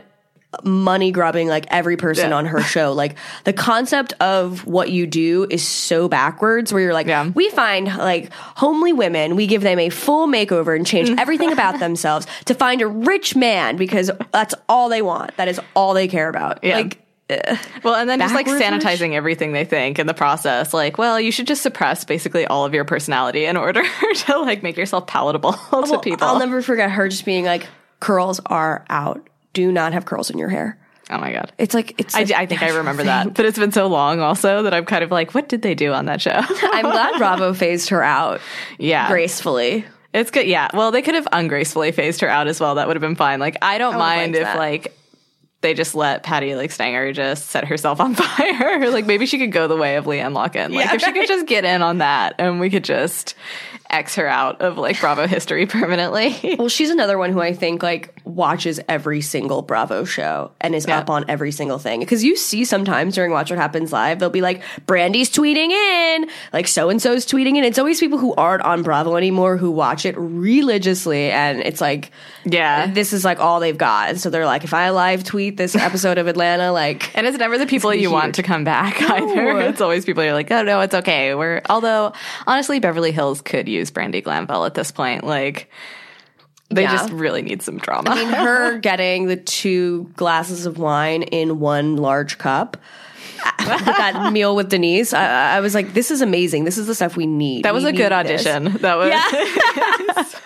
money 0.63 1.12
grubbing 1.12 1.48
like 1.48 1.65
every 1.70 1.98
person 1.98 2.30
Yeah. 2.30 2.38
on 2.38 2.46
her 2.46 2.62
show. 2.62 2.94
Like 2.94 3.15
the 3.44 3.54
concept 3.54 4.13
of 4.20 4.65
what 4.65 4.89
you 4.91 5.08
do 5.08 5.48
is 5.50 5.68
so 5.68 6.08
backwards 6.08 6.72
where 6.72 6.82
you're 6.82 6.94
like, 6.94 7.08
Yeah. 7.08 7.30
we 7.30 7.50
find 7.50 7.88
like 7.88 8.32
homely 8.34 8.94
women, 8.94 9.36
we 9.36 9.48
give 9.48 9.62
them 9.62 9.80
a 9.80 9.89
full 9.89 10.28
makeover 10.28 10.76
and 10.76 10.86
change 10.86 11.10
mm. 11.10 11.20
everything 11.20 11.52
about 11.54 11.80
themselves 11.80 12.28
to 12.46 12.54
find 12.54 12.82
a 12.82 12.88
rich 12.88 13.36
man 13.36 13.78
because 13.78 14.12
that's 14.32 14.56
all 14.70 14.89
they 14.89 15.02
want. 15.02 15.36
That 15.38 15.48
is 15.48 15.60
all 15.76 15.94
they 15.94 16.08
care 16.08 16.30
about. 16.30 16.63
Yeah. 16.63 16.78
Like 16.78 17.00
Well, 17.84 17.96
and 17.96 18.08
then 18.08 18.20
just 18.20 18.36
like 18.36 18.46
sanitizing 18.46 19.13
everything 19.13 19.52
they 19.52 19.65
think 19.65 19.98
in 19.98 20.06
the 20.06 20.13
process. 20.13 20.74
Like, 20.74 20.98
well, 21.00 21.20
you 21.20 21.32
should 21.32 21.48
just 21.48 21.63
suppress 21.63 22.06
basically 22.06 22.46
all 22.46 22.65
of 22.65 22.74
your 22.76 22.86
personality 22.86 23.46
in 23.46 23.58
order 23.58 23.82
to 24.13 24.39
like 24.39 24.62
make 24.62 24.78
yourself 24.78 25.08
palatable 25.08 25.54
to 25.54 25.60
well, 25.72 26.00
people. 26.00 26.28
I'll 26.28 26.39
never 26.39 26.62
forget 26.62 26.91
her 26.91 27.10
just 27.10 27.26
being 27.26 27.46
like, 27.46 27.68
curls 28.00 28.39
are 28.46 28.86
out. 28.89 29.28
Do 29.56 29.72
not 29.72 29.94
have 29.94 30.06
curls 30.06 30.30
in 30.30 30.38
your 30.38 30.50
hair. 30.50 30.78
oh 31.10 31.18
my 31.18 31.32
god. 31.34 31.52
It's 31.58 31.74
like 31.74 32.00
it's. 32.00 32.13
I, 32.15 32.20
a 32.22 32.26
d- 32.26 32.36
I 32.36 32.46
think 32.46 32.62
I 32.62 32.70
remember 32.70 33.02
thing. 33.02 33.08
that, 33.08 33.34
but 33.34 33.46
it's 33.46 33.58
been 33.58 33.72
so 33.72 33.88
long 33.88 34.20
also 34.20 34.62
that 34.63 34.74
I'm 34.74 34.86
kind 34.86 35.04
of 35.04 35.10
like, 35.12 35.34
what 35.34 35.50
did 35.50 35.62
they 35.63 35.74
do 35.76 35.94
on 35.94 36.06
that 36.06 36.22
show? 36.22 36.32
I'm 36.39 36.86
glad 36.86 37.18
Bravo 37.18 37.54
phased 37.63 37.89
her 37.89 38.04
out 38.04 38.41
yeah, 38.78 39.08
gracefully. 39.10 39.86
It's 40.13 40.32
good. 40.32 40.46
Yeah. 40.48 40.70
Well, 40.74 40.91
they 40.91 41.02
could 41.02 41.15
have 41.15 41.28
ungracefully 41.32 41.91
phased 41.91 42.22
her 42.22 42.30
out 42.30 42.48
as 42.48 42.60
well. 42.60 42.76
That 42.76 42.88
would 42.88 42.96
have 42.96 43.02
been 43.02 43.15
fine. 43.18 43.39
Like, 43.39 43.58
I 43.62 43.78
don't 43.78 43.96
I 43.96 43.98
mind 43.98 44.34
like 44.34 44.41
if 44.41 44.48
that. 44.48 44.58
like 44.58 44.98
they 45.62 45.74
just 45.74 45.96
let 45.96 46.22
Patti 46.24 46.54
like 46.56 46.70
Stanger 46.72 47.12
just 47.12 47.48
set 47.48 47.65
herself 47.65 48.00
on 48.00 48.13
fire. 48.15 48.89
like 48.91 49.06
maybe 49.06 49.26
she 49.26 49.38
could 49.39 49.52
go 49.52 49.68
the 49.68 49.76
way 49.76 49.96
of 49.98 50.06
LeeAnne 50.06 50.34
Locken. 50.34 50.74
Like 50.74 50.86
Yeah, 50.86 50.94
if 50.96 51.02
she 51.02 51.12
could 51.12 51.28
just 51.28 51.48
get 51.48 51.65
in 51.65 51.82
on 51.82 51.98
that 52.00 52.36
and 52.39 52.60
we 52.60 52.70
could 52.70 52.84
just 52.84 53.34
X 53.89 54.15
her 54.15 54.28
out 54.28 54.62
of 54.62 54.78
like 54.78 55.00
Bravo 55.00 55.28
history 55.28 55.65
permanently. 55.65 56.56
Well, 56.58 56.70
she's 56.70 56.89
another 56.91 57.18
one 57.18 57.32
who 57.32 57.41
I 57.41 57.54
think 57.54 57.82
like 57.84 58.14
watches 58.25 58.79
every 58.89 59.21
single 59.21 59.61
Bravo 59.61 60.03
show 60.03 60.51
and 60.59 60.73
is 60.75 60.85
Yeah. 60.88 60.99
up 60.99 61.09
on 61.09 61.25
every 61.27 61.51
single 61.51 61.77
thing. 61.79 61.99
Because 61.99 62.23
you 62.23 62.35
see 62.35 62.65
sometimes 62.65 63.15
during 63.15 63.31
Watch 63.31 63.49
What 63.51 63.59
Happens 63.59 63.93
Live, 63.93 64.19
they'll 64.19 64.29
be 64.29 64.41
like, 64.41 64.61
Brandi's 64.88 65.29
tweeting 65.29 65.69
in, 65.69 66.29
like 66.51 66.67
so 66.67 66.89
and 66.89 67.01
so's 67.01 67.25
tweeting 67.25 67.55
in. 67.57 67.63
It's 67.63 67.77
always 67.79 67.99
people 67.99 68.17
who 68.17 68.33
aren't 68.35 68.63
on 68.63 68.83
Bravo 68.83 69.15
anymore 69.15 69.57
who 69.57 69.71
watch 69.71 70.05
it 70.05 70.15
religiously. 70.17 71.31
And 71.31 71.59
it's 71.61 71.81
like, 71.81 72.11
yeah. 72.43 72.88
this 72.88 73.13
is 73.13 73.23
like 73.23 73.39
all 73.39 73.59
they've 73.59 73.77
got. 73.77 74.09
And 74.09 74.19
so 74.19 74.29
they're 74.29 74.45
like, 74.45 74.63
if 74.63 74.73
I 74.73 74.89
live 74.89 75.23
tweet 75.23 75.57
this 75.57 75.75
episode 75.75 76.17
of 76.17 76.27
Atlanta, 76.27 76.71
like, 76.71 77.15
And 77.15 77.27
it's 77.27 77.38
never 77.38 77.57
the 77.57 77.65
people 77.67 77.93
you 77.93 78.11
want 78.11 78.35
to 78.35 78.43
come 78.43 78.63
back 78.63 79.01
either. 79.01 79.45
It's 79.75 79.81
always 79.81 80.05
people 80.05 80.23
you're 80.23 80.33
like, 80.33 80.51
oh 80.51 80.63
no, 80.63 80.81
it's 80.81 80.93
okay. 80.95 81.33
We're 81.35 81.61
although 81.69 82.13
honestly, 82.47 82.79
Beverly 82.79 83.11
Hills 83.11 83.41
could 83.41 83.67
use 83.67 83.91
Brandi 83.91 84.23
Glanville 84.23 84.65
at 84.65 84.73
this 84.73 84.91
point. 84.91 85.23
Like 85.23 85.69
they 86.69 86.84
Yeah. 86.84 86.91
just 86.93 87.12
really 87.12 87.41
need 87.41 87.62
some 87.62 87.78
drama. 87.78 88.10
I 88.12 88.15
mean, 88.15 88.30
her 88.34 88.78
getting 88.80 89.28
the 89.28 89.36
two 89.38 90.10
glasses 90.15 90.65
of 90.65 90.78
wine 90.78 91.23
in 91.23 91.60
one 91.60 91.95
large 91.97 92.38
cup. 92.38 92.78
that 93.60 94.30
meal 94.34 94.56
with 94.56 94.69
Denise, 94.69 95.13
I, 95.13 95.58
I 95.58 95.60
was 95.60 95.75
like, 95.75 95.93
"This 95.93 96.10
is 96.10 96.21
amazing. 96.21 96.63
This 96.63 96.78
is 96.78 96.88
the 96.88 96.95
stuff 96.95 97.15
we 97.15 97.25
need." 97.28 97.63
That 97.65 97.73
was 97.73 97.84
We 97.84 97.89
a 97.91 97.93
good 97.93 98.12
need 98.12 98.28
this. 98.28 98.45
audition. 98.47 98.78
That 98.82 98.95
was. 98.97 100.36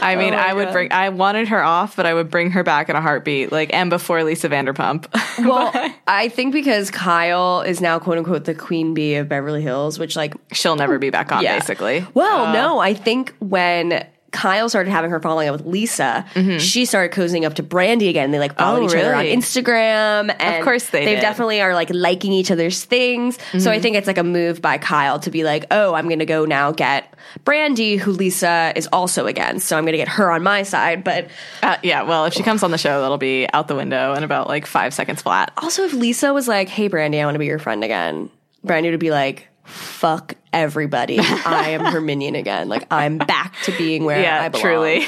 I 0.00 0.14
mean, 0.16 0.34
Oh 0.34 0.36
I 0.36 0.52
would 0.52 0.66
God. 0.66 0.72
bring. 0.72 0.92
I 0.92 1.08
wanted 1.08 1.48
her 1.48 1.62
off, 1.62 1.96
but 1.96 2.06
I 2.06 2.14
would 2.14 2.30
bring 2.30 2.50
her 2.52 2.62
back 2.62 2.88
in 2.88 2.94
a 2.96 3.00
heartbeat. 3.00 3.50
Like, 3.50 3.72
and 3.74 3.90
before 3.90 4.22
Lisa 4.22 4.48
Vanderpump. 4.48 5.06
Well, 5.44 5.70
I 6.06 6.28
think 6.28 6.52
because 6.52 6.90
Kyle 6.90 7.62
is 7.62 7.80
now 7.80 7.98
quote 7.98 8.18
unquote 8.18 8.44
the 8.44 8.54
queen 8.54 8.94
bee 8.94 9.16
of 9.16 9.28
Beverly 9.28 9.62
Hills, 9.62 9.98
which 9.98 10.14
like 10.16 10.34
she'll 10.52 10.76
never 10.76 10.98
be 10.98 11.10
back 11.10 11.32
on. 11.32 11.42
Yeah. 11.42 11.58
Basically. 11.58 11.98
Uh, 12.00 12.06
Well, 12.14 12.52
no, 12.52 12.78
I 12.78 12.94
think 12.94 13.34
when 13.40 14.06
Kyle 14.36 14.68
started 14.68 14.90
having 14.90 15.10
her 15.10 15.18
falling 15.20 15.48
out 15.48 15.52
with 15.52 15.64
Lisa, 15.66 16.24
she 16.60 16.84
started 16.84 17.16
cozying 17.16 17.44
up 17.46 17.54
to 17.54 17.62
Brandi 17.62 18.08
again. 18.10 18.30
They 18.30 18.38
like 18.38 18.56
followed 18.56 18.82
Mm-hmm. 18.82 18.84
Oh, 18.84 18.98
each 18.98 19.04
other 19.04 19.14
on? 19.14 19.24
Instagram, 19.24 20.36
and 20.38 20.62
course 20.64 20.90
they 20.90 21.04
did. 21.06 21.20
definitely 21.20 21.60
are 21.62 21.72
like 21.74 21.88
liking 21.90 22.32
each 22.32 22.50
other's 22.50 22.84
things. 22.84 23.36
So 23.52 23.58
Mm-hmm. 23.58 23.68
I 23.68 23.80
think 23.80 23.96
it's 23.96 24.06
like 24.06 24.18
a 24.18 24.22
move 24.24 24.60
by 24.60 24.78
Kyle 24.78 25.18
to 25.20 25.30
be 25.30 25.42
like, 25.44 25.64
oh, 25.70 25.94
I'm 25.94 26.06
going 26.08 26.18
to 26.18 26.26
go 26.26 26.44
now 26.44 26.72
get 26.72 27.14
Brandi, 27.44 27.98
who 27.98 28.12
Lisa 28.12 28.72
is 28.76 28.86
also 28.92 29.26
against. 29.26 29.66
So 29.68 29.76
I'm 29.78 29.84
going 29.84 29.92
to 29.92 29.98
get 29.98 30.08
her 30.08 30.30
on 30.30 30.42
my 30.42 30.62
side. 30.62 31.02
But 31.02 31.28
Uh, 31.62 31.76
yeah. 31.82 32.02
Well, 32.02 32.26
if 32.26 32.34
she 32.34 32.42
comes 32.42 32.62
on 32.62 32.70
the 32.70 32.78
show, 32.78 33.00
that'll 33.00 33.18
be 33.18 33.48
out 33.52 33.68
the 33.68 33.74
window 33.74 34.12
in 34.14 34.22
about 34.22 34.48
like 34.48 34.66
five 34.66 34.92
seconds 34.94 35.22
flat. 35.22 35.52
also, 35.58 35.84
if 35.84 35.92
Lisa 35.94 36.32
was 36.34 36.46
like, 36.46 36.68
hey, 36.68 36.88
Brandi, 36.88 37.20
I 37.20 37.24
want 37.24 37.34
to 37.34 37.38
be 37.38 37.46
your 37.46 37.58
friend 37.58 37.82
again, 37.82 38.30
Brandi 38.66 38.90
would 38.90 39.00
be 39.00 39.10
like. 39.10 39.48
Fuck 39.66 40.34
everybody. 40.52 41.18
I 41.20 41.70
am 41.70 41.84
her 41.84 42.00
minion 42.00 42.34
again. 42.34 42.68
Like 42.68 42.86
I'm 42.90 43.18
back 43.18 43.54
to 43.64 43.72
being 43.76 44.04
where 44.04 44.16
I 44.18 44.22
Yeah. 44.22 44.48
belong. 44.48 44.62
Truly. 44.62 45.06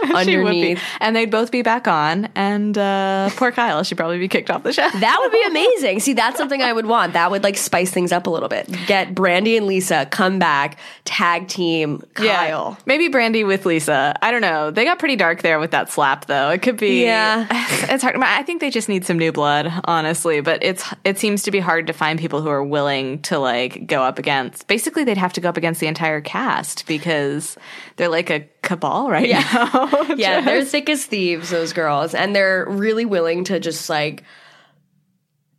She 0.20 0.36
would 0.36 0.50
be. 0.50 0.58
underneath. 0.58 0.82
And 1.00 1.16
they'd 1.16 1.30
both 1.30 1.50
be 1.50 1.62
back 1.62 1.88
on. 1.88 2.28
And 2.34 2.76
uh, 2.76 3.30
poor 3.36 3.52
Kyle, 3.52 3.82
she'd 3.82 3.96
probably 3.96 4.18
be 4.18 4.28
kicked 4.28 4.50
off 4.50 4.62
the 4.62 4.72
show. 4.72 4.88
That 4.90 5.18
would 5.20 5.32
be 5.32 5.42
amazing. 5.46 6.00
See, 6.00 6.12
that's 6.12 6.36
something 6.36 6.62
I 6.62 6.72
would 6.72 6.86
want. 6.86 7.14
That 7.14 7.30
would 7.30 7.42
like 7.42 7.56
spice 7.56 7.90
things 7.90 8.12
up 8.12 8.26
a 8.26 8.30
little 8.30 8.48
bit. 8.48 8.68
Get 8.86 9.14
Brandi 9.14 9.56
and 9.56 9.66
Lisa 9.66 10.06
come 10.06 10.38
back, 10.38 10.78
tag 11.04 11.48
team 11.48 12.02
Kyle. 12.14 12.76
Maybe 12.86 13.08
Brandi 13.08 13.46
with 13.46 13.66
Lisa. 13.66 14.14
I 14.22 14.30
don't 14.30 14.42
know. 14.42 14.70
They 14.70 14.84
got 14.84 14.98
pretty 14.98 15.16
dark 15.16 15.42
there 15.42 15.58
with 15.58 15.70
that 15.70 15.90
slap, 15.90 16.26
though. 16.26 16.50
It 16.50 16.62
could 16.62 16.76
be. 16.76 17.02
Yeah. 17.04 17.46
it's 17.92 18.02
hard. 18.02 18.16
I 18.16 18.42
think 18.42 18.60
they 18.60 18.70
just 18.70 18.88
need 18.88 19.04
some 19.04 19.18
new 19.18 19.32
blood, 19.32 19.72
honestly. 19.84 20.40
But 20.40 20.62
it's 20.62 20.84
it 21.04 21.18
seems 21.18 21.42
to 21.44 21.50
be 21.50 21.60
hard 21.60 21.86
to 21.86 21.92
find 21.92 22.18
people 22.18 22.42
who 22.42 22.48
are 22.48 22.62
willing 22.64 23.22
to 23.22 23.38
like 23.38 23.86
go 23.86 24.02
up 24.02 24.18
against. 24.18 24.66
Basically, 24.66 25.04
they'd 25.04 25.16
have 25.16 25.32
to 25.34 25.40
go 25.40 25.48
up 25.48 25.56
against 25.56 25.80
the 25.80 25.86
entire 25.86 26.20
cast 26.20 26.86
because 26.86 27.56
they're 27.96 28.08
like 28.08 28.30
a 28.30 28.40
cabal 28.70 29.10
right 29.10 29.30
now. 29.30 30.14
Yeah, 30.16 30.40
they're 30.42 30.64
thick 30.64 30.88
as 30.90 31.04
thieves, 31.04 31.50
those 31.50 31.72
girls, 31.72 32.14
and 32.14 32.34
they're 32.36 32.66
really 32.68 33.04
willing 33.04 33.44
to 33.44 33.58
just 33.60 33.88
like 33.90 34.22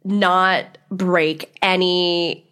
not 0.03 0.77
break 0.89 1.55
any 1.61 2.45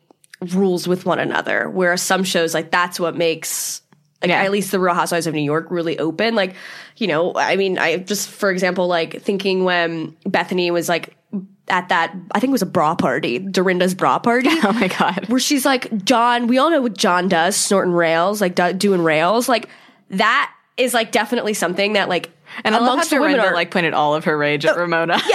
rules 0.54 0.88
with 0.88 1.06
one 1.06 1.20
another. 1.20 1.70
Where 1.70 1.96
some 1.98 2.24
shows 2.24 2.54
like 2.54 2.72
that's 2.72 3.00
what 3.00 3.16
makes 3.16 3.82
like 4.22 4.30
Yeah. 4.30 4.44
at 4.44 4.52
least 4.52 4.72
the 4.72 4.80
Real 4.80 4.94
Housewives 4.94 5.28
of 5.28 5.34
New 5.34 5.42
York 5.42 5.68
really 5.70 5.98
open. 6.00 6.36
Like, 6.36 6.56
you 6.98 7.08
know, 7.08 7.34
I 7.36 7.56
mean, 7.56 7.78
I 7.78 7.98
just 7.98 8.30
for 8.30 8.52
example, 8.52 8.88
like 8.88 9.22
thinking 9.22 9.64
when 9.64 10.12
Bethenny 10.28 10.72
was 10.72 10.90
like 10.90 11.16
at 11.68 11.90
that, 11.90 12.16
I 12.32 12.40
think 12.40 12.50
it 12.50 12.52
was 12.52 12.62
a 12.64 12.66
bra 12.68 12.96
party, 12.96 13.40
Dorinda's 13.40 13.94
bra 13.94 14.20
party. 14.20 14.50
Oh 14.64 14.74
my 14.74 14.88
god. 14.88 15.26
where 15.30 15.40
she's 15.40 15.66
like, 15.66 16.04
John, 16.04 16.48
we 16.48 16.58
all 16.58 16.70
know 16.70 16.82
what 16.82 16.98
John 16.98 17.28
does, 17.28 17.56
snorting 17.56 17.94
rails, 17.94 18.42
like 18.42 18.56
do- 18.56 18.74
doing 18.74 19.02
rails. 19.04 19.48
Like 19.50 19.70
that 20.12 20.54
is 20.78 20.94
like 20.94 21.12
definitely 21.12 21.54
something 21.54 21.94
that 21.94 22.10
like 22.10 22.32
And 22.64 22.76
I 22.76 22.80
love 22.80 22.88
how 22.88 22.94
amongst 22.94 23.10
the 23.10 23.20
women 23.20 23.40
are 23.40 23.54
like 23.54 23.72
pointed 23.72 23.94
all 23.94 24.16
of 24.16 24.26
her 24.26 24.38
rage 24.38 24.66
at 24.66 24.76
oh, 24.76 24.80
Ramona. 24.80 25.20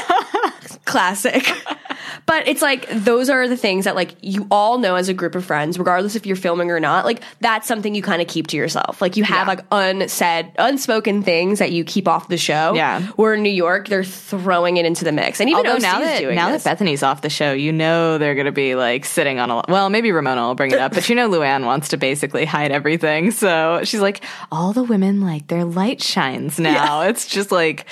classic. 0.85 1.51
but 2.27 2.47
it's 2.49 2.63
like 2.63 2.89
those 2.91 3.29
are 3.31 3.49
the 3.49 3.57
things 3.57 3.85
that 3.85 3.95
like 3.95 4.15
you 4.21 4.47
all 4.51 4.79
know 4.79 4.95
as 4.97 5.09
a 5.09 5.15
group 5.15 5.35
of 5.35 5.45
friends, 5.45 5.79
regardless 5.79 6.15
if 6.17 6.27
you're 6.27 6.37
filming 6.37 6.71
or 6.71 6.81
not. 6.81 7.05
Like 7.05 7.23
that's 7.41 7.67
something 7.69 7.95
you 7.95 8.03
kind 8.03 8.21
of 8.23 8.29
keep 8.29 8.47
to 8.49 8.57
yourself. 8.57 9.01
Like 9.01 9.17
you 9.17 9.25
have 9.25 9.47
Yeah. 9.47 9.55
like 9.55 9.65
unsaid, 9.73 10.53
unspoken 10.59 11.23
things 11.23 11.59
that 11.59 11.73
you 11.73 11.85
keep 11.85 12.09
off 12.09 12.29
the 12.29 12.39
show. 12.39 12.75
Yeah. 12.75 13.09
We're 13.17 13.35
in 13.35 13.43
New 13.43 13.51
York, 13.51 13.89
they're 13.89 14.05
throwing 14.05 14.77
it 14.77 14.87
into 14.87 15.05
the 15.05 15.13
mix, 15.13 15.41
and 15.41 15.49
even 15.49 15.67
Although 15.67 15.77
OC 15.77 15.83
now 15.83 15.99
that 16.01 16.19
doing 16.21 16.35
now 16.35 16.51
this. 16.51 16.65
that 16.65 16.79
Bethenny's 16.79 17.03
off 17.03 17.23
the 17.23 17.31
show, 17.31 17.53
you 17.53 17.73
know 17.73 18.19
they're 18.19 18.35
going 18.35 18.47
to 18.47 18.53
be 18.53 18.75
like 18.75 19.05
sitting 19.05 19.39
on 19.39 19.51
a. 19.51 19.63
Well, 19.69 19.91
maybe 19.91 20.13
Ramona 20.13 20.43
will 20.43 20.55
bring 20.55 20.71
it 20.73 20.79
up, 20.79 20.93
but 20.95 21.09
you 21.09 21.15
know 21.15 21.29
Luann 21.29 21.65
wants 21.65 21.89
to 21.89 21.97
basically 21.97 22.45
hide 22.45 22.71
everything. 22.73 23.31
So 23.31 23.81
she's 23.85 24.01
like, 24.01 24.25
all 24.53 24.73
the 24.73 24.83
women 24.85 25.21
like 25.21 25.47
their 25.49 25.65
light 25.65 26.03
shines 26.03 26.59
now. 26.59 27.03
It's 27.03 27.27
just 27.27 27.51
like. 27.53 27.87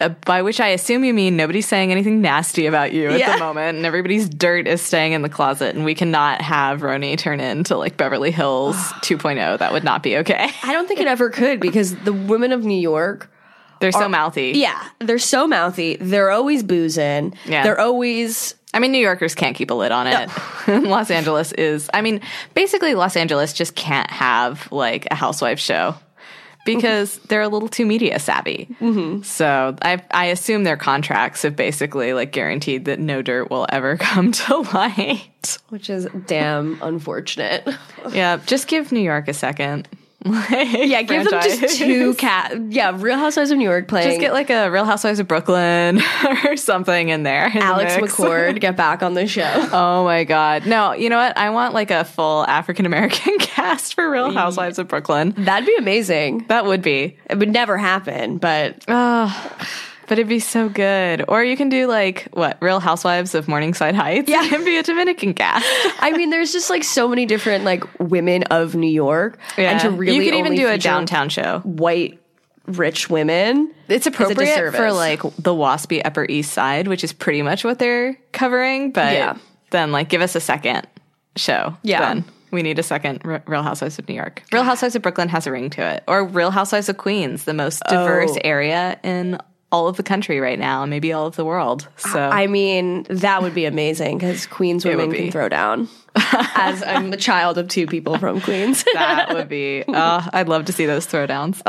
Uh, 0.00 0.08
by 0.26 0.42
which 0.42 0.60
I 0.60 0.68
assume 0.68 1.04
you 1.04 1.14
mean 1.14 1.36
nobody's 1.36 1.66
saying 1.68 1.92
anything 1.92 2.20
nasty 2.20 2.66
about 2.66 2.92
you 2.92 3.10
at 3.10 3.18
Yeah. 3.18 3.34
the 3.34 3.38
moment, 3.38 3.76
and 3.76 3.86
everybody's 3.86 4.28
dirt 4.28 4.66
is 4.66 4.82
staying 4.82 5.12
in 5.12 5.22
the 5.22 5.28
closet, 5.28 5.74
and 5.76 5.84
we 5.84 5.94
cannot 5.94 6.40
have 6.42 6.80
RHONY 6.80 7.16
turn 7.18 7.40
into 7.40 7.76
like 7.76 7.96
Beverly 7.96 8.30
Hills 8.30 8.76
2.0. 9.02 9.58
That 9.58 9.72
would 9.72 9.84
not 9.84 10.02
be 10.02 10.16
okay. 10.18 10.50
I 10.62 10.72
don't 10.72 10.88
think 10.88 11.00
it 11.00 11.06
ever 11.06 11.30
could 11.30 11.60
because 11.60 11.94
the 11.96 12.12
women 12.12 12.52
of 12.52 12.64
New 12.64 12.78
York 12.80 13.30
They're 13.80 13.92
so 13.92 14.08
mouthy. 14.08 14.52
Yeah, 14.56 14.82
they're 15.00 15.18
so 15.18 15.46
mouthy. 15.46 15.96
They're 16.00 16.30
always 16.30 16.62
boozing. 16.62 17.34
Yeah. 17.44 17.62
They're 17.62 17.80
always 17.80 18.54
I 18.72 18.80
mean, 18.80 18.90
New 18.90 18.98
Yorkers 18.98 19.36
can't 19.36 19.54
keep 19.54 19.70
a 19.70 19.74
lid 19.74 19.92
on 19.92 20.08
it. 20.08 20.28
Los 20.66 21.08
Angeles 21.08 21.52
is, 21.52 21.88
I 21.94 22.00
mean, 22.02 22.20
basically, 22.54 22.96
Los 22.96 23.14
Angeles 23.16 23.52
just 23.52 23.76
can't 23.76 24.10
have 24.10 24.66
like 24.72 25.06
a 25.12 25.14
housewife 25.14 25.60
show 25.60 25.94
because 26.64 27.18
they're 27.28 27.42
a 27.42 27.48
little 27.48 27.68
too 27.68 27.86
media 27.86 28.18
savvy. 28.18 28.68
Mm-hmm. 28.80 29.22
So 29.22 29.76
I, 29.82 30.02
I 30.10 30.26
assume 30.26 30.64
their 30.64 30.76
contracts 30.76 31.42
have 31.42 31.56
basically 31.56 32.12
like 32.12 32.32
guaranteed 32.32 32.86
that 32.86 32.98
no 32.98 33.22
dirt 33.22 33.50
will 33.50 33.66
ever 33.70 33.96
come 33.98 34.32
to 34.32 34.58
light. 34.72 35.58
which 35.68 35.90
is 35.90 36.08
damn 36.26 36.78
unfortunate. 36.82 37.68
Yeah, 38.12 38.38
just 38.46 38.66
give 38.68 38.92
New 38.92 39.00
York 39.00 39.28
a 39.28 39.34
second. 39.34 39.88
yeah, 40.50 41.02
give 41.02 41.28
them 41.28 41.42
just 41.42 41.76
two 41.76 42.14
cat. 42.14 42.56
Yeah, 42.70 42.96
Real 42.98 43.18
Housewives 43.18 43.50
of 43.50 43.58
New 43.58 43.64
York 43.64 43.88
playing. 43.88 44.08
Just 44.08 44.20
get 44.20 44.32
like 44.32 44.48
a 44.48 44.70
Real 44.70 44.86
Housewives 44.86 45.18
of 45.18 45.28
Brooklyn 45.28 46.00
or 46.44 46.56
something 46.56 47.10
in 47.10 47.24
there. 47.24 47.48
in 47.48 47.58
Alex 47.58 47.96
mix. 48.00 48.14
McCord 48.14 48.58
get 48.58 48.74
back 48.74 49.02
on 49.02 49.12
the 49.14 49.26
show. 49.26 49.44
Oh 49.74 50.04
my 50.04 50.24
god. 50.24 50.66
No, 50.66 50.92
you 50.92 51.10
know 51.10 51.16
what? 51.18 51.36
I 51.36 51.50
want 51.50 51.74
like 51.74 51.90
a 51.90 52.04
full 52.04 52.46
African 52.46 52.86
American 52.86 53.38
cast 53.38 53.94
for 53.94 54.08
Real 54.08 54.30
mm. 54.30 54.34
Housewives 54.34 54.78
of 54.78 54.88
Brooklyn. 54.88 55.34
That'd 55.36 55.66
be 55.66 55.76
amazing. 55.76 56.46
That 56.48 56.64
would 56.64 56.80
be. 56.80 57.18
It 57.28 57.38
would 57.38 57.50
never 57.50 57.76
happen, 57.76 58.38
but 58.38 58.88
But 60.06 60.18
it'd 60.18 60.28
be 60.28 60.38
so 60.40 60.68
good. 60.68 61.24
Or 61.28 61.42
you 61.42 61.56
can 61.56 61.68
do 61.68 61.86
like 61.86 62.28
what? 62.32 62.58
Real 62.60 62.80
Housewives 62.80 63.34
of 63.34 63.48
Morningside 63.48 63.94
Heights. 63.94 64.28
Yeah. 64.28 64.42
and 64.54 64.64
be 64.64 64.76
a 64.76 64.82
Dominican 64.82 65.34
cast. 65.34 65.66
I 66.00 66.12
mean, 66.16 66.30
there's 66.30 66.52
just 66.52 66.70
like 66.70 66.84
so 66.84 67.08
many 67.08 67.26
different 67.26 67.64
like 67.64 67.84
women 67.98 68.42
of 68.44 68.74
New 68.74 68.90
York, 68.90 69.38
and 69.56 69.80
to 69.80 69.90
really 69.90 70.16
you 70.24 70.30
could 70.30 70.38
even 70.38 70.54
do 70.54 70.68
a 70.68 70.78
downtown 70.78 71.28
show. 71.28 71.60
white 71.60 72.20
rich 72.66 73.10
women. 73.10 73.70
It's 73.88 74.06
appropriate 74.06 74.72
for 74.74 74.90
like 74.92 75.20
the 75.22 75.52
waspy 75.52 76.00
Upper 76.04 76.24
East 76.28 76.52
Side, 76.52 76.88
which 76.88 77.04
is 77.04 77.12
pretty 77.12 77.42
much 77.42 77.62
what 77.64 77.78
they're 77.78 78.16
covering. 78.32 78.90
But 78.92 79.12
Yeah. 79.12 79.36
then 79.70 79.92
like 79.92 80.08
give 80.08 80.22
us 80.22 80.34
a 80.34 80.40
second 80.40 80.86
show. 81.36 81.76
Yeah. 81.82 82.00
Then. 82.00 82.24
We 82.50 82.62
need 82.62 82.78
a 82.78 82.82
second 82.84 83.20
R- 83.24 83.42
Real 83.46 83.62
Housewives 83.62 83.98
of 83.98 84.08
New 84.08 84.14
York. 84.14 84.42
Real 84.52 84.62
Housewives 84.62 84.94
of 84.94 85.02
Brooklyn 85.02 85.28
has 85.28 85.46
a 85.46 85.50
ring 85.52 85.70
to 85.70 85.82
it. 85.94 86.04
Or 86.06 86.24
Real 86.24 86.50
Housewives 86.52 86.88
of 86.88 86.96
Queens, 86.96 87.44
the 87.44 87.52
most 87.54 87.82
diverse 87.88 88.30
Oh. 88.36 88.40
area 88.44 88.96
in 89.02 89.38
all 89.74 89.88
of 89.88 89.96
the 89.96 90.04
country 90.04 90.38
right 90.38 90.58
now, 90.58 90.84
and 90.84 90.90
maybe 90.90 91.12
all 91.12 91.26
of 91.26 91.34
the 91.34 91.44
world. 91.44 91.88
So 91.96 92.20
I 92.20 92.46
mean, 92.46 93.02
that 93.10 93.42
would 93.42 93.56
be 93.56 93.64
amazing 93.64 94.18
because 94.18 94.46
Queens 94.46 94.84
women 94.84 95.12
can 95.12 95.32
throw 95.32 95.48
down. 95.48 95.88
As 96.16 96.80
I'm 96.84 97.10
the 97.10 97.16
child 97.16 97.58
of 97.58 97.66
two 97.66 97.88
people 97.88 98.16
from 98.18 98.40
Queens. 98.40 98.84
that 98.94 99.34
would 99.34 99.48
be, 99.48 99.82
oh, 99.88 100.28
I'd 100.32 100.48
love 100.48 100.66
to 100.66 100.72
see 100.72 100.86
those 100.86 101.08
throwdowns. 101.08 101.60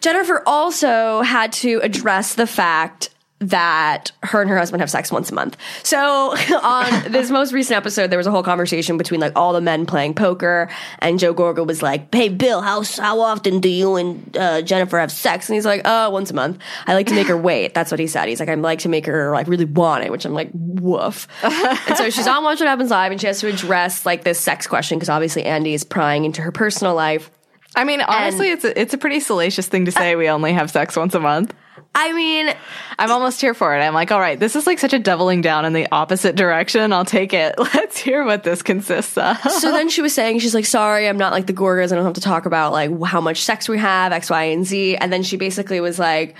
Jennifer 0.00 0.42
also 0.46 1.22
had 1.22 1.54
to 1.54 1.80
address 1.82 2.34
the 2.34 2.46
fact 2.46 3.08
that 3.38 4.12
her 4.22 4.40
and 4.40 4.48
her 4.48 4.56
husband 4.56 4.80
have 4.80 4.90
sex 4.90 5.12
once 5.12 5.30
a 5.30 5.34
month. 5.34 5.58
So 5.82 5.98
on 6.62 7.12
this 7.12 7.30
most 7.30 7.52
recent 7.52 7.76
episode, 7.76 8.08
there 8.08 8.18
was 8.18 8.26
a 8.26 8.30
whole 8.30 8.42
conversation 8.42 8.96
between 8.96 9.20
like 9.20 9.32
all 9.36 9.52
the 9.52 9.60
men 9.60 9.84
playing 9.84 10.14
poker, 10.14 10.70
and 11.00 11.18
Joe 11.18 11.34
Gorga 11.34 11.66
was 11.66 11.82
like, 11.82 12.14
"Hey 12.14 12.28
Bill, 12.28 12.62
how 12.62 12.82
how 12.98 13.20
often 13.20 13.60
do 13.60 13.68
you 13.68 13.96
and 13.96 14.36
uh, 14.36 14.62
Jennifer 14.62 14.98
have 14.98 15.12
sex?" 15.12 15.48
And 15.48 15.54
he's 15.54 15.66
like, 15.66 15.82
"Oh, 15.84 16.10
once 16.10 16.30
a 16.30 16.34
month. 16.34 16.58
I 16.86 16.94
like 16.94 17.08
to 17.08 17.14
make 17.14 17.26
her 17.26 17.36
wait." 17.36 17.74
That's 17.74 17.90
what 17.90 18.00
he 18.00 18.06
said. 18.06 18.28
He's 18.28 18.40
like, 18.40 18.48
"I 18.48 18.54
like 18.54 18.80
to 18.80 18.88
make 18.88 19.06
her 19.06 19.30
like 19.32 19.48
really 19.48 19.66
want 19.66 20.04
it," 20.04 20.10
which 20.10 20.24
I'm 20.24 20.34
like, 20.34 20.50
"Woof." 20.54 21.28
and 21.42 21.96
so 21.96 22.08
she's 22.08 22.26
on 22.26 22.42
Watch 22.42 22.60
What 22.60 22.68
Happens 22.68 22.90
Live, 22.90 23.12
and 23.12 23.20
she 23.20 23.26
has 23.26 23.40
to 23.40 23.48
address 23.48 24.06
like 24.06 24.24
this 24.24 24.40
sex 24.40 24.66
question 24.66 24.98
because 24.98 25.10
obviously 25.10 25.44
Andy 25.44 25.74
is 25.74 25.84
prying 25.84 26.24
into 26.24 26.40
her 26.42 26.52
personal 26.52 26.94
life. 26.94 27.30
I 27.74 27.84
mean, 27.84 28.00
honestly, 28.00 28.50
it's 28.50 28.64
a, 28.64 28.80
it's 28.80 28.94
a 28.94 28.98
pretty 28.98 29.20
salacious 29.20 29.68
thing 29.68 29.84
to 29.84 29.92
say. 29.92 30.16
We 30.16 30.30
only 30.30 30.54
have 30.54 30.70
sex 30.70 30.96
once 30.96 31.14
a 31.14 31.20
month. 31.20 31.54
I 31.98 32.12
mean, 32.12 32.54
I'm 32.98 33.10
almost 33.10 33.40
here 33.40 33.54
for 33.54 33.74
it. 33.74 33.80
I'm 33.80 33.94
like, 33.94 34.12
all 34.12 34.20
right, 34.20 34.38
this 34.38 34.54
is 34.54 34.66
like 34.66 34.78
such 34.78 34.92
a 34.92 34.98
doubling 34.98 35.40
down 35.40 35.64
in 35.64 35.72
the 35.72 35.88
opposite 35.90 36.36
direction. 36.36 36.92
I'll 36.92 37.06
take 37.06 37.32
it. 37.32 37.54
Let's 37.58 37.96
hear 37.96 38.22
what 38.24 38.42
this 38.44 38.62
consists 38.62 39.16
of. 39.16 39.38
so 39.38 39.72
then 39.72 39.88
she 39.88 40.02
was 40.02 40.14
saying 40.14 40.38
she's 40.40 40.54
like 40.54 40.66
sorry 40.66 41.08
i'm 41.08 41.16
not 41.16 41.32
like 41.32 41.46
the 41.46 41.52
gorgas 41.52 41.92
i 41.92 41.94
don't 41.94 42.04
have 42.04 42.14
to 42.14 42.20
talk 42.20 42.46
about 42.46 42.72
like 42.72 42.90
how 43.04 43.20
much 43.20 43.42
sex 43.42 43.68
we 43.68 43.78
have 43.78 44.12
x 44.12 44.28
y 44.28 44.44
and 44.44 44.66
z 44.66 44.96
and 44.96 45.12
then 45.12 45.22
she 45.22 45.36
basically 45.36 45.80
was 45.80 45.98
like 45.98 46.36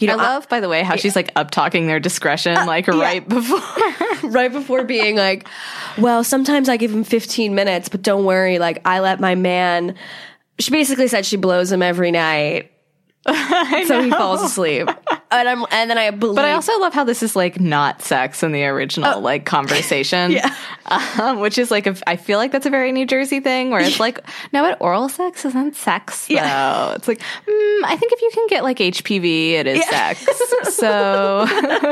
you 0.00 0.06
know, 0.06 0.14
I 0.14 0.16
love, 0.16 0.48
by 0.48 0.60
the 0.60 0.68
way, 0.68 0.84
how 0.84 0.94
she's 0.94 1.16
like 1.16 1.32
up 1.34 1.50
talking 1.50 1.88
their 1.88 1.98
discretion, 1.98 2.56
uh, 2.56 2.66
like 2.66 2.86
right 2.86 3.28
before. 3.28 3.58
Right 4.30 4.52
before 4.52 4.84
being 4.84 5.16
like 5.16 5.48
well 5.96 6.22
sometimes 6.22 6.68
i 6.68 6.76
give 6.76 6.92
him 6.92 7.02
15 7.04 7.54
minutes 7.54 7.88
but 7.88 8.02
don't 8.02 8.24
worry 8.24 8.58
like 8.58 8.80
i 8.84 9.00
let 9.00 9.20
my 9.20 9.34
man 9.34 9.94
she 10.58 10.70
basically 10.70 11.08
said 11.08 11.24
she 11.24 11.36
blows 11.36 11.72
him 11.72 11.82
every 11.82 12.10
night 12.10 12.70
so 13.86 14.02
he 14.02 14.10
falls 14.10 14.42
asleep 14.42 14.88
and 15.30 15.48
i'm 15.48 15.64
and 15.70 15.90
then 15.90 15.98
i 15.98 16.10
believe 16.10 16.36
But 16.36 16.44
I 16.44 16.52
also 16.52 16.78
love 16.80 16.94
how 16.94 17.04
this 17.04 17.22
is 17.22 17.36
like 17.36 17.60
not 17.60 18.02
sex 18.02 18.42
in 18.42 18.52
the 18.52 18.64
original 18.64 19.20
like 19.20 19.44
conversation. 19.44 20.32
Yeah. 20.38 20.54
Um, 21.20 21.40
which 21.40 21.58
is 21.58 21.70
like, 21.70 21.86
a, 21.86 21.94
I 22.06 22.16
feel 22.16 22.38
like 22.38 22.50
that's 22.50 22.64
a 22.64 22.70
very 22.70 22.92
New 22.92 23.04
Jersey 23.04 23.40
thing 23.40 23.70
where 23.70 23.80
it's 23.80 24.00
like, 24.00 24.20
no, 24.54 24.62
but 24.62 24.80
oral 24.80 25.10
sex 25.10 25.44
isn't 25.44 25.76
sex 25.76 26.26
though. 26.28 26.34
Yeah. 26.36 26.94
It's 26.94 27.06
like, 27.06 27.18
mm, 27.18 27.80
I 27.84 27.94
think 27.98 28.12
if 28.12 28.22
you 28.22 28.30
can 28.32 28.46
get 28.46 28.62
like 28.62 28.78
HPV, 28.78 29.50
it 29.52 29.66
is 29.66 29.78
Yeah. 29.78 30.14
sex. 30.14 30.26
So 30.76 31.46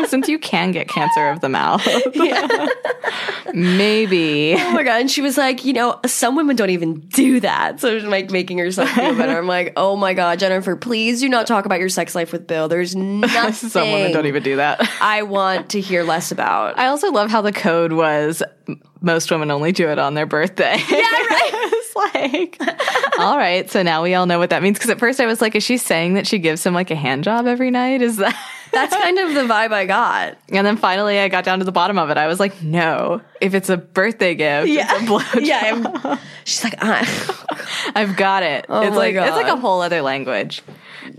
since 0.09 0.29
you 0.29 0.39
can 0.39 0.73
get 0.73 0.89
cancer 0.89 1.29
of 1.29 1.41
the 1.41 1.49
mouth, 1.51 1.87
Maybe. 3.53 4.55
Oh 4.57 4.73
my 4.73 4.83
god! 4.83 5.01
And 5.01 5.11
she 5.11 5.21
was 5.23 5.37
like, 5.39 5.65
you 5.65 5.73
know, 5.73 5.99
some 6.07 6.37
women 6.37 6.57
don't 6.57 6.71
even 6.71 7.01
do 7.01 7.41
that. 7.41 7.81
So 7.81 7.99
she's 7.99 8.09
like 8.09 8.31
making 8.31 8.59
herself 8.59 8.91
feel 8.91 9.15
better. 9.15 9.37
I'm 9.39 9.47
like, 9.47 9.73
oh 9.77 9.97
my 9.97 10.15
god, 10.15 10.39
Jennifer, 10.39 10.77
please 10.77 11.21
do 11.21 11.29
not 11.29 11.47
talk 11.47 11.65
about 11.65 11.79
your 11.81 11.89
sex 11.89 12.15
life 12.15 12.33
with 12.33 12.47
Bill. 12.47 12.69
There's 12.69 12.95
nothing. 13.33 13.69
Some 13.71 13.93
women 13.93 14.13
don't 14.13 14.27
even 14.27 14.43
do 14.43 14.57
that. 14.57 14.81
I 15.01 15.23
want 15.23 15.71
to 15.71 15.81
hear 15.81 16.03
less 16.03 16.31
about. 16.33 16.79
I 16.79 16.87
also 16.87 17.11
love 17.11 17.31
how 17.31 17.43
the 17.43 17.53
code 17.53 17.93
was 17.93 18.43
most 19.01 19.31
women 19.31 19.51
only 19.51 19.73
do 19.73 19.89
it 19.89 19.99
on 19.99 20.15
their 20.15 20.27
birthday. 20.27 20.77
Yeah, 20.89 21.01
right. 21.01 21.51
it's 21.73 21.97
like, 21.97 23.19
all 23.19 23.37
right, 23.37 23.71
so 23.71 23.83
now 23.83 24.03
we 24.03 24.15
all 24.15 24.27
know 24.27 24.39
what 24.39 24.51
that 24.51 24.63
means. 24.63 24.79
Because 24.79 24.91
at 24.91 24.99
first 24.99 25.21
I 25.21 25.27
was 25.27 25.41
like, 25.41 25.55
is 25.55 25.63
she 25.63 25.77
saying 25.77 26.15
that 26.15 26.27
she 26.27 26.39
gives 26.39 26.65
him 26.65 26.75
like 26.75 26.91
a 26.91 26.95
hand 26.97 27.25
job 27.25 27.47
every 27.47 27.71
night? 27.71 28.03
Is 28.03 28.17
that? 28.17 28.35
That's 28.73 28.95
kind 28.95 29.19
of 29.19 29.33
the 29.35 29.43
vibe 29.43 29.73
I 29.73 29.87
got. 29.87 30.37
And 30.51 30.67
then 30.67 30.77
finally 30.77 31.19
I 31.19 31.29
got 31.29 31.45
down 31.45 31.61
to 31.61 31.65
the 31.65 31.73
bottom 31.73 31.99
of 31.99 32.11
it. 32.11 32.17
I 32.19 32.27
was 32.27 32.41
like, 32.41 32.63
no, 32.63 33.21
if 33.41 33.55
it's 33.55 33.69
a 33.71 33.77
birthday 33.77 34.35
gift, 34.35 34.69
it's 34.69 34.91
a 34.91 34.95
blowjob. 35.07 35.45
yeah. 35.47 35.61
I'm- 36.05 36.19
she's 36.45 36.65
like, 36.65 36.75
uh, 36.83 37.05
I've 37.95 38.17
got 38.17 38.43
it. 38.43 38.67
Oh 38.69 38.83
it's 38.83 38.91
my 38.91 38.97
like 38.97 39.15
it's 39.15 39.37
like 39.37 39.47
a 39.47 39.57
whole 39.57 39.81
other 39.81 40.03
language. 40.03 40.63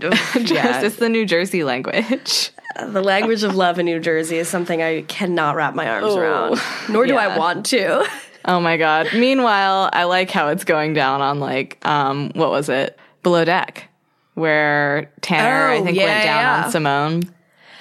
Just, 0.00 0.50
yeah. 0.50 0.80
it's 0.80 0.96
the 0.96 1.08
New 1.08 1.26
Jersey 1.26 1.64
language. 1.64 2.50
the 2.86 3.02
language 3.02 3.42
of 3.42 3.54
love 3.56 3.78
in 3.78 3.86
New 3.86 4.00
Jersey 4.00 4.38
is 4.38 4.48
something 4.48 4.82
I 4.82 5.02
cannot 5.02 5.56
wrap 5.56 5.74
my 5.74 5.88
arms 5.88 6.14
around. 6.14 6.60
Nor 6.88 7.06
do 7.06 7.16
I 7.16 7.36
want 7.36 7.66
to. 7.66 8.06
Oh 8.44 8.60
my 8.60 8.78
god. 8.78 9.08
Meanwhile, 9.12 9.90
I 9.92 10.04
like 10.04 10.30
how 10.30 10.48
it's 10.48 10.64
going 10.64 10.94
down 10.94 11.20
on 11.20 11.38
like 11.38 11.84
um 11.84 12.30
what 12.34 12.50
was 12.50 12.70
it? 12.70 12.98
Below 13.22 13.44
deck. 13.44 13.90
Where 14.34 15.10
Tanner 15.20 15.66
I 15.72 15.78
Oh, 15.78 15.84
think 15.84 15.98
yeah, 15.98 16.04
went 16.04 16.24
down 16.24 16.40
yeah. 16.42 16.64
on 16.64 16.70
Simone 16.70 17.22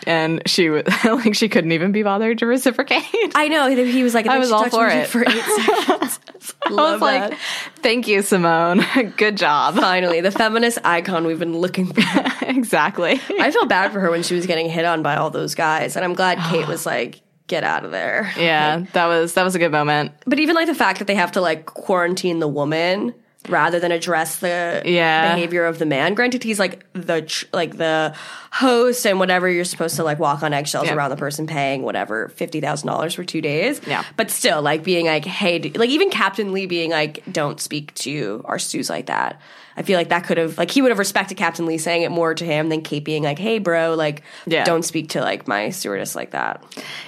and 0.07 0.41
she 0.47 0.69
was 0.69 0.83
like 1.03 1.35
she 1.35 1.49
couldn't 1.49 1.71
even 1.73 1.91
be 1.91 2.01
bothered 2.01 2.39
to 2.39 2.45
reciprocate. 2.47 3.03
I 3.35 3.47
know 3.49 3.67
he 3.67 4.03
was 4.03 4.13
like, 4.13 4.25
I 4.25 4.39
was 4.39 4.51
all 4.51 4.69
for 4.69 4.87
it. 4.87 5.07
for 5.07 5.21
eight 5.21 5.43
seconds. 5.65 6.19
I 6.65 6.69
Love 6.69 6.93
was 6.93 7.01
like, 7.01 7.29
that. 7.31 7.39
"Thank 7.77 8.07
you, 8.07 8.21
Simone. 8.21 8.83
Good 9.17 9.37
job." 9.37 9.75
Finally, 9.75 10.21
the 10.21 10.31
feminist 10.31 10.79
icon 10.83 11.27
we've 11.27 11.39
been 11.39 11.57
looking 11.57 11.87
for. 11.93 12.01
exactly. 12.41 13.19
I 13.39 13.51
felt 13.51 13.69
bad 13.69 13.91
for 13.91 13.99
her 13.99 14.09
when 14.09 14.23
she 14.23 14.33
was 14.33 14.45
getting 14.47 14.69
hit 14.69 14.85
on 14.85 15.03
by 15.03 15.15
all 15.17 15.29
those 15.29 15.55
guys, 15.55 15.95
and 15.95 16.03
I'm 16.05 16.13
glad 16.13 16.39
Kate 16.49 16.67
was 16.67 16.85
like, 16.93 17.21
"Get 17.47 17.63
out 17.63 17.83
of 17.85 17.91
there." 17.91 18.31
yeah, 18.37 18.85
that 18.93 19.07
was 19.07 19.33
that 19.33 19.43
was 19.43 19.55
a 19.55 19.59
good 19.59 19.71
moment. 19.71 20.11
But 20.25 20.39
even 20.39 20.55
like 20.55 20.67
the 20.67 20.75
fact 20.75 20.99
that 20.99 21.05
they 21.07 21.15
have 21.15 21.33
to 21.33 21.41
like 21.41 21.65
quarantine 21.65 22.39
the 22.39 22.47
woman 22.47 23.13
rather 23.49 23.79
than 23.79 23.91
address 23.91 24.37
the 24.37 24.81
Yeah. 24.85 25.33
behavior 25.35 25.65
of 25.65 25.79
the 25.79 25.85
man. 25.85 26.13
Granted, 26.13 26.43
he's 26.43 26.59
like 26.59 26.85
the 26.93 27.21
tr- 27.23 27.45
like 27.53 27.77
the 27.77 28.13
host 28.51 29.05
and 29.05 29.19
whatever. 29.19 29.49
You're 29.49 29.65
supposed 29.65 29.95
to 29.97 30.03
like 30.03 30.19
walk 30.19 30.43
on 30.43 30.53
eggshells 30.53 30.87
Yeah. 30.87 30.95
around 30.95 31.09
the 31.11 31.15
person 31.17 31.47
paying 31.47 31.83
whatever 31.83 32.29
fifty 32.29 32.61
thousand 32.61 32.87
dollars 32.87 33.13
for 33.13 33.23
two 33.23 33.41
days. 33.41 33.81
Yeah. 33.87 34.03
but 34.15 34.29
still 34.31 34.61
like 34.61 34.83
being 34.83 35.05
like, 35.05 35.25
hey, 35.25 35.59
like 35.75 35.89
even 35.89 36.09
Captain 36.09 36.53
Lee 36.53 36.65
being 36.65 36.91
like, 36.91 37.23
don't 37.31 37.59
speak 37.59 37.93
to 37.95 38.41
our 38.45 38.59
stews 38.59 38.89
like 38.89 39.07
that. 39.07 39.39
I 39.79 39.83
feel 39.83 39.97
like 39.99 40.09
that 40.09 40.23
could 40.25 40.37
have 40.39 40.57
like 40.57 40.71
he 40.71 40.81
would 40.81 40.89
have 40.89 40.97
respected 40.99 41.37
Captain 41.37 41.65
Lee 41.67 41.77
saying 41.77 42.01
it 42.01 42.09
more 42.11 42.33
to 42.33 42.43
him 42.43 42.69
than 42.69 42.81
Kate 42.81 43.03
being 43.05 43.21
like, 43.23 43.37
hey, 43.37 43.59
bro, 43.59 43.93
like 43.93 44.23
Yeah. 44.47 44.63
don't 44.63 44.83
speak 44.83 45.09
to 45.09 45.21
like 45.21 45.47
my 45.47 45.69
stewardess 45.69 46.15
like 46.15 46.31
that. 46.31 46.63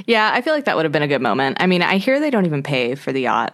Yeah, 0.05 0.29
I 0.31 0.41
feel 0.41 0.53
like 0.53 0.65
that 0.65 0.75
would 0.75 0.85
have 0.85 0.91
been 0.91 1.01
a 1.03 1.07
good 1.07 1.21
moment. 1.21 1.57
I 1.59 1.65
mean, 1.67 1.81
I 1.81 1.97
hear 1.97 2.19
they 2.19 2.29
don't 2.29 2.45
even 2.45 2.61
pay 2.63 2.93
for 2.95 3.11
the 3.11 3.21
yacht. 3.21 3.53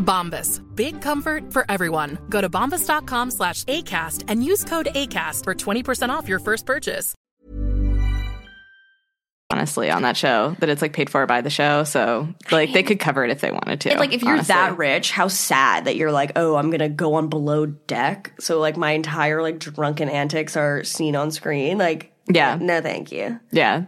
Bombas. 0.00 0.60
Big 0.74 1.00
comfort 1.00 1.52
for 1.52 1.64
everyone. 1.68 2.18
Go 2.28 2.40
to 2.40 2.50
bombas.com 2.50 3.30
slash 3.30 3.62
ACAST 3.64 4.24
and 4.26 4.44
use 4.44 4.64
code 4.64 4.88
ACAST 4.94 5.44
for 5.44 5.54
20% 5.54 6.08
off 6.08 6.28
your 6.28 6.40
first 6.40 6.66
purchase. 6.66 7.14
honestly 9.52 9.90
on 9.90 10.02
that 10.02 10.16
show 10.16 10.54
that 10.60 10.68
it's 10.68 10.80
like 10.80 10.92
paid 10.92 11.10
for 11.10 11.26
by 11.26 11.40
the 11.40 11.50
show 11.50 11.82
so 11.82 12.28
like 12.52 12.72
they 12.72 12.84
could 12.84 13.00
cover 13.00 13.24
it 13.24 13.32
if 13.32 13.40
they 13.40 13.50
wanted 13.50 13.80
to 13.80 13.90
And 13.90 13.98
like 13.98 14.12
if 14.12 14.22
you're 14.22 14.34
honestly. 14.34 14.54
that 14.54 14.78
rich, 14.78 15.10
how 15.10 15.26
sad 15.26 15.86
that 15.86 15.96
you're 15.96 16.12
like, 16.12 16.30
oh, 16.36 16.54
I'm 16.54 16.70
gonna 16.70 16.88
go 16.88 17.14
on 17.14 17.26
below 17.28 17.66
deck. 17.66 18.32
So 18.38 18.60
like 18.60 18.76
my 18.76 18.92
entire 18.92 19.42
like 19.42 19.58
drunken 19.58 20.08
antics 20.08 20.56
are 20.56 20.84
seen 20.84 21.16
on 21.16 21.32
screen. 21.32 21.78
Like, 21.78 22.12
Yeah. 22.28 22.58
no, 22.60 22.80
thank 22.80 23.10
you. 23.10 23.40
yeah 23.50 23.86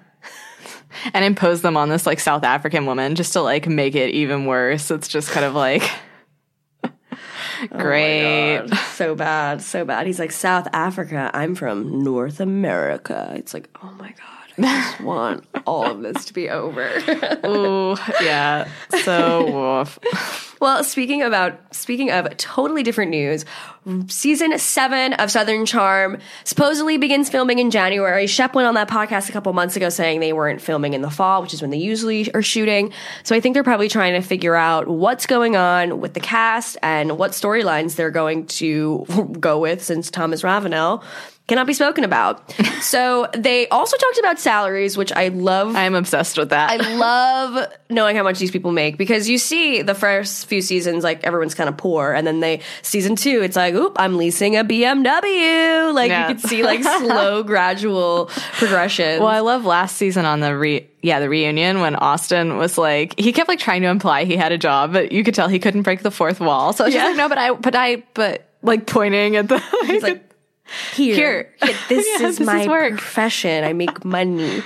and 1.15 1.25
impose 1.25 1.63
them 1.63 1.77
on 1.77 1.89
this 1.89 2.07
like 2.07 2.21
south 2.21 2.45
african 2.45 2.87
woman 2.87 3.15
just 3.15 3.33
to 3.33 3.41
like 3.41 3.67
make 3.67 3.95
it 3.95 4.11
even 4.11 4.47
worse 4.47 4.91
it's 4.91 5.09
just 5.09 5.31
kind 5.31 5.45
of 5.45 5.55
like 5.55 5.83
oh 6.85 7.79
great 7.79 8.59
God, 8.59 8.77
so 8.79 9.15
bad, 9.15 9.63
so 9.63 9.85
bad. 9.85 10.07
He's 10.07 10.19
like 10.19 10.33
South 10.33 10.67
Africa. 10.73 11.31
I'm 11.33 11.55
from 11.55 12.03
North 12.03 12.41
America. 12.41 13.33
It's 13.37 13.55
like, 13.55 13.69
oh 13.83 13.93
my 13.93 14.11
god, 14.11 14.32
I 14.59 14.63
just 14.63 15.01
want 15.01 15.45
all 15.67 15.91
of 15.91 16.03
this 16.03 16.25
to 16.27 16.35
be 16.35 16.51
over. 16.51 16.89
Ooh, 17.47 17.97
yeah 18.23 18.69
so 19.05 19.79
woof. 19.79 20.57
Well, 20.61 20.85
speaking 20.85 21.23
about 21.23 21.75
speaking 21.75 22.11
of 22.13 22.37
totally 22.37 22.83
different 22.83 23.11
news, 23.11 23.45
season 24.07 24.57
seven 24.59 25.13
of 25.15 25.31
Southern 25.31 25.67
Charm 25.67 26.19
supposedly 26.45 26.99
begins 26.99 27.29
filming 27.29 27.59
in 27.59 27.71
January. 27.71 28.29
Shep 28.29 28.55
went 28.55 28.69
on 28.69 28.75
that 28.75 28.89
podcast 28.89 29.29
a 29.29 29.33
couple 29.33 29.53
months 29.53 29.75
ago 29.75 29.89
saying 29.89 30.21
they 30.21 30.33
weren't 30.33 30.61
filming 30.61 30.93
in 30.93 31.03
the 31.03 31.11
fall, 31.11 31.43
which 31.43 31.53
is 31.53 31.61
when 31.61 31.71
they 31.71 31.79
usually 31.79 32.33
are 32.33 32.43
shooting. 32.43 32.93
So 33.25 33.35
I 33.35 33.41
think 33.41 33.55
they're 33.55 33.65
probably 33.65 33.89
trying 33.89 34.15
to 34.15 34.27
figure 34.27 34.55
out 34.55 34.87
what's 34.87 35.27
going 35.27 35.57
on 35.57 36.01
with 36.01 36.15
the 36.15 36.21
cast 36.21 36.77
and 36.83 37.19
what 37.19 37.33
storylines 37.33 37.97
they're 37.97 38.13
going 38.13 38.47
to 38.47 39.05
go 39.41 39.59
with 39.59 39.83
since 39.83 40.11
Thomas 40.11 40.45
Ravenel 40.45 41.03
cannot 41.49 41.67
be 41.67 41.75
spoken 41.75 42.05
about. 42.05 42.51
so 42.81 43.27
they 43.37 43.69
also 43.69 43.97
talked 43.97 44.19
about 44.19 44.39
salaries, 44.39 44.97
which 44.97 45.13
I 45.13 45.29
love. 45.29 45.75
i'm 45.77 45.95
obsessed 45.95 46.39
with 46.39 46.51
that 46.51 46.71
I 46.81 46.95
love 46.97 47.67
knowing 47.91 48.17
how 48.17 48.23
much 48.23 48.39
these 48.39 48.51
people 48.51 48.73
make 48.73 48.97
because 48.97 49.29
you 49.29 49.37
see 49.39 49.83
the 49.83 49.95
first 49.95 50.47
few 50.47 50.63
seasons, 50.63 51.05
like 51.05 51.25
everyone's 51.25 51.55
kind 51.55 51.69
of 51.69 51.77
poor, 51.77 52.13
and 52.13 52.27
then 52.27 52.41
they 52.41 52.61
season 52.83 53.17
two, 53.17 53.43
it's 53.43 53.57
like, 53.57 53.75
oop, 53.75 53.97
I'm 53.99 54.17
leasing 54.17 54.57
a 54.57 54.65
BMW. 54.65 55.93
Like 55.95 56.11
Yeah. 56.11 56.29
you 56.29 56.35
can 56.35 56.49
see 56.49 56.63
like 56.63 56.83
slow, 56.83 57.43
gradual 57.53 58.27
progression. 58.59 59.19
Well, 59.21 59.29
I 59.29 59.41
love 59.41 59.65
last 59.65 59.97
season 59.97 60.25
on 60.25 60.41
the 60.41 60.57
re 60.57 60.89
yeah 61.03 61.19
the 61.21 61.29
reunion 61.29 61.81
when 61.81 61.97
Austin 61.97 62.57
was 62.57 62.79
like 62.79 63.19
he 63.19 63.33
kept 63.33 63.49
like 63.49 63.59
trying 63.59 63.83
to 63.83 63.89
imply 63.89 64.25
he 64.25 64.37
had 64.37 64.53
a 64.53 64.59
job, 64.59 64.93
but 64.93 65.13
you 65.13 65.25
could 65.25 65.35
tell 65.35 65.49
he 65.49 65.59
couldn't 65.59 65.83
break 65.83 66.03
the 66.03 66.11
fourth 66.11 66.41
wall. 66.41 66.73
So 66.73 66.85
it's 66.85 66.95
just 66.95 67.03
Yeah. 67.03 67.09
like 67.11 67.17
no, 67.17 67.29
but 67.29 67.39
I 67.39 67.53
but 67.53 67.75
I 67.75 68.05
but 68.15 68.49
like 68.63 68.87
pointing 68.87 69.37
at 69.37 69.49
the 69.49 69.59
He's 69.87 70.03
like, 70.03 70.25
here, 70.95 71.15
Here. 71.15 71.55
this 71.89 72.07
Yeah, 72.21 72.27
is 72.29 72.39
this 72.39 72.47
my 72.47 72.61
is 72.63 72.67
profession. 72.67 73.65
I 73.65 73.73
make 73.73 74.05
money. 74.05 74.61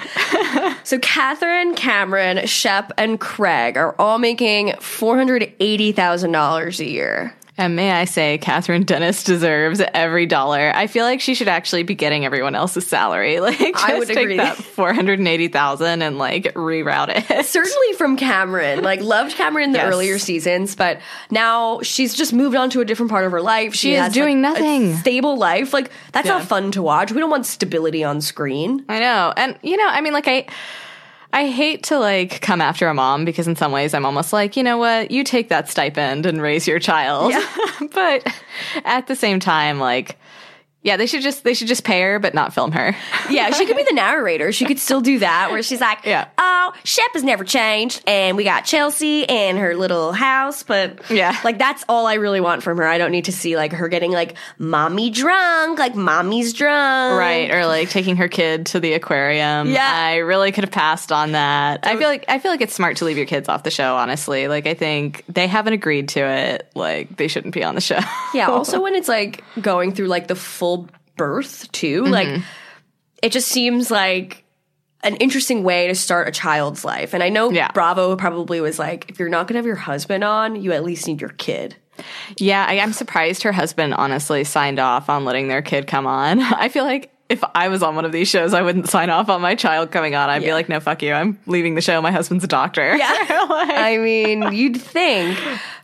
so 0.84 0.98
Kathryn, 0.98 1.74
Cameran, 1.76 2.46
Shep, 2.46 2.92
and 2.98 3.18
Craig 3.20 3.76
are 3.76 3.94
all 3.98 4.18
making 4.18 4.74
four 4.80 5.16
hundred 5.16 5.52
eighty 5.60 5.92
thousand 5.92 6.32
dollars 6.32 6.80
a 6.80 6.86
year. 6.88 7.34
And 7.58 7.74
may 7.74 7.90
I 7.90 8.04
say, 8.04 8.38
Kathryn 8.38 8.84
Dennis 8.84 9.24
deserves 9.24 9.80
every 9.94 10.26
dollar. 10.26 10.72
I 10.74 10.86
feel 10.88 11.04
like 11.06 11.22
she 11.22 11.34
should 11.34 11.48
actually 11.48 11.84
be 11.84 11.94
getting 11.94 12.24
everyone 12.26 12.54
else's 12.54 12.86
salary. 12.86 13.40
Like, 13.46 13.58
just 13.58 13.88
I 13.88 13.98
would 13.98 14.08
take 14.08 14.18
agree. 14.18 14.36
that 14.36 14.56
four 14.58 14.92
hundred 14.92 15.18
and 15.20 15.26
eighty 15.28 15.48
thousand 15.48 16.02
and 16.02 16.18
like 16.18 16.52
reroute 16.54 17.08
it. 17.30 17.46
Certainly 17.46 17.92
from 17.96 18.16
Cameran. 18.18 18.82
Like 18.82 19.00
loved 19.00 19.34
Cameran 19.36 19.64
in 19.64 19.72
the 19.72 19.78
Yes. 19.78 19.86
earlier 19.92 20.18
seasons, 20.18 20.74
but 20.74 21.00
now 21.30 21.80
she's 21.80 22.12
just 22.14 22.32
moved 22.34 22.56
on 22.56 22.68
to 22.70 22.80
a 22.80 22.84
different 22.84 23.10
part 23.10 23.24
of 23.24 23.32
her 23.32 23.40
life. 23.40 23.74
She 23.74 23.94
is 23.94 24.00
has, 24.02 24.12
doing 24.12 24.42
like, 24.42 24.58
a 24.58 24.60
nothing. 24.60 24.96
stable 24.96 25.38
life. 25.38 25.72
Like 25.72 25.90
that's 26.12 26.26
Yeah. 26.26 26.34
not 26.38 26.44
fun 26.46 26.72
to 26.72 26.82
watch. 26.82 27.10
We 27.12 27.20
don't 27.20 27.30
want 27.30 27.46
stability 27.46 28.04
on 28.04 28.20
screen. 28.20 28.84
I 28.88 28.98
know. 28.98 29.32
And 29.36 29.56
you 29.62 29.76
know, 29.76 29.86
I 29.88 30.00
mean 30.02 30.12
like 30.12 30.28
I 30.28 30.46
I 31.36 31.48
hate 31.48 31.82
to 31.84 31.98
like 31.98 32.40
come 32.40 32.62
after 32.62 32.88
a 32.88 32.94
mom 32.94 33.26
because 33.26 33.46
in 33.46 33.56
some 33.56 33.70
ways 33.70 33.92
I'm 33.92 34.06
almost 34.06 34.32
like, 34.32 34.56
you 34.56 34.62
know 34.62 34.78
what, 34.78 35.10
you 35.10 35.22
take 35.22 35.50
that 35.50 35.68
stipend 35.68 36.24
and 36.24 36.40
raise 36.40 36.66
your 36.66 36.78
child. 36.78 37.34
but 37.92 38.26
at 38.86 39.06
the 39.06 39.14
same 39.14 39.38
time, 39.38 39.78
like 39.78 40.16
yeah, 40.86 40.96
they 40.96 41.06
should 41.06 41.20
just 41.20 41.42
they 41.44 41.52
should 41.52 41.66
just 41.68 41.82
pay 41.84 42.00
her 42.00 42.18
but 42.18 42.32
not 42.32 42.54
film 42.54 42.70
her. 42.72 42.94
Yeah, 43.28 43.50
she 43.50 43.66
could 43.66 43.76
be 43.76 43.82
the 43.82 43.92
narrator. 43.92 44.52
She 44.52 44.64
could 44.64 44.78
still 44.78 45.00
do 45.00 45.18
that 45.18 45.50
where 45.50 45.60
she's 45.62 45.80
like, 45.80 45.98
Yeah. 46.04 46.28
oh, 46.38 46.72
Shep 46.84 47.12
has 47.14 47.24
never 47.24 47.42
changed 47.44 48.02
and 48.06 48.36
we 48.36 48.44
got 48.44 48.60
Chelsea 48.64 49.28
and 49.28 49.58
her 49.58 49.74
little 49.74 50.12
house, 50.12 50.62
but 50.62 51.10
Yeah. 51.10 51.36
like 51.42 51.58
that's 51.58 51.84
all 51.88 52.06
I 52.06 52.14
really 52.14 52.40
want 52.40 52.62
from 52.62 52.78
her. 52.78 52.86
I 52.86 52.98
don't 52.98 53.10
need 53.10 53.24
to 53.24 53.32
see 53.32 53.56
like 53.56 53.72
her 53.72 53.88
getting 53.88 54.12
like 54.12 54.36
mommy 54.58 55.10
drunk, 55.10 55.78
like 55.80 55.96
mommy's 55.96 56.52
drunk. 56.52 57.18
Right, 57.18 57.50
or 57.50 57.66
like 57.66 57.90
taking 57.90 58.16
her 58.16 58.28
kid 58.28 58.66
to 58.66 58.80
the 58.80 58.92
aquarium. 58.92 59.70
Yeah. 59.72 59.84
I 59.92 60.16
really 60.18 60.52
could 60.52 60.62
have 60.64 60.72
passed 60.72 61.10
on 61.10 61.32
that. 61.32 61.80
I 61.84 61.96
feel 61.96 62.08
like 62.08 62.24
I 62.28 62.38
feel 62.38 62.52
like 62.52 62.60
it's 62.60 62.74
smart 62.74 62.98
to 62.98 63.04
leave 63.06 63.16
your 63.16 63.26
kids 63.26 63.48
off 63.48 63.64
the 63.64 63.70
show, 63.72 63.96
honestly. 63.96 64.46
Like 64.46 64.66
I 64.68 64.74
think 64.74 65.24
they 65.28 65.48
haven't 65.48 65.72
agreed 65.72 66.10
to 66.10 66.20
it. 66.20 66.70
Like 66.76 67.16
they 67.16 67.26
shouldn't 67.26 67.54
be 67.54 67.64
on 67.64 67.74
the 67.74 67.80
show. 67.80 67.98
Yeah, 68.34 68.46
also 68.50 68.80
when 68.80 68.94
it's 68.94 69.08
like 69.08 69.42
going 69.60 69.92
through 69.92 70.06
like 70.06 70.28
the 70.28 70.36
full 70.36 70.75
birth 71.16 71.70
too, 71.72 72.02
Mm-hmm. 72.02 72.12
like 72.12 72.42
it 73.22 73.32
just 73.32 73.48
seems 73.48 73.90
like 73.90 74.44
an 75.02 75.16
interesting 75.16 75.62
way 75.62 75.86
to 75.86 75.94
start 75.94 76.28
a 76.28 76.30
child's 76.30 76.84
life. 76.84 77.14
And 77.14 77.22
I 77.22 77.28
know 77.28 77.50
Yeah. 77.50 77.70
Bravo 77.72 78.16
probably 78.16 78.60
was 78.60 78.78
like, 78.78 79.08
if 79.10 79.18
you're 79.18 79.28
not 79.28 79.46
gonna 79.48 79.58
have 79.58 79.66
your 79.66 79.76
husband 79.76 80.24
on, 80.24 80.56
you 80.60 80.72
at 80.72 80.84
least 80.84 81.06
need 81.06 81.20
your 81.20 81.30
kid. 81.30 81.76
Yeah, 82.38 82.66
I, 82.68 82.78
I'm 82.80 82.92
surprised 82.92 83.42
her 83.44 83.52
husband 83.52 83.94
honestly 83.94 84.44
signed 84.44 84.78
off 84.78 85.08
on 85.08 85.24
letting 85.24 85.48
their 85.48 85.62
kid 85.62 85.86
come 85.86 86.06
on. 86.06 86.40
I 86.42 86.68
feel 86.68 86.84
like 86.84 87.10
if 87.28 87.42
I 87.54 87.68
was 87.68 87.82
on 87.82 87.96
one 87.96 88.04
of 88.04 88.12
these 88.12 88.28
shows, 88.28 88.52
I 88.54 88.62
wouldn't 88.62 88.88
sign 88.88 89.10
off 89.10 89.28
on 89.30 89.40
my 89.40 89.54
child 89.54 89.90
coming 89.90 90.14
on. 90.14 90.28
I'd 90.30 90.42
be 90.42 90.52
like, 90.52 90.68
no, 90.68 90.78
fuck 90.78 91.02
you. 91.02 91.12
I'm 91.12 91.38
leaving 91.46 91.74
the 91.74 91.80
show. 91.80 92.00
My 92.02 92.12
husband's 92.12 92.44
a 92.44 92.48
doctor. 92.48 92.96
Yeah. 92.96 93.12
Like- 93.48 93.70
I 93.70 93.96
mean, 93.98 94.52
you'd 94.52 94.80
think. 94.80 95.38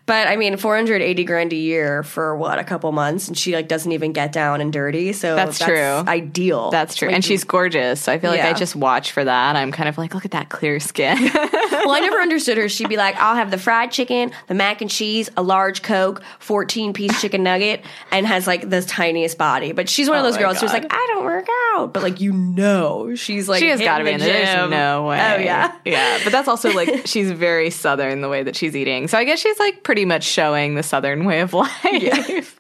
But 0.05 0.27
I 0.27 0.37
mean, 0.37 0.57
480 0.57 1.25
grand 1.25 1.53
a 1.53 1.57
year 1.57 2.03
for 2.03 2.37
what, 2.37 2.59
a 2.59 2.65
couple 2.65 2.91
months? 2.91 3.29
And 3.29 3.39
she 3.39 3.55
like 3.55 3.69
doesn't 3.69 3.93
even 3.93 4.13
get 4.13 4.33
down 4.33 4.61
and 4.61 4.73
dirty. 4.73 5.13
So 5.13 5.37
That's 5.37 5.59
true. 5.59 5.77
Ideal. 5.77 6.71
That's 6.71 6.97
true. 6.97 7.09
Like, 7.09 7.17
and 7.17 7.25
she's 7.25 7.45
gorgeous. 7.45 8.01
So 8.03 8.13
I 8.13 8.19
feel 8.19 8.31
like 8.31 8.41
I 8.41 8.53
just 8.53 8.75
watch 8.75 9.13
for 9.13 9.25
that. 9.25 9.57
I'm 9.57 9.71
kind 9.71 9.89
of 9.89 9.99
like, 9.99 10.15
look 10.15 10.25
at 10.25 10.33
that 10.33 10.49
clear 10.49 10.81
skin. 10.81 11.19
well, 11.33 11.91
I 11.93 12.01
never 12.01 12.19
understood 12.19 12.59
her. 12.59 12.69
She'd 12.69 12.89
be 12.89 12.97
like, 12.97 13.17
I'll 13.17 13.37
have 13.37 13.51
the 13.51 13.59
fried 13.59 13.93
chicken, 13.93 14.33
the 14.49 14.55
mac 14.55 14.81
and 14.81 14.91
cheese, 14.91 15.31
a 15.37 15.43
large 15.43 15.83
Coke, 15.83 16.23
14 16.41 16.93
piece 16.93 17.21
chicken 17.21 17.43
nugget, 17.43 17.85
and 18.11 18.27
has 18.27 18.47
like 18.47 18.69
the 18.69 18.83
tiniest 18.83 19.39
body. 19.39 19.73
But 19.73 19.89
she's 19.89 20.09
one 20.09 20.19
of 20.19 20.25
Oh 20.25 20.31
those 20.31 20.39
girls 20.39 20.61
who's 20.61 20.73
like, 20.73 20.87
I 20.91 21.07
don't 21.11 21.25
work 21.25 21.47
out. 21.75 21.93
But 21.93 22.03
like, 22.03 22.21
you 22.21 22.33
know, 22.33 23.15
she's 23.15 23.49
like, 23.49 23.61
she 23.61 23.69
has 23.69 23.81
got 23.81 23.99
to 23.99 24.05
be 24.05 24.11
in 24.11 24.21
there. 24.21 24.33
There's 24.33 24.71
no 24.71 25.05
oh, 25.05 25.09
way. 25.09 25.17
Oh, 25.17 25.39
yeah. 25.39 25.77
Yeah. 25.85 26.19
But 26.25 26.33
that's 26.33 26.49
also 26.49 26.73
like, 26.73 27.03
she's 27.07 27.31
very 27.31 27.71
Southern 27.71 28.21
the 28.21 28.29
way 28.29 28.43
that 28.43 28.57
she's 28.57 28.77
eating. 28.77 29.09
So 29.09 29.19
I 29.19 29.25
guess 29.25 29.39
she's 29.39 29.59
like 29.59 29.85
pretty 29.93 30.05
much 30.07 30.25
showing 30.25 30.75
the 30.75 30.83
Southern 30.83 31.27
way 31.27 31.41
of 31.41 31.53
life. 31.53 32.59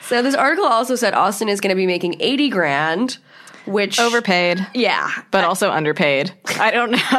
So 0.00 0.20
this 0.20 0.34
article 0.34 0.66
also 0.66 0.96
said 0.96 1.14
Austin 1.14 1.48
is 1.48 1.60
going 1.60 1.70
to 1.70 1.76
be 1.76 1.86
making 1.86 2.16
80 2.20 2.48
grand, 2.48 3.18
which. 3.66 4.00
Overpaid, 4.00 4.66
Yeah. 4.74 5.08
but 5.30 5.44
also 5.44 5.70
underpaid. 5.70 6.32
I 6.58 6.72
don't 6.72 6.90
know. 6.90 6.98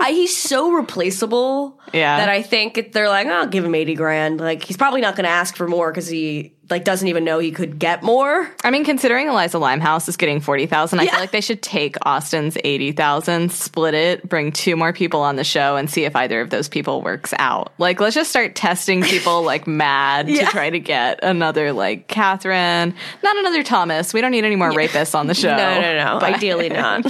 I, 0.00 0.12
he's 0.12 0.36
so 0.36 0.70
replaceable 0.70 1.80
Yeah. 1.92 2.18
that 2.18 2.28
I 2.28 2.42
think 2.42 2.92
they're 2.92 3.08
like, 3.08 3.26
oh, 3.26 3.32
I'll 3.32 3.46
give 3.48 3.64
him 3.64 3.74
80 3.74 3.96
grand. 3.96 4.38
Like, 4.40 4.62
he's 4.62 4.76
probably 4.76 5.00
not 5.00 5.16
going 5.16 5.24
to 5.24 5.30
ask 5.30 5.56
for 5.56 5.66
more 5.66 5.90
because 5.90 6.06
he, 6.06 6.53
like, 6.70 6.84
doesn't 6.84 7.08
even 7.08 7.24
know 7.24 7.38
he 7.38 7.50
could 7.52 7.78
get 7.78 8.02
more. 8.02 8.50
I 8.64 8.70
mean, 8.70 8.84
considering 8.84 9.28
Eliza 9.28 9.58
Limehouse 9.58 10.08
is 10.08 10.16
getting 10.16 10.40
forty 10.40 10.66
thousand, 10.66 11.00
I 11.00 11.04
Yeah. 11.04 11.10
feel 11.12 11.20
like 11.20 11.30
they 11.30 11.40
should 11.40 11.62
take 11.62 11.96
Austin's 12.06 12.56
eighty 12.64 12.92
thousand, 12.92 13.52
split 13.52 13.94
it, 13.94 14.28
bring 14.28 14.50
two 14.52 14.74
more 14.76 14.92
people 14.92 15.20
on 15.20 15.36
the 15.36 15.44
show, 15.44 15.76
and 15.76 15.90
see 15.90 16.04
if 16.04 16.16
either 16.16 16.40
of 16.40 16.50
those 16.50 16.68
people 16.68 17.02
works 17.02 17.34
out. 17.38 17.72
Like, 17.78 18.00
let's 18.00 18.14
just 18.14 18.30
start 18.30 18.54
testing 18.54 19.02
people 19.02 19.42
like 19.52 19.66
mad 19.66 20.28
Yeah. 20.28 20.46
to 20.46 20.50
try 20.52 20.70
to 20.70 20.78
get 20.80 21.20
another 21.22 21.72
like 21.72 22.08
Kathryn, 22.08 22.94
not 23.22 23.36
another 23.36 23.62
Thomas. 23.62 24.14
We 24.14 24.20
don't 24.20 24.30
need 24.30 24.44
any 24.44 24.56
more 24.56 24.70
rapists 24.70 25.14
on 25.14 25.26
the 25.26 25.34
show. 25.44 25.56
No, 25.56 25.80
no, 25.80 26.18
no. 26.18 26.20
Ideally 26.26 26.70
not. 26.70 27.04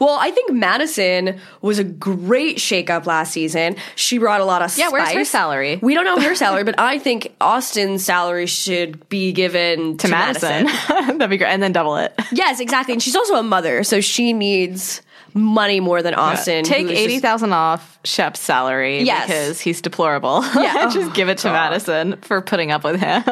Well, 0.00 0.18
I 0.20 0.30
think 0.30 0.52
Madison 0.52 1.38
was 1.62 1.78
a 1.78 1.84
great 1.84 2.58
shakeup 2.58 3.06
last 3.06 3.32
season. 3.32 3.76
She 3.96 4.18
brought 4.18 4.40
a 4.40 4.44
lot 4.44 4.62
of 4.62 4.76
Yeah, 4.76 4.90
where's 4.90 5.10
her 5.10 5.24
salary? 5.24 5.78
We 5.82 5.94
don't 5.94 6.04
know 6.04 6.20
her 6.20 6.34
salary, 6.44 6.64
but 6.64 6.78
I 6.78 6.98
think 6.98 7.34
Austin's 7.40 8.04
salary 8.04 8.46
should 8.46 9.08
be 9.08 9.32
given 9.32 9.96
to, 9.98 10.06
to 10.06 10.10
Madison. 10.10 10.66
That'd 10.88 11.30
be 11.30 11.36
great, 11.36 11.50
and 11.50 11.62
then 11.62 11.72
double 11.72 11.96
it. 11.96 12.12
Yes, 12.32 12.60
exactly. 12.60 12.92
And 12.92 13.02
she's 13.02 13.16
also 13.16 13.34
a 13.34 13.42
mother, 13.42 13.84
so 13.84 14.00
she 14.00 14.32
needs 14.32 15.02
money 15.34 15.80
more 15.80 16.02
than 16.02 16.14
Austin. 16.14 16.64
Take 16.64 16.86
who 16.86 16.92
is 16.92 16.98
eighty 16.98 17.18
thousand 17.20 17.52
off 17.52 17.98
Shep's 18.04 18.40
salary 18.40 19.02
Yes. 19.02 19.26
because 19.26 19.60
he's 19.60 19.80
deplorable. 19.80 20.44
Yeah. 20.60 20.90
just 20.92 21.14
give 21.14 21.28
it 21.28 21.38
to 21.38 21.48
oh, 21.48 21.52
Madison 21.52 22.16
for 22.22 22.40
putting 22.42 22.70
up 22.70 22.84
with 22.84 23.00
him. 23.00 23.22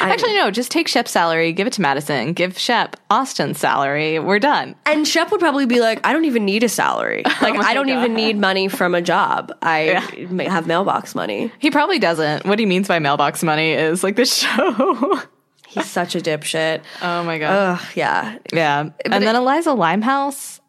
Actually, 0.00 0.34
no, 0.34 0.50
just 0.50 0.70
take 0.70 0.88
Shep's 0.88 1.10
salary, 1.10 1.52
give 1.52 1.66
it 1.66 1.74
to 1.74 1.82
Madison, 1.82 2.32
give 2.32 2.58
Shep 2.58 2.96
Austin's 3.10 3.58
salary. 3.58 4.18
We're 4.18 4.38
done. 4.38 4.74
And 4.86 5.06
Shep 5.06 5.30
would 5.30 5.40
probably 5.40 5.66
be 5.66 5.80
like, 5.80 6.04
I 6.06 6.12
don't 6.12 6.24
even 6.24 6.44
need 6.44 6.62
a 6.62 6.68
salary. 6.68 7.22
Oh 7.34 7.38
like, 7.42 7.56
I 7.58 7.74
don't 7.74 7.88
even 7.90 8.14
need 8.14 8.38
money 8.38 8.68
from 8.68 8.94
a 8.94 9.02
job. 9.02 9.52
I 9.60 10.26
ma- 10.30 10.44
have 10.44 10.66
mailbox 10.66 11.14
money. 11.14 11.52
He 11.58 11.70
probably 11.70 11.98
doesn't. 11.98 12.46
What 12.46 12.58
he 12.58 12.64
means 12.64 12.88
by 12.88 13.00
mailbox 13.00 13.42
money 13.42 13.72
is 13.72 14.02
like 14.02 14.16
the 14.16 14.24
show. 14.24 15.20
He's 15.66 15.90
such 15.90 16.14
a 16.14 16.20
dipshit. 16.20 16.82
oh 17.02 17.24
my 17.24 17.38
god. 17.38 17.80
Ugh, 17.80 17.86
yeah. 17.96 18.38
yeah. 18.52 18.90
And 19.04 19.24
then 19.24 19.34
Eliza 19.36 19.72
Limehouse, 19.72 20.60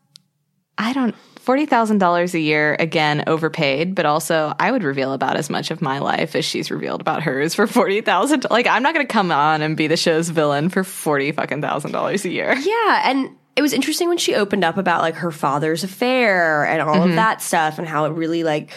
I 0.78 0.94
don't. 0.94 1.16
Forty 1.40 1.68
thousand 1.68 2.00
dollars 2.00 2.34
a 2.34 2.40
year, 2.40 2.76
again 2.80 3.24
overpaid, 3.28 3.94
but 3.94 4.08
also 4.08 4.54
I 4.60 4.72
would 4.72 4.82
reveal 4.84 5.14
about 5.14 5.38
as 5.38 5.48
much 5.50 5.70
of 5.70 5.80
my 5.80 6.00
life 6.00 6.36
as 6.36 6.44
she's 6.44 6.72
revealed 6.72 7.02
about 7.02 7.22
hers 7.22 7.54
for 7.54 7.68
forty 7.68 8.02
thousand. 8.02 8.48
Like 8.50 8.66
I'm 8.66 8.82
not 8.82 8.96
going 8.96 9.06
to 9.06 9.12
come 9.14 9.32
on 9.32 9.62
and 9.62 9.78
be 9.78 9.86
the 9.86 9.96
show's 9.96 10.30
villain 10.30 10.70
for 10.70 10.84
forty 10.84 11.32
fucking 11.32 11.62
thousand 11.62 11.92
dollars 11.92 12.26
a 12.26 12.30
year. 12.30 12.56
Yeah. 12.56 13.10
And 13.12 13.30
it 13.56 13.62
was 13.62 13.74
interesting 13.74 14.10
when 14.10 14.18
she 14.18 14.34
opened 14.34 14.64
up 14.66 14.78
about 14.78 15.02
like 15.04 15.16
her 15.16 15.32
father's 15.32 15.84
affair 15.84 16.66
and 16.66 16.82
all 16.82 16.96
Mm-hmm. 16.96 17.10
of 17.12 17.16
that 17.16 17.42
stuff 17.44 17.78
and 17.78 17.88
how 17.88 18.06
it 18.06 18.14
really 18.14 18.44
like, 18.44 18.72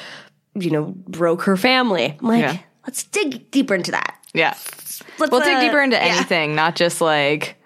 you 0.54 0.70
know, 0.70 0.92
broke 1.08 1.42
her 1.44 1.56
family. 1.56 2.16
I'm 2.20 2.26
like, 2.28 2.40
Yeah. 2.42 2.58
let's 2.86 3.02
dig 3.04 3.50
deeper 3.50 3.74
into 3.74 3.92
that. 3.92 4.14
Yeah, 4.34 4.54
Let's, 5.18 5.32
we'll 5.32 5.40
dig 5.40 5.54
uh, 5.56 5.60
deeper 5.62 5.80
into 5.80 5.96
yeah. 5.96 6.02
anything, 6.16 6.54
not 6.54 6.76
just 6.76 7.00
like, 7.00 7.56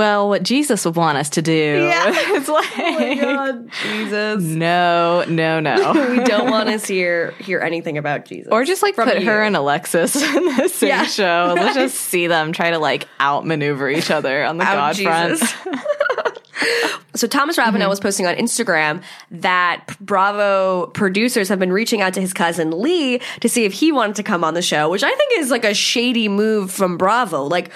well, 0.00 0.30
what 0.30 0.42
Jesus 0.42 0.86
would 0.86 0.96
want 0.96 1.18
us 1.18 1.28
to 1.30 1.42
do. 1.42 1.52
Yeah. 1.52 2.04
it's 2.14 2.48
like, 2.48 2.66
Oh 2.78 3.14
God, 3.20 3.70
Jesus. 3.82 4.42
no, 4.42 5.24
no, 5.28 5.60
no. 5.60 5.92
we 6.10 6.24
don't 6.24 6.50
want 6.50 6.70
to 6.70 6.78
hear 6.92 7.32
hear 7.32 7.60
anything 7.60 7.98
about 7.98 8.24
Jesus. 8.24 8.48
Or 8.50 8.64
just 8.64 8.82
like 8.82 8.96
put 8.96 9.22
her 9.22 9.42
and 9.42 9.54
Alexis 9.56 10.16
in 10.16 10.44
the 10.56 10.68
same 10.68 10.88
Yeah. 10.88 11.04
show. 11.04 11.52
Let's 11.54 11.74
just 11.74 11.96
see 11.96 12.28
them 12.28 12.52
try 12.52 12.70
to 12.70 12.78
like 12.78 13.06
outmaneuver 13.20 13.90
each 13.90 14.10
other 14.10 14.42
on 14.42 14.56
the 14.56 14.64
Out 14.64 14.96
God 14.96 15.36
front. 15.38 15.42
So 17.14 17.26
Thomas 17.26 17.58
Ravenel 17.58 17.80
Mm-hmm. 17.86 17.90
was 17.90 18.00
posting 18.00 18.26
on 18.26 18.36
Instagram 18.36 19.02
that 19.32 19.84
Bravo 20.00 20.86
producers 20.88 21.48
have 21.48 21.58
been 21.58 21.72
reaching 21.72 22.00
out 22.00 22.14
to 22.14 22.20
his 22.20 22.32
cousin 22.32 22.80
Lee 22.80 23.20
to 23.40 23.48
see 23.48 23.64
if 23.64 23.72
he 23.72 23.90
wanted 23.92 24.16
to 24.16 24.22
come 24.22 24.44
on 24.44 24.54
the 24.54 24.62
show, 24.62 24.88
which 24.88 25.02
I 25.02 25.10
think 25.14 25.32
is 25.38 25.50
like 25.50 25.64
a 25.64 25.74
shady 25.74 26.28
move 26.28 26.70
from 26.70 26.96
Bravo. 26.96 27.42
Like, 27.44 27.72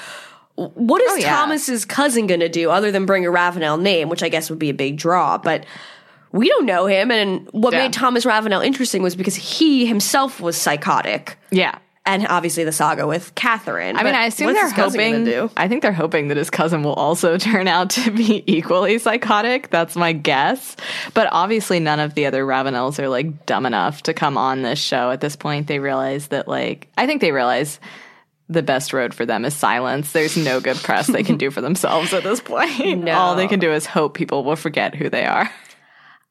what 0.56 1.02
is 1.02 1.10
Oh, 1.12 1.16
yeah. 1.16 1.28
Thomas's 1.36 1.84
cousin 1.84 2.26
going 2.26 2.40
to 2.40 2.48
do 2.48 2.70
other 2.70 2.90
than 2.90 3.06
bring 3.06 3.26
a 3.26 3.30
Ravenel 3.30 3.76
name, 3.76 4.08
which 4.08 4.22
I 4.22 4.28
guess 4.28 4.50
would 4.50 4.58
be 4.58 4.70
a 4.70 4.74
big 4.74 4.96
draw, 4.96 5.36
but 5.38 5.64
we 6.32 6.48
don't 6.48 6.66
know 6.66 6.86
him. 6.86 7.10
And 7.10 7.48
what 7.52 7.72
Yeah. 7.72 7.80
made 7.84 7.92
Thomas 7.92 8.24
Ravenel 8.26 8.60
interesting 8.60 9.02
was 9.02 9.16
because 9.16 9.34
he 9.36 9.86
himself 9.86 10.40
was 10.40 10.56
psychotic. 10.56 11.36
Yeah. 11.50 11.78
And 12.06 12.26
obviously 12.28 12.64
the 12.64 12.72
saga 12.72 13.06
with 13.06 13.34
Kathryn. 13.34 13.94
I 13.96 14.02
mean, 14.02 14.14
I 14.14 14.26
assume 14.26 14.52
they're 14.52 14.64
his 14.64 14.74
cousin 14.74 15.00
gonna 15.24 15.36
hoping. 15.36 15.50
I 15.56 15.68
think 15.68 15.80
they're 15.80 15.90
hoping 15.92 16.28
that 16.28 16.36
his 16.36 16.50
cousin 16.50 16.82
will 16.82 16.92
also 16.92 17.38
turn 17.38 17.66
out 17.66 17.88
to 17.90 18.10
be 18.10 18.44
equally 18.46 18.98
psychotic. 18.98 19.70
That's 19.70 19.96
my 19.96 20.12
guess. 20.12 20.76
But 21.14 21.28
obviously, 21.32 21.80
none 21.80 22.00
of 22.00 22.14
the 22.14 22.26
other 22.26 22.44
Ravenels 22.44 22.98
are 22.98 23.08
like 23.08 23.46
dumb 23.46 23.64
enough 23.64 24.02
to 24.02 24.12
come 24.12 24.36
on 24.36 24.60
this 24.62 24.78
show 24.78 25.10
at 25.12 25.22
this 25.22 25.34
point. 25.34 25.66
They 25.66 25.78
realize 25.78 26.26
that, 26.28 26.46
like, 26.46 26.88
I 26.98 27.06
think 27.06 27.22
they 27.22 27.32
realize 27.32 27.80
the 28.48 28.62
best 28.62 28.92
road 28.92 29.14
for 29.14 29.24
them 29.24 29.44
is 29.44 29.54
silence. 29.54 30.12
There's 30.12 30.36
no 30.36 30.60
good 30.60 30.76
press 30.76 31.06
they 31.06 31.22
can 31.22 31.36
do 31.36 31.50
for 31.50 31.60
themselves 31.60 32.12
at 32.12 32.22
this 32.22 32.40
point. 32.40 32.72
No. 33.04 33.12
All 33.12 33.36
they 33.36 33.48
can 33.48 33.60
do 33.60 33.72
is 33.72 33.86
hope 33.86 34.14
people 34.14 34.44
will 34.44 34.56
forget 34.56 34.94
who 34.94 35.10
they 35.10 35.24
are. 35.24 35.50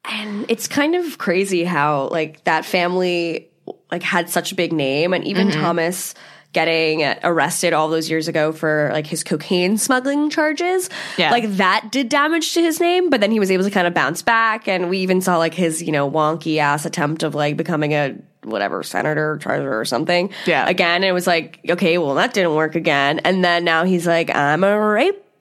And 0.04 0.44
it's 0.48 0.66
kind 0.66 0.94
of 0.94 1.18
crazy 1.18 1.64
how 1.64 2.08
like 2.08 2.42
that 2.44 2.64
family 2.64 3.50
like 3.90 4.02
had 4.02 4.28
such 4.28 4.52
a 4.52 4.54
big 4.54 4.72
name 4.72 5.12
and 5.12 5.24
even 5.24 5.48
mm-hmm. 5.48 5.60
Thomas 5.60 6.14
getting 6.54 7.02
arrested 7.22 7.74
all 7.74 7.88
those 7.88 8.08
years 8.08 8.28
ago 8.28 8.52
for 8.52 8.88
like 8.92 9.06
his 9.06 9.22
cocaine 9.22 9.76
smuggling 9.76 10.30
charges. 10.30 10.88
Yeah. 11.18 11.30
Like 11.30 11.50
that 11.56 11.88
did 11.90 12.08
damage 12.08 12.54
to 12.54 12.62
his 12.62 12.80
name, 12.80 13.10
but 13.10 13.20
then 13.20 13.30
he 13.30 13.38
was 13.38 13.50
able 13.50 13.64
to 13.64 13.70
kind 13.70 13.86
of 13.86 13.92
bounce 13.92 14.22
back. 14.22 14.66
And 14.66 14.88
we 14.88 14.98
even 14.98 15.20
saw 15.20 15.36
like 15.36 15.52
his, 15.52 15.82
you 15.82 15.92
know, 15.92 16.10
wonky 16.10 16.56
ass 16.56 16.86
attempt 16.86 17.22
of 17.22 17.34
like 17.34 17.58
becoming 17.58 17.92
a 17.92 18.16
whatever 18.44 18.82
senator, 18.82 19.36
treasurer 19.38 19.78
or 19.78 19.84
something. 19.84 20.30
Yeah. 20.46 20.68
Again, 20.68 21.04
it 21.04 21.12
was 21.12 21.26
like, 21.26 21.60
okay, 21.68 21.98
well, 21.98 22.14
that 22.14 22.32
didn't 22.32 22.54
work 22.54 22.74
again. 22.74 23.18
And 23.20 23.44
then 23.44 23.64
now 23.64 23.84
he's 23.84 24.06
like, 24.06 24.34
I'm 24.34 24.64
a 24.64 24.78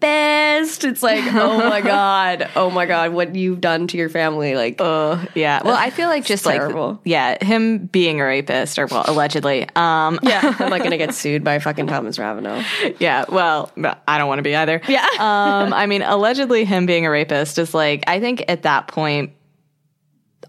rapist. 0.03 0.83
It's 0.83 1.03
like, 1.03 1.23
oh 1.33 1.57
my 1.69 1.81
God. 1.81 2.49
Oh 2.55 2.69
my 2.69 2.85
God. 2.85 3.13
What 3.13 3.35
you've 3.35 3.61
done 3.61 3.87
to 3.87 3.97
your 3.97 4.09
family. 4.09 4.55
Like, 4.55 4.79
Uh, 4.79 5.25
yeah. 5.35 5.61
Well, 5.63 5.75
I 5.75 5.89
feel 5.89 6.09
like 6.09 6.25
just 6.25 6.45
like 6.45 6.57
terrible. 6.59 6.99
yeah, 7.03 7.43
him 7.43 7.85
being 7.87 8.19
a 8.21 8.25
rapist 8.25 8.77
or 8.79 8.85
well, 8.87 9.05
allegedly. 9.07 9.63
Um 9.75 10.19
yeah, 10.23 10.41
I'm 10.59 10.69
not 10.69 10.79
going 10.79 10.91
to 10.91 10.97
get 10.97 11.13
sued 11.13 11.43
by 11.43 11.59
fucking 11.59 11.87
Thomas 11.87 12.17
Ravenel. 12.19 12.63
yeah, 12.99 13.25
well, 13.29 13.71
I 14.07 14.17
don't 14.17 14.27
want 14.27 14.39
to 14.39 14.43
be 14.43 14.55
either. 14.55 14.81
Yeah. 14.87 15.05
um 15.19 15.73
I 15.73 15.85
mean, 15.85 16.01
allegedly 16.01 16.65
him 16.65 16.85
being 16.85 17.05
a 17.05 17.09
rapist 17.09 17.57
is 17.57 17.73
like 17.73 18.03
I 18.07 18.19
think 18.19 18.43
at 18.47 18.63
that 18.63 18.87
point 18.87 19.31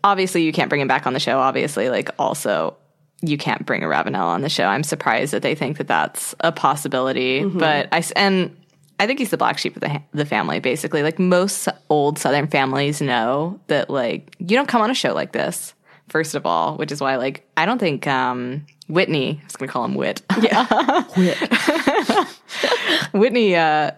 obviously 0.03 0.43
you 0.43 0.53
can't 0.53 0.69
bring 0.69 0.81
him 0.81 0.89
back 0.89 1.07
on 1.07 1.13
the 1.13 1.21
show, 1.21 1.39
obviously 1.39 1.89
like 1.89 2.11
also 2.19 2.77
you 3.23 3.39
can't 3.39 3.65
bring 3.65 3.83
a 3.83 3.89
Ravenel 3.89 4.27
on 4.27 4.43
the 4.43 4.51
show. 4.51 4.65
I'm 4.67 4.83
surprised 4.83 5.33
that 5.33 5.41
they 5.41 5.55
think 5.55 5.79
that 5.79 5.87
that's 5.89 6.35
a 6.41 6.53
possibility, 6.53 7.41
Mm-hmm. 7.41 7.59
but 7.59 7.89
I 7.91 8.05
and 8.17 8.55
I 9.05 9.07
think 9.07 9.19
he's 9.19 9.31
the 9.31 9.37
black 9.37 9.59
sheep 9.59 9.77
of 9.77 9.81
the 9.81 9.89
ha- 9.89 10.03
the 10.13 10.25
family 10.25 10.59
basically. 10.61 11.03
Like 11.03 11.19
most 11.19 11.69
old 11.91 12.19
southern 12.19 12.47
families 12.49 13.01
know 13.01 13.61
that 13.69 13.91
like 13.91 14.35
you 14.39 14.57
don't 14.57 14.67
come 14.69 14.81
on 14.83 14.91
a 14.91 14.95
show 14.95 15.13
like 15.15 15.33
this. 15.33 15.75
First 16.09 16.35
of 16.35 16.45
all, 16.47 16.77
which 16.77 16.91
is 16.91 17.01
why 17.01 17.17
like 17.17 17.47
I 17.57 17.67
don't 17.67 17.79
think 17.79 18.07
um 18.07 18.67
Whitney, 18.89 19.39
I 19.41 19.45
was 19.45 19.57
going 19.57 19.69
to 19.69 19.73
call 19.73 19.85
him 19.85 19.95
Wit. 19.95 20.23
Yeah. 20.43 21.05
Whitney 23.13 23.57
uh 23.57 23.93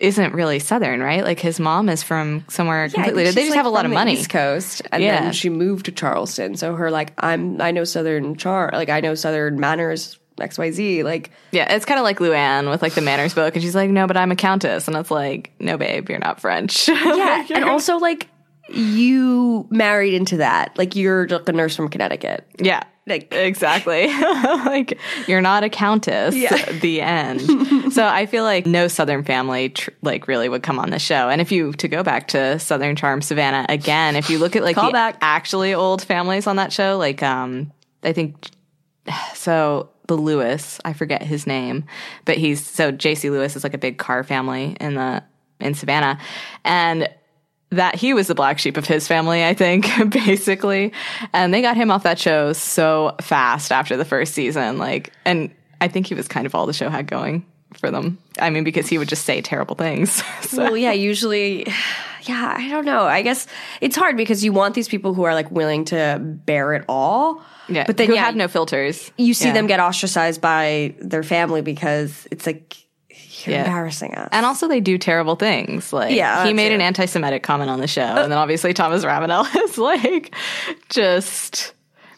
isn't 0.00 0.34
really 0.34 0.58
southern, 0.58 1.00
right? 1.00 1.22
Like 1.24 1.38
his 1.38 1.60
mom 1.60 1.88
is 1.88 2.02
from 2.02 2.44
somewhere 2.48 2.88
completely. 2.88 3.24
they 3.24 3.32
just 3.32 3.50
like, 3.50 3.56
have 3.56 3.64
a 3.66 3.70
lot 3.70 3.84
of 3.86 3.92
money. 3.92 4.14
East 4.14 4.28
Coast, 4.28 4.82
and 4.90 5.02
Yeah. 5.02 5.20
then 5.22 5.32
she 5.32 5.48
moved 5.48 5.86
to 5.86 5.92
Charleston. 5.92 6.56
So 6.56 6.74
her 6.74 6.90
like, 6.90 7.12
I'm 7.18 7.60
I 7.60 7.70
know 7.70 7.84
Southern 7.84 8.36
char, 8.36 8.70
like 8.72 8.88
I 8.88 9.00
know 9.00 9.14
Southern 9.14 9.58
manners 9.60 10.18
X 10.40 10.58
Y 10.58 10.70
Z. 10.70 11.02
Like, 11.02 11.30
Yeah, 11.52 11.72
it's 11.74 11.84
kind 11.84 11.98
of 11.98 12.04
like 12.04 12.18
Luann 12.18 12.70
with 12.70 12.82
like 12.82 12.94
the 12.94 13.00
manners 13.00 13.34
book, 13.34 13.54
and 13.54 13.62
she's 13.62 13.74
like, 13.74 13.90
"No, 13.90 14.06
but 14.06 14.16
I'm 14.16 14.30
a 14.32 14.36
countess," 14.36 14.88
and 14.88 14.96
it's 14.96 15.10
like, 15.10 15.52
"No, 15.60 15.76
babe, 15.76 16.08
you're 16.10 16.18
not 16.18 16.40
French." 16.40 16.88
yeah, 16.88 17.46
and 17.54 17.64
also 17.64 17.98
like 17.98 18.28
you 18.68 19.66
married 19.70 20.14
into 20.14 20.38
that. 20.38 20.76
Like 20.78 20.96
you're 20.96 21.28
like 21.28 21.48
a 21.48 21.52
nurse 21.52 21.76
from 21.76 21.88
Connecticut. 21.88 22.46
yeah, 22.58 22.82
Like- 23.06 23.32
exactly. 23.34 24.06
like 24.42 24.98
you're 25.28 25.42
not 25.42 25.64
a 25.64 25.68
countess. 25.68 26.34
Yeah. 26.34 26.72
The 26.72 27.00
end. 27.02 27.92
so 27.92 28.06
I 28.06 28.26
feel 28.26 28.42
like 28.44 28.64
no 28.66 28.88
Southern 28.88 29.22
family 29.22 29.68
tr- 29.68 29.90
like 30.02 30.26
really 30.28 30.48
would 30.48 30.62
come 30.62 30.78
on 30.78 30.90
the 30.90 30.98
show. 30.98 31.28
And 31.28 31.40
if 31.40 31.52
you 31.52 31.72
to 31.74 31.88
go 31.88 32.02
back 32.02 32.28
to 32.28 32.58
Southern 32.58 32.96
Charm 32.96 33.20
Savannah 33.22 33.66
again, 33.68 34.16
if 34.16 34.30
you 34.30 34.38
look 34.38 34.56
at 34.56 34.62
like 34.62 34.76
Call 34.76 34.86
the 34.86 34.92
back. 34.92 35.18
actually 35.20 35.74
old 35.74 36.02
families 36.02 36.46
on 36.46 36.56
that 36.56 36.72
show, 36.72 36.96
like 36.96 37.22
um, 37.22 37.70
I 38.02 38.12
think 38.14 38.48
so 39.34 39.90
the 40.06 40.16
Lewis, 40.16 40.80
I 40.84 40.92
forget 40.92 41.22
his 41.22 41.46
name, 41.46 41.84
but 42.24 42.36
he's 42.36 42.64
so 42.64 42.92
JC 42.92 43.30
Lewis 43.30 43.56
is 43.56 43.64
like 43.64 43.74
a 43.74 43.78
big 43.78 43.98
car 43.98 44.22
family 44.22 44.76
in 44.80 44.94
the 44.94 45.22
in 45.60 45.74
Savannah. 45.74 46.18
And 46.64 47.08
that 47.70 47.96
he 47.96 48.14
was 48.14 48.28
the 48.28 48.34
black 48.34 48.58
sheep 48.58 48.76
of 48.76 48.86
his 48.86 49.08
family, 49.08 49.44
I 49.44 49.54
think, 49.54 49.86
basically. 50.10 50.92
And 51.32 51.52
they 51.52 51.62
got 51.62 51.76
him 51.76 51.90
off 51.90 52.02
that 52.04 52.18
show 52.18 52.52
so 52.52 53.16
fast 53.20 53.72
after 53.72 53.96
the 53.96 54.04
first 54.04 54.34
season. 54.34 54.78
Like 54.78 55.12
and 55.24 55.50
I 55.80 55.88
think 55.88 56.06
he 56.06 56.14
was 56.14 56.28
kind 56.28 56.46
of 56.46 56.54
all 56.54 56.66
the 56.66 56.72
show 56.72 56.88
had 56.88 57.06
going 57.06 57.44
for 57.78 57.90
them. 57.90 58.18
I 58.38 58.50
mean, 58.50 58.64
because 58.64 58.88
he 58.88 58.98
would 58.98 59.08
just 59.08 59.24
say 59.24 59.40
terrible 59.40 59.74
things. 59.76 60.22
so 60.42 60.62
Well, 60.62 60.76
yeah, 60.76 60.92
usually, 60.92 61.66
yeah, 62.22 62.54
I 62.56 62.68
don't 62.68 62.84
know. 62.84 63.04
I 63.04 63.22
guess 63.22 63.46
it's 63.80 63.96
hard 63.96 64.16
because 64.16 64.44
you 64.44 64.52
want 64.52 64.74
these 64.74 64.88
people 64.88 65.14
who 65.14 65.24
are 65.24 65.34
like 65.34 65.50
willing 65.50 65.84
to 65.86 66.18
bear 66.22 66.74
it 66.74 66.84
all. 66.88 67.42
yeah. 67.68 67.84
but 67.86 67.96
then 67.96 68.08
who 68.08 68.14
yeah, 68.14 68.24
had 68.24 68.36
no 68.36 68.48
filters. 68.48 69.10
you 69.18 69.34
see 69.34 69.46
Yeah. 69.48 69.54
them 69.54 69.66
get 69.66 69.80
ostracized 69.80 70.40
by 70.40 70.94
their 71.00 71.22
family 71.22 71.60
because 71.62 72.26
it's 72.30 72.46
like 72.46 72.76
you're 73.44 73.56
Yeah. 73.56 73.64
embarrassing 73.64 74.14
us. 74.14 74.28
And 74.32 74.46
also, 74.46 74.68
they 74.68 74.80
do 74.80 74.96
terrible 74.96 75.34
things. 75.36 75.92
Like, 75.92 76.14
Yeah, 76.14 76.46
he 76.46 76.52
made 76.52 76.72
an 76.72 76.80
anti-Semitic 76.80 77.42
comment 77.42 77.68
on 77.70 77.80
the 77.80 77.86
show, 77.86 78.02
uh, 78.02 78.22
and 78.22 78.32
then 78.32 78.38
obviously 78.38 78.72
Thomas 78.72 79.04
Ravenel 79.04 79.46
is 79.64 79.76
like 79.76 80.34
just 80.88 81.72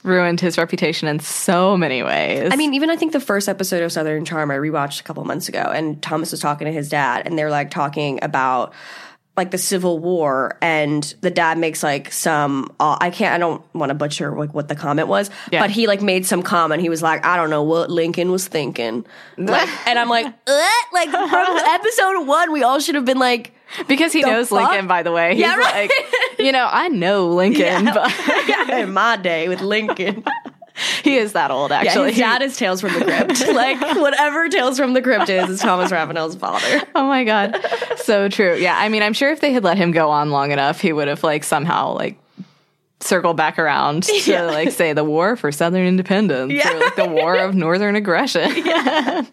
ruined 0.07 0.40
his 0.40 0.57
reputation 0.57 1.09
in 1.09 1.18
so 1.20 1.76
many 1.76 2.02
ways. 2.02 2.50
I 2.52 2.57
mean, 2.57 2.72
even 2.74 2.88
I 2.90 2.96
think 2.96 3.12
the 3.12 3.20
first 3.20 3.48
episode 3.48 3.82
of 3.82 3.92
Southern 3.92 4.24
Charm 4.24 4.50
I 4.50 4.54
rewatched 4.57 5.00
a 5.00 5.02
couple 5.04 5.24
months 5.24 5.48
ago, 5.48 5.61
and 5.74 6.00
Thomas 6.02 6.30
was 6.30 6.40
talking 6.40 6.66
to 6.66 6.72
his 6.72 6.88
dad, 6.88 7.26
and 7.26 7.38
they're 7.38 7.50
like 7.50 7.70
talking 7.70 8.20
about 8.22 8.72
like 9.36 9.50
the 9.50 9.59
Civil 9.59 9.98
War, 9.98 10.57
and 10.62 11.02
the 11.20 11.30
dad 11.30 11.59
makes 11.59 11.82
like 11.82 12.11
some 12.11 12.74
uh, 12.80 12.96
I 13.00 13.11
can't 13.11 13.34
I 13.34 13.38
don't 13.38 13.62
want 13.74 13.90
to 13.90 13.94
butcher 13.94 14.34
like 14.34 14.54
what 14.54 14.68
the 14.68 14.74
comment 14.74 15.09
was, 15.09 15.28
Yeah. 15.52 15.61
but 15.61 15.68
he 15.70 15.86
like 15.86 16.00
made 16.00 16.24
some 16.24 16.42
comment. 16.42 16.80
He 16.80 16.88
was 16.88 17.02
like, 17.02 17.26
I 17.26 17.36
don't 17.36 17.50
know 17.50 17.62
what 17.62 17.90
Lincoln 17.90 18.30
was 18.30 18.46
thinking, 18.48 19.04
like, 19.36 19.68
and 19.86 19.98
I'm 19.98 20.09
like, 20.09 20.24
"Uh?" 20.24 20.62
like 20.94 21.11
from 21.11 21.20
episode 21.59 22.26
one, 22.26 22.50
we 22.52 22.62
all 22.62 22.78
should 22.80 22.94
have 22.94 23.04
been 23.04 23.18
like. 23.18 23.52
Because 23.88 24.12
he 24.12 24.22
the 24.22 24.28
knows 24.30 24.48
fuck? 24.48 24.70
Lincoln, 24.70 24.86
by 24.86 25.02
the 25.02 25.12
way. 25.12 25.32
He's 25.34 25.40
Yeah, 25.40 25.56
right. 25.56 25.90
like, 25.90 26.38
you 26.38 26.52
know, 26.52 26.68
I 26.70 26.88
know 26.88 27.28
Lincoln, 27.28 27.86
but 27.86 28.12
in 28.70 28.92
my 28.92 29.16
day 29.16 29.48
with 29.48 29.60
Lincoln. 29.60 30.24
he 31.02 31.16
is 31.16 31.32
that 31.32 31.50
old, 31.50 31.70
Yeah, 31.70 31.78
actually. 31.78 32.10
his 32.10 32.18
dad 32.18 32.42
is 32.42 32.56
Tales 32.56 32.80
from 32.80 32.92
the 32.92 33.04
Crypt. 33.04 33.46
like 33.54 33.80
whatever 33.96 34.48
Tales 34.48 34.78
from 34.78 34.92
the 34.92 35.00
Crypt 35.02 35.28
is, 35.28 35.48
is 35.48 35.60
Thomas 35.60 35.90
Ravenel's 35.90 36.36
father. 36.36 36.82
Oh 36.94 37.06
my 37.06 37.24
god, 37.24 37.56
so 37.96 38.28
true. 38.28 38.56
Yeah, 38.56 38.76
I 38.78 38.88
mean, 38.88 39.02
I'm 39.02 39.14
sure 39.14 39.30
if 39.30 39.40
they 39.40 39.52
had 39.52 39.64
let 39.64 39.78
him 39.78 39.90
go 39.92 40.10
on 40.10 40.30
long 40.30 40.52
enough, 40.52 40.80
he 40.80 40.92
would 40.92 41.08
have 41.08 41.22
like 41.24 41.44
somehow 41.44 41.94
like 41.94 42.18
circled 43.07 43.36
back 43.36 43.59
around 43.59 44.02
to 44.04 44.30
Yeah. 44.30 44.42
like 44.42 44.70
say 44.70 44.92
the 44.92 45.04
war 45.04 45.36
for 45.36 45.50
Southern 45.52 45.86
independence 45.86 46.52
Yeah. 46.52 46.72
or 46.74 46.80
like 46.80 46.96
the 46.96 47.07
war 47.09 47.36
of 47.36 47.54
Northern 47.54 47.96
aggression. 47.96 48.50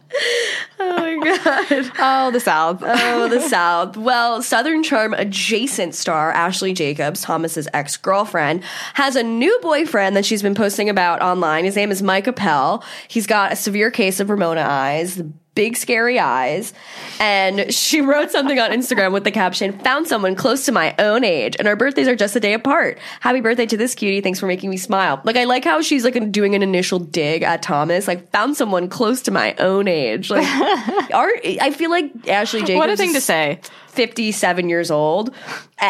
Oh 0.80 0.98
my 0.98 1.16
god. 1.24 1.92
oh, 2.00 2.32
the 2.32 2.40
South. 2.40 2.84
Oh, 2.86 3.28
the 3.30 3.40
South. 3.42 3.96
Well, 3.96 4.42
Southern 4.42 4.84
Charm 4.84 5.14
adjacent 5.14 5.96
star 5.96 6.32
Ashley 6.32 6.74
Jacobs, 6.74 7.22
Thomas's 7.22 7.68
ex 7.74 7.96
girlfriend, 7.96 8.64
has 8.96 9.16
a 9.16 9.24
new 9.24 9.58
boyfriend 9.62 10.16
that 10.18 10.26
she's 10.26 10.42
been 10.42 10.56
posting 10.56 10.90
about 10.90 11.22
online. 11.22 11.64
His 11.64 11.76
name 11.76 11.90
is 11.92 12.02
Mike 12.04 12.28
Appel. 12.28 12.84
He's 13.08 13.28
got 13.28 13.54
a 13.54 13.56
severe 13.56 13.92
case 13.92 14.20
of 14.20 14.30
Ramona 14.30 14.62
eyes. 14.68 15.22
Big 15.56 15.78
scary 15.78 16.20
eyes. 16.20 16.74
And 17.20 17.74
she 17.74 18.02
wrote 18.02 18.32
something 18.32 18.58
on 18.60 18.72
Instagram 18.72 19.14
with 19.14 19.24
the 19.24 19.32
caption, 19.32 19.78
found 19.80 20.08
someone 20.08 20.36
close 20.36 20.66
to 20.66 20.72
my 20.72 20.96
own 21.00 21.24
age, 21.24 21.56
and 21.60 21.68
our 21.68 21.76
birthdays 21.76 22.08
are 22.08 22.16
just 22.16 22.36
a 22.36 22.40
day 22.40 22.54
apart. 22.54 22.98
Happy 23.20 23.42
birthday 23.42 23.66
to 23.68 23.78
this 23.78 23.96
cutie. 23.96 24.22
Thanks 24.22 24.40
for 24.40 24.48
making 24.48 24.70
me 24.70 24.78
smile. 24.78 25.22
Like, 25.24 25.36
I 25.36 25.44
like 25.44 25.64
how 25.64 25.82
she's 25.82 26.04
like 26.04 26.32
doing 26.32 26.56
an 26.56 26.64
initial 26.64 27.00
dig 27.00 27.44
at 27.44 27.62
Thomas. 27.62 28.08
Like, 28.08 28.32
found 28.32 28.58
someone 28.58 28.90
close 28.90 29.22
to 29.24 29.32
my 29.32 29.54
own 29.60 29.88
age. 29.88 30.30
Like, 30.30 30.48
our, 31.14 31.30
I 31.62 31.72
feel 31.72 31.90
like 31.90 32.28
Ashley 32.28 32.62
Jacobs. 32.62 32.78
what 32.78 32.90
a 32.90 32.98
thing 32.98 33.14
to 33.14 33.22
say. 33.22 33.60
57 33.94 34.70
years 34.70 34.92
old. 34.92 35.34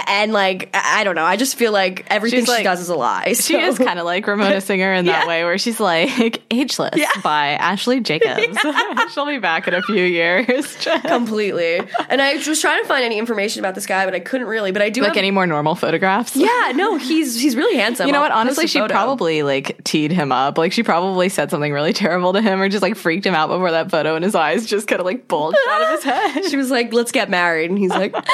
And, 0.08 0.34
like, 0.34 0.70
I 0.74 1.04
don't 1.04 1.14
know. 1.16 1.24
I 1.26 1.36
just 1.36 1.56
feel 1.56 1.72
like 1.72 2.06
everything 2.10 2.40
She's 2.40 2.46
she 2.48 2.52
like- 2.52 2.64
does 2.64 2.80
is 2.82 2.90
a 2.90 2.96
lie. 2.96 3.34
She 3.44 3.56
is 3.60 3.78
kind 3.78 4.00
of 4.00 4.06
like 4.06 4.26
Ramona 4.26 4.60
Singer 4.70 4.92
in 4.94 5.06
that 5.06 5.24
Yeah. 5.24 5.28
way, 5.28 5.44
where 5.44 5.58
she's 5.60 5.80
like 5.80 6.42
Ageless 6.52 6.96
Yeah. 6.96 7.12
by 7.24 7.50
Ashley 7.50 8.00
Jacobs. 8.00 8.42
She'll 9.14 9.26
be 9.28 9.38
back 9.38 9.68
in 9.68 9.74
a 9.76 9.82
few 9.84 10.04
years. 10.04 10.76
completely. 11.06 11.82
And 12.10 12.22
I 12.22 12.36
was 12.36 12.60
trying 12.60 12.82
to 12.82 12.88
find 12.88 13.04
any 13.06 13.20
information 13.20 13.60
about 13.60 13.76
this 13.76 13.86
guy, 13.86 14.06
but 14.06 14.16
I 14.16 14.20
couldn't 14.20 14.48
really. 14.48 14.72
But 14.72 14.82
I 14.82 14.90
do 14.90 15.02
like 15.02 15.10
have- 15.10 15.18
any 15.18 15.30
more 15.32 15.46
normal 15.46 15.76
photographs. 15.76 16.36
Yeah, 16.36 16.72
no, 16.76 16.98
he's 16.98 17.40
he's 17.40 17.56
really 17.56 17.78
handsome. 17.78 18.08
You 18.08 18.14
know 18.14 18.20
I'll 18.20 18.26
what? 18.30 18.32
Honestly, 18.32 18.66
she 18.68 18.80
photo. 18.80 18.94
probably 18.94 19.44
like 19.44 19.84
teed 19.84 20.12
him 20.12 20.32
up. 20.32 20.58
Like 20.58 20.72
she 20.72 20.82
probably 20.82 21.30
said 21.30 21.52
something 21.52 21.72
really 21.72 21.94
terrible 21.94 22.34
to 22.34 22.42
him, 22.42 22.60
or 22.62 22.68
just 22.70 22.82
like 22.82 22.96
freaked 22.96 23.26
him 23.28 23.36
out 23.36 23.48
before 23.50 23.72
that 23.72 23.92
photo, 23.92 24.16
and 24.16 24.24
his 24.26 24.34
eyes 24.34 24.66
just 24.66 24.88
kind 24.88 25.00
of 25.00 25.06
like 25.06 25.28
bulged 25.28 25.58
out 25.70 25.82
of 25.84 25.90
his 25.90 26.04
head. 26.04 26.46
She 26.50 26.58
was 26.58 26.72
like, 26.72 26.94
"Let's 26.94 27.12
get 27.12 27.30
married," 27.30 27.70
and 27.70 27.78
he's 27.78 27.92
like, 27.96 28.16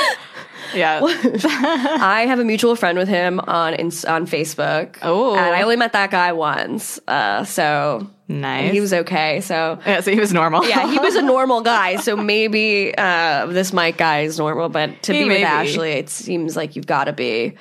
Yeah, 0.73 0.99
"I 1.03 2.25
have 2.27 2.39
a 2.39 2.43
mutual 2.43 2.75
friend 2.75 2.97
with 2.97 3.07
him 3.07 3.39
on 3.39 3.73
on 3.73 4.27
Facebook. 4.27 4.97
Oh. 5.01 5.35
and 5.35 5.55
I 5.55 5.61
only 5.63 5.77
met 5.77 5.93
that 5.93 6.11
guy 6.11 6.31
once, 6.33 6.99
uh, 7.07 7.43
so 7.43 8.07
nice. 8.27 8.71
he 8.71 8.79
was 8.79 8.93
okay. 8.93 9.41
So 9.41 9.79
yeah, 9.85 10.01
so 10.01 10.11
he 10.11 10.19
was 10.19 10.31
normal. 10.31 10.65
yeah, 10.65 10.91
he 10.91 10.99
was 10.99 11.15
a 11.15 11.21
normal 11.35 11.61
guy. 11.61 11.95
So 11.95 12.15
maybe 12.15 12.93
uh, 12.95 13.47
this 13.47 13.73
Mike 13.73 13.97
guy 13.97 14.21
is 14.21 14.37
normal, 14.37 14.69
but 14.69 15.01
to 15.03 15.13
He 15.13 15.23
be 15.23 15.29
with 15.29 15.37
be. 15.39 15.43
Ashley, 15.43 15.91
it 15.93 16.09
seems 16.09 16.55
like 16.55 16.75
you've 16.75 16.87
got 16.87 17.05
to 17.05 17.13
be. 17.13 17.55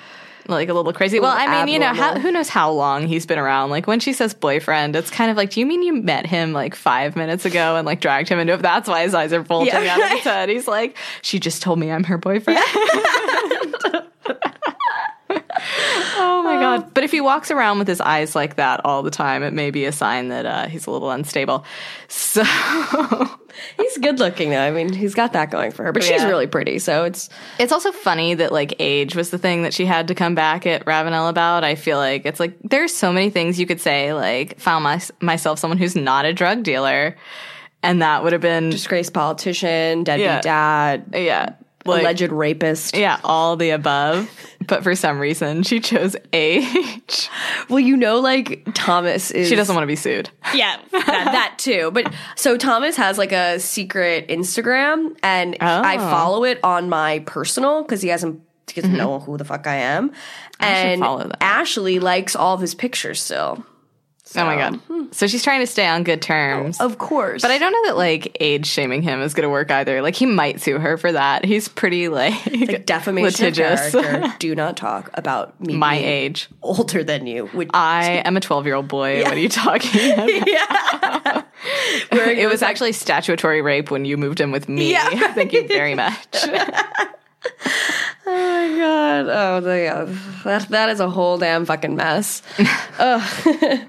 Like 0.49 0.69
a 0.69 0.75
little 0.75 0.93
crazy. 0.93 1.21
Well, 1.21 1.35
I 1.37 1.65
mean, 1.65 1.73
you 1.73 1.79
know, 1.79 1.93
how, 1.95 2.19
who 2.19 2.33
knows 2.33 2.49
how 2.49 2.71
long 2.71 3.07
he's 3.07 3.27
been 3.27 3.39
around? 3.39 3.71
Like 3.71 3.87
when 3.87 4.01
she 4.01 4.13
says 4.13 4.35
boyfriend, 4.35 4.97
it's 4.97 5.11
kind 5.11 5.31
of 5.31 5.37
like, 5.37 5.51
do 5.51 5.61
you 5.61 5.67
mean 5.67 5.83
you 5.83 5.95
met 5.95 6.27
him 6.27 6.53
like 6.53 6.75
five 6.75 7.17
minutes 7.17 7.45
ago 7.45 7.77
and 7.77 7.87
like 7.87 8.01
dragged 8.01 8.29
him 8.29 8.39
into 8.39 8.55
it? 8.55 8.63
That's 8.63 8.89
why 8.89 9.03
his 9.03 9.15
eyes 9.15 9.33
are 9.33 9.43
bulging 9.43 9.75
Yeah, 9.75 9.95
out 9.95 10.03
of 10.03 10.09
his 10.11 10.25
head. 10.25 10.49
He's 10.49 10.67
like, 10.69 10.97
she 11.23 11.39
just 11.39 11.63
told 11.63 11.79
me 11.79 11.91
I'm 11.91 12.05
her 12.05 12.19
boyfriend. 12.19 12.59
oh 16.17 16.43
my 16.45 16.59
God. 16.61 16.95
But 16.95 17.05
if 17.05 17.11
he 17.11 17.21
walks 17.21 17.51
around 17.51 17.79
with 17.79 17.89
his 17.89 18.01
eyes 18.01 18.35
like 18.35 18.57
that 18.57 18.81
all 18.85 19.03
the 19.03 19.11
time, 19.11 19.43
it 19.43 19.53
may 19.53 19.71
be 19.71 19.85
a 19.85 19.93
sign 19.93 20.29
that 20.29 20.47
uh, 20.47 20.67
he's 20.67 20.87
a 20.87 20.91
little 20.91 21.11
unstable. 21.11 21.65
So 22.09 22.45
He's 23.77 23.99
good 23.99 24.19
looking 24.19 24.51
though. 24.51 24.61
I 24.61 24.71
mean, 24.71 24.93
he's 24.93 25.15
got 25.15 25.33
that 25.33 25.51
going 25.51 25.73
for 25.73 25.85
her, 25.85 25.93
but 25.93 26.05
she's 26.05 26.25
really 26.25 26.47
pretty. 26.47 26.79
So 26.79 27.05
it's 27.05 27.29
it's 27.59 27.73
also 27.73 27.93
funny 27.93 28.35
that 28.35 28.53
like 28.53 28.75
age 28.79 29.17
was 29.17 29.31
the 29.31 29.39
thing 29.39 29.63
that 29.63 29.75
she 29.75 29.85
had 29.85 30.09
to 30.09 30.15
come 30.15 30.35
back 30.35 30.67
at 30.67 30.87
Ravenel 30.87 31.29
about. 31.29 31.65
I 31.65 31.75
feel 31.75 31.99
like 31.99 32.25
it's 32.25 32.41
like 32.41 32.57
there's 32.63 32.95
so 32.95 33.13
many 33.13 33.31
things 33.31 33.59
you 33.59 33.67
could 33.67 33.81
say, 33.81 34.13
like 34.13 34.59
found 34.61 34.85
my, 34.85 35.01
myself 35.21 35.59
someone 35.59 35.79
who's 35.79 35.97
not 35.97 36.25
a 36.25 36.33
drug 36.33 36.63
dealer. 36.63 37.17
And 37.81 38.03
that 38.03 38.25
would 38.25 38.33
have 38.33 38.43
been 38.43 38.71
disgraced 38.71 39.15
politician, 39.15 40.03
deadbeat 40.03 40.25
Yeah. 40.25 40.41
dad, 40.41 41.05
yeah. 41.15 41.51
Like, 41.89 42.03
alleged 42.03 42.31
rapist. 42.33 42.97
yeah, 42.97 43.19
all 43.25 43.57
the 43.57 43.71
above. 43.71 44.31
But 44.67 44.83
for 44.83 44.95
some 44.95 45.19
reason, 45.19 45.63
she 45.63 45.81
chose 45.81 46.15
age. 46.33 47.29
Well, 47.69 47.81
you 47.81 47.97
know, 47.97 48.21
like 48.21 48.67
Thomas 48.75 49.31
is. 49.31 49.49
She 49.49 49.55
doesn't 49.57 49.75
want 49.75 49.83
to 49.85 49.87
be 49.87 49.97
sued. 49.97 50.31
Yeah, 50.55 50.79
that, 50.93 51.07
that 51.07 51.55
too. 51.59 51.91
But 51.93 52.13
so 52.37 52.57
Thomas 52.57 52.97
has 52.97 53.19
like 53.19 53.33
a 53.33 53.59
secret 53.61 54.29
Instagram, 54.29 55.17
and 55.23 55.57
I 55.61 55.97
Oh. 55.97 56.11
follow 56.11 56.45
it 56.45 56.59
on 56.63 56.89
my 56.89 57.21
personal 57.21 57.83
because 57.83 58.03
he 58.03 58.09
hasn't 58.09 58.41
he 58.71 58.81
doesn't 58.83 58.97
know 58.97 59.19
who 59.21 59.39
the 59.39 59.45
fuck 59.45 59.67
I 59.67 59.77
am. 59.77 60.11
Mm-hmm. 60.11 61.03
I 61.03 61.23
and. 61.23 61.37
Ashley 61.41 61.99
likes 62.01 62.37
all 62.37 62.55
of 62.55 62.61
his 62.61 62.75
pictures 62.75 63.23
still. 63.23 63.65
Oh 64.37 64.45
my 64.45 64.57
god. 64.57 64.77
Hmm. 64.77 65.05
So 65.11 65.27
she's 65.27 65.43
trying 65.43 65.61
to 65.61 65.67
stay 65.67 65.87
on 65.87 66.05
good 66.05 66.21
terms. 66.21 66.81
Of 66.81 66.99
course, 66.99 67.41
But 67.43 67.51
I 67.51 67.59
don't 67.59 67.73
know 67.73 67.87
that 67.87 67.97
like 67.97 68.37
age 68.41 68.67
shaming 68.67 69.03
him 69.03 69.23
is 69.23 69.33
going 69.35 69.45
to 69.45 69.49
work 69.51 69.71
either. 69.71 70.03
Like 70.03 70.15
he 70.15 70.27
might 70.27 70.61
sue 70.61 70.79
her 70.79 70.97
for 70.99 71.11
that. 71.13 71.45
He's 71.45 71.69
pretty 71.69 72.09
like, 72.09 72.35
like 72.47 72.85
defamation 72.87 73.47
litigious. 73.47 73.95
of 73.95 74.03
character. 74.05 74.35
Do 74.39 74.55
not 74.55 74.77
talk 74.77 75.11
about 75.15 75.59
me. 75.61 75.77
My 75.77 75.97
age. 75.97 76.49
older 76.63 77.03
than 77.03 77.27
you. 77.27 77.47
Which 77.49 77.71
I 77.73 78.23
am 78.25 78.37
a 78.37 78.41
12 78.41 78.67
year 78.67 78.75
old 78.75 78.89
boy. 78.89 79.23
What 79.23 79.33
are 79.33 79.39
you 79.39 79.49
talking 79.49 80.13
about? 80.13 81.47
wearing 82.13 82.39
It 82.39 82.49
was 82.49 82.61
like, 82.63 82.71
actually 82.71 82.93
statutory 82.93 83.63
rape 83.63 83.91
when 83.91 84.05
you 84.05 84.17
moved 84.17 84.41
in 84.41 84.51
with 84.53 84.69
me. 84.69 84.93
Yeah. 84.93 85.33
Thank 85.33 85.53
you 85.53 85.67
very 85.67 85.95
much. 85.95 86.17
Oh 87.45 88.71
my 88.71 88.79
god! 88.79 89.27
Oh, 89.29 89.61
the, 89.61 89.79
yeah. 89.79 90.05
that 90.45 90.69
that 90.69 90.89
is 90.91 91.01
a 91.01 91.09
whole 91.09 91.39
damn 91.39 91.65
fucking 91.65 91.97
mess. 91.97 92.43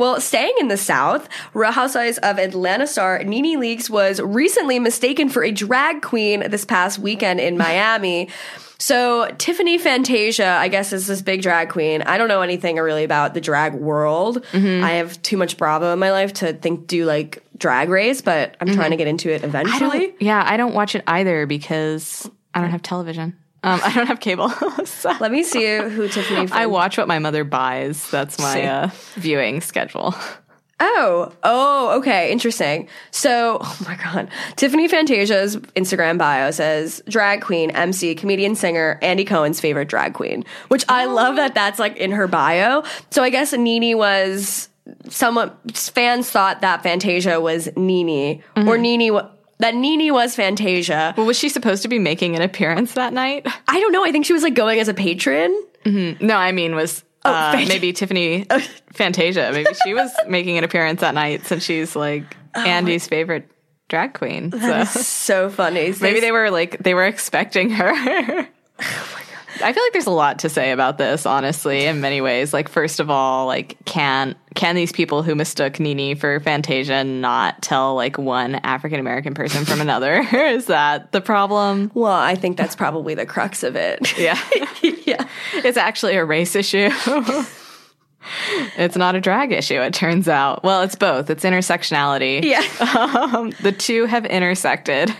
Well, 0.00 0.18
staying 0.18 0.54
in 0.58 0.68
the 0.68 0.78
South, 0.78 1.28
Real 1.52 1.72
Housewives 1.72 2.16
of 2.18 2.38
Atlanta 2.38 2.86
star 2.86 3.22
Nene 3.22 3.60
Leakes 3.60 3.90
was 3.90 4.18
recently 4.18 4.78
mistaken 4.78 5.28
for 5.28 5.44
a 5.44 5.52
drag 5.52 6.00
queen 6.00 6.48
this 6.48 6.64
past 6.64 6.98
weekend 6.98 7.38
in 7.38 7.58
Miami. 7.58 8.30
So 8.78 9.30
Tiffany 9.36 9.76
Fantasia, 9.76 10.56
I 10.58 10.68
guess, 10.68 10.94
is 10.94 11.06
this 11.06 11.20
big 11.20 11.42
drag 11.42 11.68
queen. 11.68 12.00
I 12.00 12.16
don't 12.16 12.28
know 12.28 12.40
anything 12.40 12.76
really 12.76 13.04
about 13.04 13.34
the 13.34 13.40
drag 13.42 13.74
world. 13.74 14.42
Mm-hmm. 14.52 14.82
I 14.82 14.92
have 14.92 15.20
too 15.20 15.36
much 15.36 15.58
Bravo 15.58 15.92
in 15.92 15.98
my 15.98 16.12
life 16.12 16.32
to 16.34 16.54
think 16.54 16.86
do 16.86 17.04
like 17.04 17.44
drag 17.58 17.90
race, 17.90 18.22
but 18.22 18.56
I'm 18.58 18.68
mm-hmm. 18.68 18.76
trying 18.76 18.92
to 18.92 18.96
get 18.96 19.06
into 19.06 19.30
it 19.30 19.44
eventually. 19.44 20.06
don't, 20.06 20.22
yeah, 20.22 20.42
I 20.46 20.56
don't 20.56 20.72
watch 20.72 20.94
it 20.94 21.04
either 21.06 21.44
because 21.44 22.30
I 22.54 22.60
don't 22.60 22.70
have 22.70 22.82
television. 22.82 23.36
Um, 23.62 23.80
I 23.84 23.92
don't 23.92 24.06
have 24.06 24.20
cable. 24.20 24.48
so 24.84 25.12
Let 25.20 25.30
me 25.30 25.42
see 25.42 25.76
who 25.76 26.08
Tiffany. 26.08 26.48
I 26.50 26.66
watch 26.66 26.96
what 26.96 27.06
my 27.08 27.18
mother 27.18 27.44
buys. 27.44 28.10
That's 28.10 28.38
my 28.38 28.62
uh, 28.66 28.90
viewing 29.16 29.60
schedule. 29.60 30.14
Oh, 30.82 31.30
oh, 31.42 31.98
okay, 31.98 32.32
interesting. 32.32 32.88
So, 33.10 33.58
oh 33.60 33.78
my 33.86 33.96
god, 33.96 34.30
Tiffany 34.56 34.88
Fantasia's 34.88 35.56
Instagram 35.76 36.16
bio 36.16 36.50
says 36.52 37.02
drag 37.06 37.42
queen, 37.42 37.70
MC, 37.72 38.14
comedian, 38.14 38.54
singer, 38.54 38.98
Andy 39.02 39.26
Cohen's 39.26 39.60
favorite 39.60 39.88
drag 39.88 40.14
queen, 40.14 40.42
which 40.68 40.86
I 40.88 41.04
love 41.04 41.36
that 41.36 41.54
that's 41.54 41.78
like 41.78 41.98
in 41.98 42.12
her 42.12 42.26
bio. 42.26 42.82
So 43.10 43.22
I 43.22 43.28
guess 43.28 43.52
Nini 43.52 43.94
was 43.94 44.70
somewhat 45.10 45.54
fans 45.74 46.30
thought 46.30 46.62
that 46.62 46.82
Fantasia 46.82 47.42
was 47.42 47.68
Nene 47.76 48.42
or 48.56 48.78
Nini. 48.78 49.10
wa- 49.10 49.28
that 49.60 49.74
Nene 49.74 50.12
was 50.12 50.34
Fantasia. 50.36 51.14
Well, 51.16 51.26
was 51.26 51.38
she 51.38 51.48
supposed 51.48 51.82
to 51.82 51.88
be 51.88 51.98
making 51.98 52.36
an 52.36 52.42
appearance 52.42 52.94
that 52.94 53.12
night? 53.12 53.46
I 53.68 53.80
don't 53.80 53.92
know. 53.92 54.04
I 54.04 54.12
think 54.12 54.26
she 54.26 54.32
was 54.32 54.42
like 54.42 54.54
going 54.54 54.80
as 54.80 54.88
a 54.88 54.94
patron. 54.94 55.56
No, 55.86 56.36
I 56.36 56.52
mean 56.52 56.74
was 56.74 57.04
uh, 57.24 57.52
Fant- 57.54 57.68
maybe 57.68 57.92
Tiffany 57.92 58.46
Fantasia. 58.92 59.50
Maybe 59.52 59.70
she 59.84 59.94
was 59.94 60.10
making 60.28 60.58
an 60.58 60.64
appearance 60.64 61.00
that 61.00 61.14
night 61.14 61.46
since 61.46 61.62
she's 61.62 61.94
like 61.96 62.36
Andy's 62.54 63.06
favorite 63.06 63.50
drag 63.88 64.14
queen. 64.14 64.52
So 64.52 64.84
So 64.84 65.50
funny. 65.50 65.94
maybe 66.00 66.20
they 66.20 66.32
were 66.32 66.50
like 66.50 66.78
they 66.82 66.94
were 66.94 67.06
expecting 67.06 67.70
her. 67.70 68.48
I 69.62 69.72
feel 69.72 69.82
like 69.82 69.92
there's 69.92 70.06
a 70.06 70.10
lot 70.10 70.40
to 70.40 70.48
say 70.48 70.72
about 70.72 70.98
this, 70.98 71.26
honestly, 71.26 71.86
in 71.86 72.00
many 72.00 72.20
ways. 72.20 72.52
Like, 72.52 72.68
first 72.68 73.00
of 73.00 73.10
all, 73.10 73.46
like, 73.46 73.76
can 73.84 74.36
can 74.54 74.74
these 74.74 74.92
people 74.92 75.22
who 75.22 75.34
mistook 75.34 75.78
Nene 75.78 76.16
for 76.16 76.40
Fantasia 76.40 77.04
not 77.04 77.62
tell 77.62 77.94
like 77.94 78.18
one 78.18 78.56
African 78.56 78.98
American 78.98 79.34
person 79.34 79.64
from 79.64 79.80
another? 79.80 80.20
Is 80.32 80.66
that 80.66 81.12
the 81.12 81.20
problem? 81.20 81.90
Well, 81.94 82.12
I 82.12 82.34
think 82.34 82.56
that's 82.56 82.74
probably 82.76 83.14
the 83.14 83.26
crux 83.26 83.62
of 83.62 83.76
it. 83.76 84.18
Yeah. 84.18 84.38
yeah. 84.82 85.26
It's 85.54 85.76
actually 85.78 86.16
a 86.16 86.24
race 86.24 86.56
issue. 86.56 86.88
it's 88.76 88.96
not 88.96 89.14
a 89.14 89.20
drag 89.20 89.52
issue, 89.52 89.80
it 89.80 89.94
turns 89.94 90.28
out. 90.28 90.64
Well, 90.64 90.82
it's 90.82 90.96
both. 90.96 91.30
It's 91.30 91.44
intersectionality. 91.44 92.44
Yeah. 92.44 92.66
Um, 93.20 93.52
the 93.62 93.72
two 93.72 94.06
have 94.06 94.26
intersected. 94.26 95.14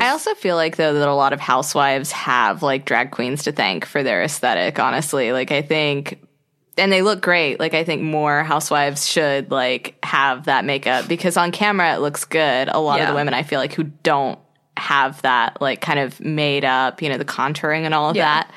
I 0.00 0.08
also 0.10 0.34
feel 0.34 0.56
like 0.56 0.76
though 0.76 0.94
that 0.94 1.08
a 1.08 1.14
lot 1.14 1.32
of 1.32 1.40
housewives 1.40 2.12
have 2.12 2.62
like 2.62 2.84
drag 2.84 3.10
queens 3.10 3.44
to 3.44 3.52
thank 3.52 3.84
for 3.84 4.02
their 4.02 4.22
aesthetic, 4.22 4.78
honestly. 4.78 5.32
Like 5.32 5.50
I 5.52 5.62
think 5.62 6.20
and 6.78 6.92
they 6.92 7.02
look 7.02 7.22
great. 7.22 7.58
Like 7.58 7.72
I 7.74 7.84
think 7.84 8.02
more 8.02 8.42
housewives 8.42 9.08
should 9.08 9.50
like 9.50 9.96
have 10.04 10.44
that 10.44 10.64
makeup 10.64 11.08
because 11.08 11.36
on 11.36 11.52
camera 11.52 11.94
it 11.94 12.00
looks 12.00 12.24
good. 12.24 12.68
A 12.68 12.78
lot 12.78 13.00
of 13.00 13.08
the 13.08 13.14
women 13.14 13.32
I 13.34 13.42
feel 13.42 13.60
like 13.60 13.72
who 13.72 13.84
don't 13.84 14.38
have 14.76 15.22
that 15.22 15.60
like 15.62 15.80
kind 15.80 15.98
of 15.98 16.20
made 16.20 16.64
up, 16.64 17.00
you 17.00 17.08
know, 17.08 17.16
the 17.16 17.24
contouring 17.24 17.82
and 17.82 17.94
all 17.94 18.10
of 18.10 18.16
Yeah. 18.16 18.24
that, 18.26 18.50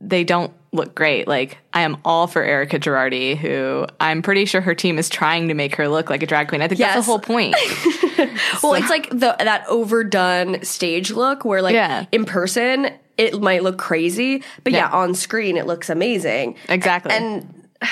they 0.00 0.22
don't 0.24 0.52
look 0.72 0.94
great. 0.94 1.26
Like 1.26 1.58
I 1.72 1.82
am 1.82 1.96
all 2.04 2.26
for 2.26 2.42
Erika 2.42 2.78
Girardi, 2.78 3.36
who 3.36 3.86
I'm 3.98 4.22
pretty 4.22 4.44
sure 4.44 4.60
her 4.60 4.74
team 4.74 4.98
is 4.98 5.08
trying 5.08 5.48
to 5.48 5.54
make 5.54 5.74
her 5.76 5.88
look 5.88 6.10
like 6.10 6.22
a 6.22 6.26
drag 6.26 6.48
queen. 6.48 6.62
I 6.62 6.68
think 6.68 6.78
that's 6.80 6.96
the 6.96 7.02
whole 7.02 7.18
point. 7.20 7.54
Well, 8.62 8.74
it's 8.74 8.90
like 8.90 9.08
the 9.10 9.34
that 9.38 9.64
overdone 9.68 10.62
stage 10.62 11.10
look 11.10 11.44
where 11.44 11.62
like 11.62 11.74
Yeah. 11.74 12.04
in 12.12 12.24
person 12.26 12.90
it 13.16 13.40
might 13.40 13.62
look 13.62 13.78
crazy, 13.78 14.42
but 14.62 14.72
yeah, 14.72 14.88
on 14.90 15.14
screen 15.14 15.56
it 15.56 15.66
looks 15.66 15.88
amazing. 15.90 16.56
Exactly. 16.68 17.12
And 17.12 17.64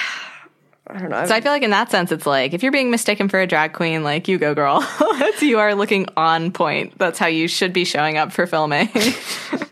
I 0.87 0.99
don't 0.99 1.11
know. 1.11 1.25
So 1.27 1.35
I 1.35 1.41
feel 1.41 1.53
like 1.53 1.63
in 1.63 1.71
that 1.71 1.91
sense, 1.91 2.13
it's 2.13 2.27
like 2.27 2.53
if 2.55 2.63
you're 2.63 2.73
being 2.73 2.91
mistaken 2.91 3.29
for 3.29 3.41
a 3.41 3.47
drag 3.47 3.73
queen, 3.73 4.05
like 4.05 4.29
you 4.29 4.39
go, 4.39 4.55
girl. 4.55 4.87
You 5.41 5.61
are 5.61 5.75
looking 5.77 6.07
on 6.17 6.51
point. 6.51 6.99
That's 6.99 7.17
how 7.19 7.27
you 7.29 7.47
should 7.47 7.73
be 7.73 7.85
showing 7.85 8.17
up 8.19 8.33
for 8.33 8.45
filming. 8.47 8.89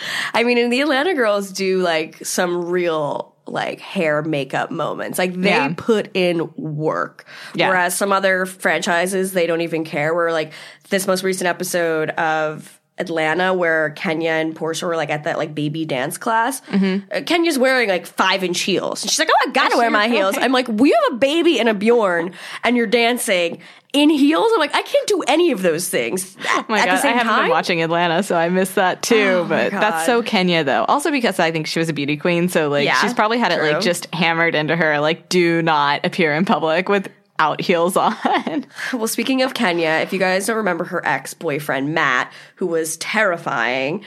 I 0.34 0.44
mean, 0.44 0.58
and 0.58 0.72
the 0.72 0.80
Atlanta 0.80 1.14
girls 1.14 1.52
do 1.52 1.78
like 1.80 2.24
some 2.24 2.64
real 2.66 3.34
like 3.46 3.80
hair 3.80 4.22
makeup 4.22 4.70
moments. 4.70 5.18
Like 5.18 5.34
they 5.34 5.48
Yeah. 5.48 5.74
put 5.76 6.10
in 6.14 6.52
work. 6.56 7.24
Yeah. 7.54 7.68
Whereas 7.68 7.96
some 7.96 8.12
other 8.12 8.46
franchises, 8.46 9.32
they 9.32 9.46
don't 9.46 9.62
even 9.62 9.84
care. 9.84 10.14
Where 10.14 10.32
like 10.32 10.52
this 10.90 11.06
most 11.06 11.24
recent 11.24 11.48
episode 11.48 12.10
of 12.10 12.78
Atlanta 12.98 13.54
where 13.54 13.90
Kenya 13.90 14.30
and 14.32 14.54
Porsha 14.54 14.82
were 14.86 14.94
like 14.94 15.08
at 15.10 15.24
that 15.24 15.38
like 15.38 15.54
baby 15.54 15.84
dance 15.86 16.18
class. 16.18 16.60
Mm-hmm. 16.62 17.10
Uh, 17.10 17.22
Kenya's 17.22 17.58
wearing 17.58 17.88
like 17.88 18.06
five 18.06 18.44
inch 18.44 18.60
heels. 18.60 19.02
And 19.02 19.10
she's 19.10 19.18
like, 19.18 19.30
oh, 19.32 19.48
I 19.48 19.52
gotta 19.52 19.76
wear 19.78 19.90
my 19.90 20.06
heels. 20.08 20.36
I'm 20.38 20.52
like, 20.52 20.68
we 20.68 20.90
have 20.90 21.14
a 21.14 21.16
baby 21.16 21.58
and 21.58 21.68
a 21.68 21.74
Bjorn 21.74 22.34
and 22.62 22.76
you're 22.76 22.86
dancing 22.86 23.60
in 23.92 24.08
heels. 24.10 24.50
I'm 24.52 24.58
like, 24.60 24.74
I 24.74 24.82
can't 24.82 25.08
do 25.08 25.22
any 25.26 25.50
of 25.52 25.62
those 25.62 25.88
things. 25.88 26.36
Oh 26.46 26.64
my 26.68 26.78
at 26.80 26.86
god, 26.86 26.96
the 26.96 27.02
same 27.02 27.14
I 27.14 27.16
haven't 27.18 27.32
time. 27.32 27.42
been 27.44 27.50
watching 27.50 27.82
Atlanta, 27.82 28.22
so 28.22 28.36
I 28.36 28.48
missed 28.48 28.76
that 28.76 29.02
too. 29.02 29.40
Oh 29.42 29.44
but 29.48 29.70
that's 29.72 30.06
so 30.06 30.22
Kenya 30.22 30.62
though. 30.64 30.84
Also 30.84 31.10
because 31.10 31.38
I 31.40 31.50
think 31.50 31.66
she 31.66 31.78
was 31.78 31.88
a 31.88 31.92
beauty 31.92 32.16
queen, 32.16 32.48
so 32.48 32.68
like 32.68 32.84
Yeah, 32.84 32.94
she's 33.00 33.14
probably 33.14 33.38
had 33.38 33.52
it 33.52 33.58
true. 33.58 33.72
like 33.72 33.82
just 33.82 34.12
hammered 34.14 34.54
into 34.54 34.76
her, 34.76 35.00
like 35.00 35.28
do 35.28 35.60
not 35.62 36.04
appear 36.06 36.34
in 36.34 36.44
public 36.44 36.88
without 36.88 37.60
heels 37.60 37.96
on. 37.96 38.14
Well, 38.92 39.08
speaking 39.08 39.42
of 39.42 39.54
Kenya, 39.54 40.00
if 40.02 40.12
you 40.12 40.18
guys 40.18 40.46
don't 40.46 40.56
remember 40.58 40.84
her 40.84 41.04
ex 41.06 41.32
boyfriend, 41.34 41.94
Matt, 41.94 42.32
who 42.56 42.66
was 42.66 42.96
terrifying. 42.98 44.04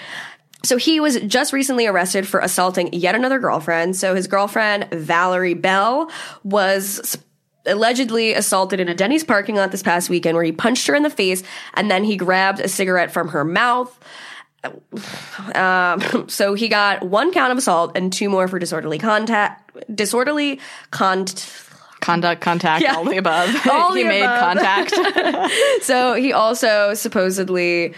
So 0.63 0.77
he 0.77 0.99
was 1.01 1.19
just 1.21 1.51
recently 1.51 1.87
arrested 1.87 2.25
for 2.27 2.39
assaulting 2.39 2.93
yet 2.93 3.15
another 3.15 3.39
girlfriend. 3.39 3.95
So 3.97 4.15
his 4.15 4.27
girlfriend, 4.27 4.87
Valerie 4.91 5.55
Bell, 5.55 6.09
was 6.43 7.17
allegedly 7.65 8.33
assaulted 8.33 8.79
in 8.79 8.89
a 8.89 8.93
Denny's 8.95 9.23
parking 9.23 9.55
lot 9.55 9.71
this 9.71 9.83
past 9.83 10.09
weekend 10.09 10.35
where 10.35 10.43
he 10.43 10.51
punched 10.51 10.87
her 10.87 10.95
in 10.95 11.03
the 11.03 11.09
face 11.09 11.43
and 11.75 11.89
then 11.89 12.03
he 12.03 12.17
grabbed 12.17 12.59
a 12.59 12.67
cigarette 12.67 13.11
from 13.11 13.29
her 13.29 13.43
mouth. 13.45 13.97
Um, 15.55 16.29
so 16.29 16.53
he 16.53 16.67
got 16.69 17.03
one 17.03 17.31
count 17.33 17.51
of 17.51 17.57
assault 17.57 17.95
and 17.95 18.11
two 18.11 18.29
more 18.29 18.47
for 18.47 18.59
disorderly 18.59 18.97
contact, 18.97 19.71
disorderly 19.93 20.59
con- 20.91 21.25
Conduct, 22.01 22.41
contact, 22.41 22.81
Yeah. 22.83 22.95
all 22.95 23.05
the 23.05 23.15
above. 23.17 23.49
All 23.71 23.93
he 23.95 24.03
the 24.03 24.09
made 24.09 24.23
above. 24.23 24.57
contact. 24.57 24.93
so 25.83 26.13
he 26.15 26.33
also 26.33 26.93
supposedly 26.93 27.93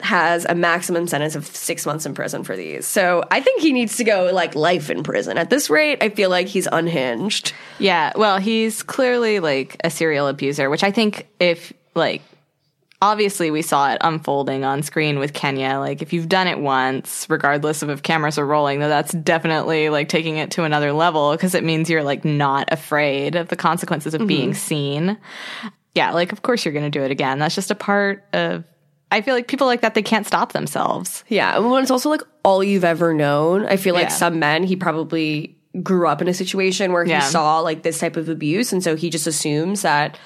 has 0.00 0.44
a 0.44 0.54
maximum 0.54 1.06
sentence 1.06 1.34
of 1.34 1.46
six 1.46 1.86
months 1.86 2.04
in 2.04 2.14
prison 2.14 2.44
for 2.44 2.56
these. 2.56 2.86
So 2.86 3.24
I 3.30 3.40
think 3.40 3.62
he 3.62 3.72
needs 3.72 3.96
to 3.96 4.04
go 4.04 4.30
like 4.32 4.54
life 4.54 4.90
in 4.90 5.02
prison. 5.02 5.38
At 5.38 5.48
this 5.48 5.70
rate, 5.70 6.02
I 6.02 6.10
feel 6.10 6.28
like 6.28 6.48
he's 6.48 6.68
unhinged. 6.70 7.52
Yeah, 7.78 8.12
well, 8.14 8.38
he's 8.38 8.82
clearly 8.82 9.40
like 9.40 9.76
a 9.82 9.90
serial 9.90 10.28
abuser, 10.28 10.68
which 10.68 10.84
I 10.84 10.90
think 10.90 11.26
if 11.40 11.72
like 11.94 12.22
obviously 13.00 13.50
we 13.50 13.62
saw 13.62 13.92
it 13.92 13.98
unfolding 14.00 14.64
on 14.64 14.82
screen 14.82 15.18
with 15.18 15.32
Kenya. 15.32 15.78
Like 15.78 16.02
if 16.02 16.12
you've 16.12 16.28
done 16.28 16.46
it 16.46 16.58
once, 16.58 17.26
regardless 17.28 17.82
of 17.82 17.90
if 17.90 18.02
cameras 18.02 18.38
are 18.38 18.46
rolling, 18.46 18.80
though 18.80 18.88
that's 18.88 19.12
definitely 19.12 19.88
like 19.88 20.08
taking 20.08 20.36
it 20.36 20.50
to 20.52 20.64
another 20.64 20.92
level 20.92 21.32
because 21.32 21.54
it 21.54 21.64
means 21.64 21.88
you're 21.88 22.02
like 22.02 22.24
not 22.24 22.72
afraid 22.72 23.34
of 23.34 23.48
the 23.48 23.56
consequences 23.56 24.14
of 24.14 24.26
being 24.26 24.50
mm-hmm. 24.50 24.58
seen. 24.58 25.18
Yeah, 25.94 26.12
like 26.12 26.32
of 26.32 26.42
course 26.42 26.64
you're 26.64 26.74
going 26.74 26.90
to 26.90 26.98
do 26.98 27.04
it 27.04 27.10
again. 27.10 27.38
That's 27.38 27.54
just 27.54 27.70
a 27.70 27.74
part 27.74 28.24
of 28.32 28.64
I 29.10 29.20
feel 29.20 29.34
like 29.34 29.46
people 29.48 29.66
like 29.66 29.82
that 29.82 29.94
they 29.94 30.02
can't 30.02 30.26
stop 30.26 30.52
themselves. 30.52 31.22
Yeah, 31.28 31.56
and 31.56 31.70
when 31.70 31.82
it's 31.82 31.90
also 31.90 32.10
like 32.10 32.22
all 32.44 32.62
you've 32.64 32.84
ever 32.84 33.14
known, 33.14 33.64
I 33.66 33.76
feel 33.76 33.94
like 33.94 34.04
Yeah. 34.08 34.14
some 34.14 34.38
men 34.38 34.64
he 34.64 34.76
probably 34.76 35.56
grew 35.82 36.08
up 36.08 36.20
in 36.22 36.28
a 36.28 36.34
situation 36.34 36.92
where 36.92 37.04
he 37.04 37.10
Yeah. 37.10 37.20
saw 37.20 37.60
like 37.60 37.82
this 37.82 37.98
type 37.98 38.16
of 38.16 38.28
abuse, 38.28 38.72
and 38.72 38.82
so 38.82 38.96
he 38.96 39.10
just 39.10 39.26
assumes 39.26 39.82
that 39.82 40.18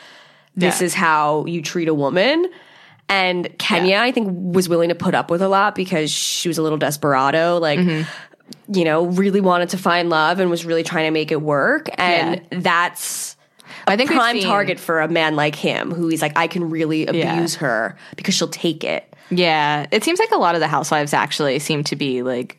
this 0.57 0.81
Yeah. 0.81 0.87
is 0.87 0.95
how 0.95 1.45
you 1.47 1.61
treat 1.63 1.89
a 1.89 1.95
woman. 1.95 2.47
And 3.09 3.49
Kenya, 3.59 3.99
I 3.99 4.13
think, 4.13 4.29
was 4.33 4.69
willing 4.69 4.89
to 4.91 4.95
put 4.95 5.15
up 5.15 5.31
with 5.31 5.43
a 5.43 5.49
lot 5.49 5.75
because 5.75 6.11
she 6.11 6.49
was 6.49 6.59
a 6.59 6.63
little 6.63 6.79
desperado, 6.79 7.59
like 7.59 7.81
Mm-hmm. 7.81 8.03
you 8.73 8.85
know, 8.85 9.07
really 9.07 9.41
wanted 9.41 9.69
to 9.71 9.79
find 9.79 10.11
love 10.11 10.41
and 10.41 10.49
was 10.51 10.65
really 10.65 10.83
trying 10.85 11.07
to 11.07 11.11
make 11.11 11.31
it 11.33 11.41
work. 11.43 11.89
And 11.99 12.41
that's 12.51 13.35
a 13.35 13.40
I 13.87 13.97
think 13.97 14.11
prime 14.11 14.41
target 14.41 14.79
for 14.81 15.01
a 15.01 15.09
man 15.09 15.37
like 15.37 15.55
him, 15.55 15.91
who 15.93 16.09
he's 16.09 16.23
like, 16.23 16.37
I 16.37 16.47
can 16.47 16.71
really 16.71 17.05
Yeah. 17.05 17.35
abuse 17.35 17.57
her 17.57 17.97
because 18.17 18.35
she'll 18.35 18.49
take 18.49 18.85
it. 18.85 19.07
Yeah, 19.31 19.87
it 19.91 20.03
seems 20.05 20.19
like 20.19 20.31
a 20.33 20.37
lot 20.39 20.55
of 20.55 20.61
the 20.61 20.69
housewives 20.69 21.13
actually 21.15 21.59
seem 21.61 21.85
to 21.85 21.97
be 21.97 22.23
like 22.23 22.57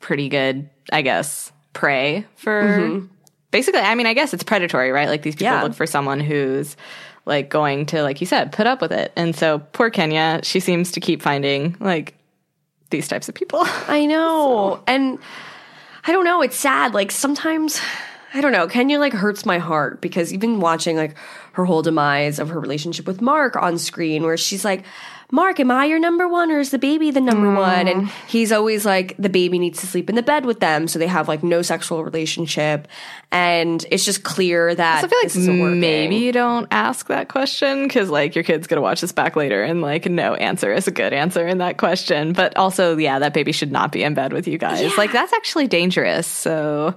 pretty 0.00 0.28
good, 0.28 0.68
I 0.92 1.02
guess, 1.02 1.52
prey 1.74 2.26
for 2.36 2.62
mm-hmm. 2.62 3.06
basically. 3.50 3.80
I 3.80 3.94
mean, 3.94 4.06
I 4.06 4.14
guess 4.14 4.34
it's 4.34 4.42
predatory, 4.42 4.90
right? 4.90 5.08
Like 5.08 5.22
these 5.22 5.34
people 5.36 5.46
Yeah. 5.54 5.62
look 5.62 5.74
for 5.74 5.86
someone 5.86 6.20
who's 6.20 6.76
like 7.24 7.48
going 7.48 7.86
to, 7.86 8.02
like 8.02 8.20
you 8.20 8.26
said, 8.26 8.50
put 8.50 8.66
up 8.66 8.80
with 8.80 8.90
it. 8.90 9.12
And 9.14 9.34
so 9.36 9.60
poor 9.72 9.90
Kenya, 9.90 10.40
she 10.42 10.58
seems 10.58 10.90
to 10.92 11.00
keep 11.00 11.22
finding 11.22 11.76
like 11.78 12.14
these 12.90 13.06
types 13.06 13.28
of 13.28 13.34
people. 13.36 13.60
I 13.62 14.04
know. 14.06 14.82
And 14.88 15.18
I 16.04 16.10
don't 16.10 16.24
know, 16.24 16.42
it's 16.42 16.56
sad. 16.56 16.94
Like 16.94 17.12
sometimes 17.12 17.80
I 18.34 18.40
don't 18.40 18.52
know, 18.52 18.66
Kenya 18.66 18.98
like 18.98 19.12
hurts 19.12 19.44
my 19.44 19.58
heart 19.58 20.00
because 20.00 20.32
even 20.32 20.60
watching 20.60 20.96
like 20.96 21.16
her 21.52 21.64
whole 21.64 21.82
demise 21.82 22.38
of 22.38 22.48
her 22.48 22.58
relationship 22.58 23.06
with 23.06 23.20
Marc 23.20 23.56
on 23.56 23.78
screen 23.78 24.22
where 24.22 24.36
she's 24.36 24.64
like 24.64 24.84
Marc, 25.34 25.58
am 25.60 25.70
I 25.70 25.86
your 25.86 25.98
number 25.98 26.28
one 26.28 26.50
or 26.50 26.60
is 26.60 26.70
the 26.70 26.78
baby 26.78 27.10
the 27.10 27.20
number 27.22 27.46
mm. 27.48 27.56
one? 27.56 27.88
And 27.88 28.08
he's 28.28 28.52
always 28.52 28.84
like, 28.84 29.16
the 29.18 29.30
baby 29.30 29.58
needs 29.58 29.80
to 29.80 29.86
sleep 29.86 30.10
in 30.10 30.14
the 30.14 30.22
bed 30.22 30.44
with 30.44 30.60
them. 30.60 30.86
So 30.86 30.98
they 30.98 31.06
have 31.06 31.26
like 31.26 31.42
no 31.42 31.62
sexual 31.62 32.04
relationship. 32.04 32.86
And 33.30 33.82
it's 33.90 34.04
just 34.04 34.24
clear 34.24 34.74
that 34.74 35.02
I 35.02 35.08
feel 35.08 35.18
like 35.22 35.78
maybe 35.78 36.16
you 36.16 36.32
don't 36.32 36.68
ask 36.70 37.06
that 37.06 37.30
question 37.30 37.84
because 37.84 38.10
like 38.10 38.34
your 38.34 38.44
kid's 38.44 38.66
gonna 38.66 38.82
watch 38.82 39.00
this 39.00 39.12
back 39.12 39.34
later 39.34 39.62
and 39.62 39.80
like 39.80 40.04
no 40.04 40.34
answer 40.34 40.70
is 40.70 40.86
a 40.86 40.90
good 40.90 41.14
answer 41.14 41.48
in 41.48 41.58
that 41.58 41.78
question. 41.78 42.34
But 42.34 42.58
also, 42.58 42.98
yeah, 42.98 43.18
that 43.20 43.32
baby 43.32 43.52
should 43.52 43.72
not 43.72 43.90
be 43.90 44.02
in 44.02 44.12
bed 44.12 44.34
with 44.34 44.46
you 44.46 44.58
guys. 44.58 44.98
Like 44.98 45.12
that's 45.12 45.32
actually 45.32 45.66
dangerous. 45.66 46.26
So 46.26 46.94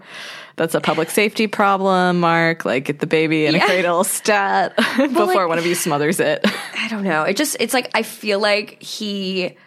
that's 0.56 0.76
a 0.76 0.82
public 0.82 1.10
safety 1.10 1.48
problem, 1.48 2.20
Marc. 2.20 2.66
Like 2.66 2.86
get 2.86 3.00
the 3.00 3.08
baby 3.08 3.46
in 3.46 3.56
Yeah. 3.56 3.64
a 3.64 3.68
cradle 3.68 4.04
stat 4.04 4.76
before 4.98 5.26
like- 5.26 5.48
one 5.48 5.58
of 5.58 5.66
you 5.66 5.76
smothers 5.76 6.20
it. 6.20 6.46
I 6.78 6.88
don't 6.90 7.04
know. 7.04 7.24
It 7.24 7.36
just 7.38 7.58
it's 7.60 7.74
like 7.74 7.90
I 7.94 8.04
feel 8.04 8.40
like 8.40 8.82
he 8.82 9.58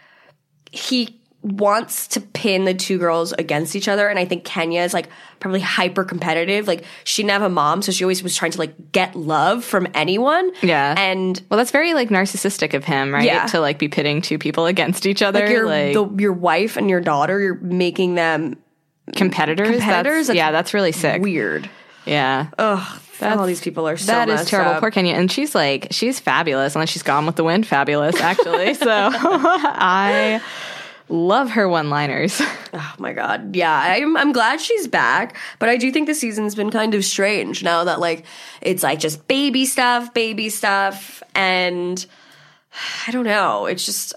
he 0.71 1.15
wants 1.43 2.09
to 2.09 2.21
pin 2.21 2.65
the 2.65 2.75
two 2.75 2.99
girls 2.99 3.33
against 3.33 3.77
each 3.77 3.87
other 3.87 4.09
and 4.09 4.19
I 4.19 4.25
think 4.25 4.45
Kenya 4.45 4.83
is 4.83 4.93
like 4.93 5.09
probably 5.39 5.61
hyper 5.61 6.05
competitive. 6.05 6.67
Like 6.67 6.85
she 7.05 7.23
didn't 7.23 7.31
have 7.33 7.43
a 7.43 7.49
mom, 7.49 7.81
so 7.81 7.93
she 7.93 8.03
always 8.05 8.23
was 8.25 8.35
trying 8.37 8.51
to 8.53 8.59
like 8.59 8.91
get 8.93 9.15
love 9.15 9.65
from 9.65 9.87
anyone. 9.95 10.51
Yeah. 10.63 10.95
And 10.99 11.41
well, 11.49 11.57
that's 11.59 11.71
very 11.71 11.95
like 11.95 12.09
narcissistic 12.09 12.75
of 12.75 12.85
him, 12.85 13.15
right? 13.15 13.25
Yeah. 13.25 13.47
To 13.47 13.61
like 13.61 13.79
be 13.79 13.89
pitting 13.89 14.21
two 14.21 14.37
people 14.37 14.67
against 14.67 15.07
each 15.07 15.23
other, 15.23 15.41
like 15.41 15.51
your 15.51 15.67
like 15.67 15.93
the, 15.95 16.23
your 16.23 16.33
wife 16.33 16.77
and 16.77 16.91
your 16.91 17.01
daughter, 17.01 17.39
you're 17.41 17.55
making 17.55 18.17
them 18.17 18.57
competitors. 19.17 19.71
competitors. 19.71 20.27
That's, 20.29 20.37
yeah, 20.37 20.51
that's 20.53 20.75
really 20.75 20.93
sick. 20.93 21.23
weird. 21.23 21.69
Yeah. 22.07 22.49
Ugh, 22.59 23.01
all 23.21 23.47
these 23.47 23.61
people 23.61 23.87
are 23.89 23.97
so 23.97 24.13
That 24.13 24.29
is 24.29 24.47
terrible. 24.47 24.73
up. 24.73 24.81
Poor 24.81 24.91
Kenya. 24.91 25.15
And 25.15 25.31
she's 25.31 25.55
like, 25.55 25.89
she's 25.91 26.19
fabulous. 26.21 26.75
Unless 26.75 26.91
she's 26.91 27.03
gone 27.03 27.27
with 27.27 27.37
the 27.37 27.45
wind, 27.45 27.67
fabulous, 27.67 28.21
actually. 28.21 28.75
so 28.75 28.87
I 29.13 30.41
love 31.09 31.51
her 31.51 31.69
one 31.69 31.91
liners. 31.91 32.41
Oh 32.71 32.95
my 32.99 33.15
god. 33.15 33.57
Yeah, 33.57 33.73
I'm 33.73 34.15
I'm 34.15 34.31
glad 34.31 34.61
she's 34.61 34.87
back, 34.87 35.35
but 35.59 35.71
I 35.71 35.79
do 35.79 35.91
think 35.91 36.07
the 36.07 36.15
season's 36.15 36.55
been 36.55 36.71
kind 36.71 36.93
of 36.95 37.03
strange 37.03 37.63
now 37.63 37.85
that 37.85 37.99
like 37.99 38.27
it's 38.61 38.83
like 38.83 38.99
just 38.99 39.27
baby 39.27 39.65
stuff, 39.65 40.13
baby 40.13 40.51
stuff 40.51 41.23
and 41.35 42.05
I 43.07 43.11
don't 43.11 43.25
know. 43.25 43.67
It's 43.67 43.85
just 43.87 44.15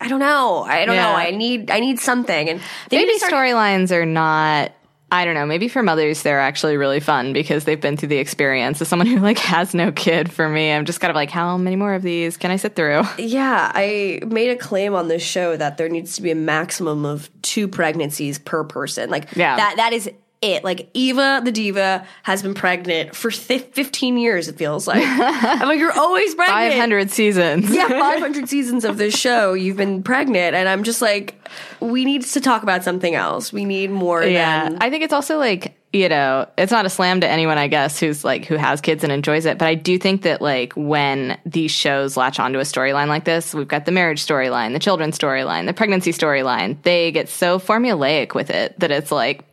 I 0.00 0.08
don't 0.08 0.20
know. 0.20 0.62
I 0.62 0.84
don't 0.84 0.94
Yeah. 0.96 1.10
know. 1.12 1.16
I 1.16 1.30
need 1.30 1.70
I 1.70 1.80
need 1.80 1.98
something 2.00 2.48
and 2.48 2.60
Maybe 2.90 3.16
start- 3.18 3.32
storylines 3.32 3.90
are 3.92 4.06
not. 4.06 4.72
I 5.10 5.24
don't 5.24 5.32
know. 5.32 5.46
Maybe 5.46 5.68
for 5.68 5.82
mothers, 5.82 6.20
they're 6.20 6.38
actually 6.38 6.76
really 6.76 7.00
fun 7.00 7.32
because 7.32 7.64
they've 7.64 7.80
been 7.80 7.96
through 7.96 8.10
the 8.10 8.18
experience. 8.18 8.82
As 8.82 8.88
someone 8.88 9.06
who 9.06 9.20
like 9.20 9.38
has 9.38 9.72
no 9.72 9.90
kid, 9.90 10.30
for 10.30 10.46
me, 10.46 10.70
I'm 10.70 10.84
just 10.84 11.00
kind 11.00 11.08
of 11.10 11.14
like, 11.14 11.30
how 11.30 11.56
many 11.56 11.76
more 11.76 11.94
of 11.94 12.02
these 12.02 12.36
can 12.36 12.50
I 12.50 12.56
sit 12.56 12.76
through? 12.76 13.04
Yeah, 13.16 13.72
I 13.74 14.20
made 14.26 14.50
a 14.50 14.56
claim 14.56 14.94
on 14.94 15.08
this 15.08 15.22
show 15.22 15.56
that 15.56 15.78
there 15.78 15.88
needs 15.88 16.16
to 16.16 16.22
be 16.22 16.30
a 16.30 16.34
maximum 16.34 17.06
of 17.06 17.30
two 17.40 17.68
pregnancies 17.68 18.38
per 18.38 18.64
person. 18.64 19.08
Like 19.08 19.34
Yeah. 19.34 19.56
that 19.56 19.76
that 19.76 19.94
is 19.94 20.10
it. 20.40 20.64
Like 20.64 20.88
Eva 20.94 21.40
the 21.44 21.52
diva 21.52 22.06
has 22.22 22.42
been 22.42 22.54
pregnant 22.54 23.14
for 23.14 23.30
thi- 23.30 23.58
15 23.58 24.18
years 24.18 24.48
it 24.48 24.56
feels 24.56 24.86
like. 24.86 25.02
I'm 25.04 25.68
like 25.68 25.78
you're 25.78 25.98
always 25.98 26.34
pregnant. 26.34 26.72
500 26.74 27.10
seasons. 27.10 27.70
yeah, 27.74 27.88
500 27.88 28.48
seasons 28.48 28.84
of 28.84 28.98
this 28.98 29.16
show, 29.16 29.54
you've 29.54 29.76
been 29.76 30.02
pregnant, 30.02 30.54
and 30.54 30.68
I'm 30.68 30.84
just 30.84 31.02
like, 31.02 31.34
we 31.80 32.04
need 32.04 32.22
to 32.22 32.40
talk 32.40 32.62
about 32.62 32.84
something 32.84 33.14
else. 33.14 33.52
We 33.52 33.64
need 33.64 33.90
more. 33.90 34.22
Yeah, 34.22 34.68
than, 34.68 34.78
I 34.80 34.90
think 34.90 35.04
it's 35.04 35.12
also 35.12 35.38
like 35.38 35.74
you 35.92 36.08
know, 36.08 36.46
it's 36.58 36.70
not 36.70 36.84
a 36.84 36.90
slam 36.90 37.22
to 37.22 37.28
anyone, 37.28 37.56
I 37.56 37.66
guess, 37.66 37.98
who's 37.98 38.22
like 38.22 38.44
who 38.44 38.56
has 38.56 38.80
kids 38.80 39.04
and 39.04 39.12
enjoys 39.12 39.46
it. 39.46 39.56
But 39.56 39.68
I 39.68 39.74
do 39.74 39.98
think 39.98 40.22
that 40.22 40.42
like 40.42 40.74
when 40.74 41.38
these 41.46 41.70
shows 41.70 42.16
latch 42.16 42.38
onto 42.38 42.58
a 42.58 42.62
storyline 42.62 43.08
like 43.08 43.24
this, 43.24 43.54
we've 43.54 43.66
got 43.66 43.86
the 43.86 43.92
marriage 43.92 44.24
storyline, 44.24 44.74
the 44.74 44.78
children's 44.78 45.18
storyline, 45.18 45.66
the 45.66 45.72
pregnancy 45.72 46.12
storyline. 46.12 46.80
They 46.82 47.10
get 47.10 47.28
so 47.28 47.58
formulaic 47.58 48.34
with 48.34 48.50
it 48.50 48.78
that 48.80 48.90
it's 48.90 49.10
like. 49.10 49.44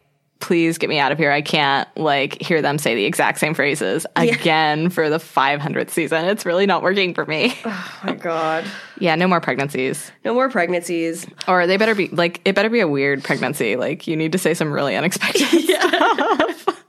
Please 0.41 0.77
get 0.77 0.89
me 0.89 0.99
out 0.99 1.11
of 1.11 1.17
here. 1.17 1.31
I 1.31 1.41
can't 1.41 1.87
like 1.97 2.41
hear 2.41 2.61
them 2.61 2.77
say 2.77 2.93
the 2.93 3.05
exact 3.05 3.39
same 3.39 3.53
phrases 3.53 4.05
again 4.15 4.89
for 4.89 5.09
the 5.09 5.17
500th 5.17 5.89
season. 5.89 6.25
It's 6.25 6.45
really 6.45 6.65
not 6.65 6.83
working 6.83 7.13
for 7.13 7.25
me. 7.25 7.57
oh 7.65 7.99
my 8.03 8.13
god, 8.13 8.65
yeah, 8.99 9.15
no 9.15 9.27
more 9.27 9.41
pregnancies. 9.41 10.11
no 10.23 10.33
more 10.33 10.49
pregnancies. 10.49 11.25
Or 11.47 11.65
they 11.65 11.77
better 11.77 11.95
be 11.95 12.09
like 12.09 12.41
it 12.45 12.53
better 12.53 12.69
be 12.69 12.81
a 12.81 12.87
weird 12.87 13.23
pregnancy. 13.23 13.75
Like 13.75 14.07
you 14.07 14.15
need 14.15 14.33
to 14.33 14.37
say 14.37 14.53
some 14.53 14.71
really 14.71 14.95
unexpected 14.95 15.47
stuff. 15.61 16.65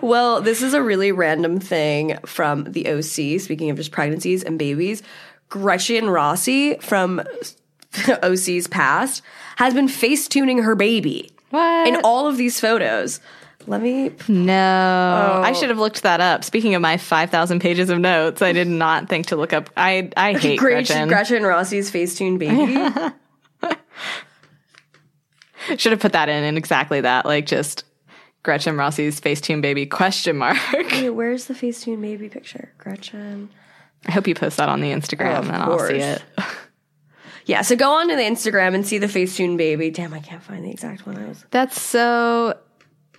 Well, 0.00 0.40
this 0.40 0.62
is 0.62 0.74
a 0.74 0.82
really 0.82 1.10
random 1.12 1.58
thing 1.58 2.16
from 2.24 2.64
the 2.64 2.86
OC. 2.88 3.40
Speaking 3.40 3.68
of 3.68 3.76
just 3.76 3.90
pregnancies 3.90 4.44
and 4.44 4.58
babies, 4.58 5.02
Gretchen 5.48 6.08
Rossi 6.08 6.76
from 6.76 7.20
OC's 8.22 8.68
past 8.68 9.22
has 9.56 9.74
been 9.74 9.88
face 9.88 10.28
tuning 10.28 10.62
her 10.62 10.74
baby 10.76 11.32
What? 11.50 11.88
in 11.88 11.96
all 12.04 12.26
of 12.26 12.36
these 12.36 12.60
photos. 12.60 13.20
Let 13.66 13.82
me. 13.82 14.12
No, 14.26 15.42
I 15.44 15.50
oh. 15.50 15.54
should 15.54 15.68
have 15.68 15.78
looked 15.78 16.02
that 16.02 16.20
up. 16.20 16.44
Speaking 16.44 16.74
of 16.74 16.82
my 16.82 16.96
five 16.96 17.30
thousand 17.30 17.60
pages 17.60 17.90
of 17.90 17.98
notes, 17.98 18.40
I 18.40 18.52
did 18.52 18.68
not 18.68 19.08
think 19.08 19.26
to 19.26 19.36
look 19.36 19.52
up. 19.52 19.68
I 19.76 20.10
I 20.16 20.32
hate 20.32 20.58
Gretchen, 20.58 21.08
Gretchen. 21.08 21.08
Gretchen 21.08 21.42
Rossi's 21.42 21.90
Facetune 21.90 22.38
baby. 22.38 23.14
Should 25.76 25.92
have 25.92 26.00
put 26.00 26.12
that 26.12 26.28
in 26.28 26.42
and 26.42 26.56
exactly 26.56 27.02
that, 27.02 27.26
like 27.26 27.46
just 27.46 27.84
Gretchen 28.42 28.76
Rossi's 28.76 29.20
Facetune 29.20 29.60
baby 29.60 29.86
question 29.86 30.38
mark. 30.38 30.56
Wait, 30.72 31.10
where's 31.10 31.44
the 31.44 31.54
Facetune 31.54 32.00
baby 32.00 32.28
picture? 32.28 32.72
Gretchen. 32.78 33.50
I 34.06 34.12
hope 34.12 34.26
you 34.26 34.34
post 34.34 34.56
that 34.56 34.70
on 34.70 34.80
the 34.80 34.90
Instagram, 34.90 35.44
Oh, 35.44 35.48
and 35.48 35.52
I'll 35.52 35.78
see 35.78 35.96
it. 35.96 36.22
Yeah, 37.50 37.62
so 37.62 37.74
go 37.74 37.90
on 37.90 38.08
to 38.08 38.14
the 38.14 38.22
Instagram 38.22 38.76
and 38.76 38.86
see 38.86 38.98
the 38.98 39.08
Facetune 39.08 39.56
baby. 39.56 39.90
Damn, 39.90 40.14
I 40.14 40.20
can't 40.20 40.40
find 40.40 40.64
the 40.64 40.70
exact 40.70 41.04
one 41.04 41.18
I 41.18 41.26
was. 41.26 41.44
That's 41.50 41.80
so. 41.82 42.56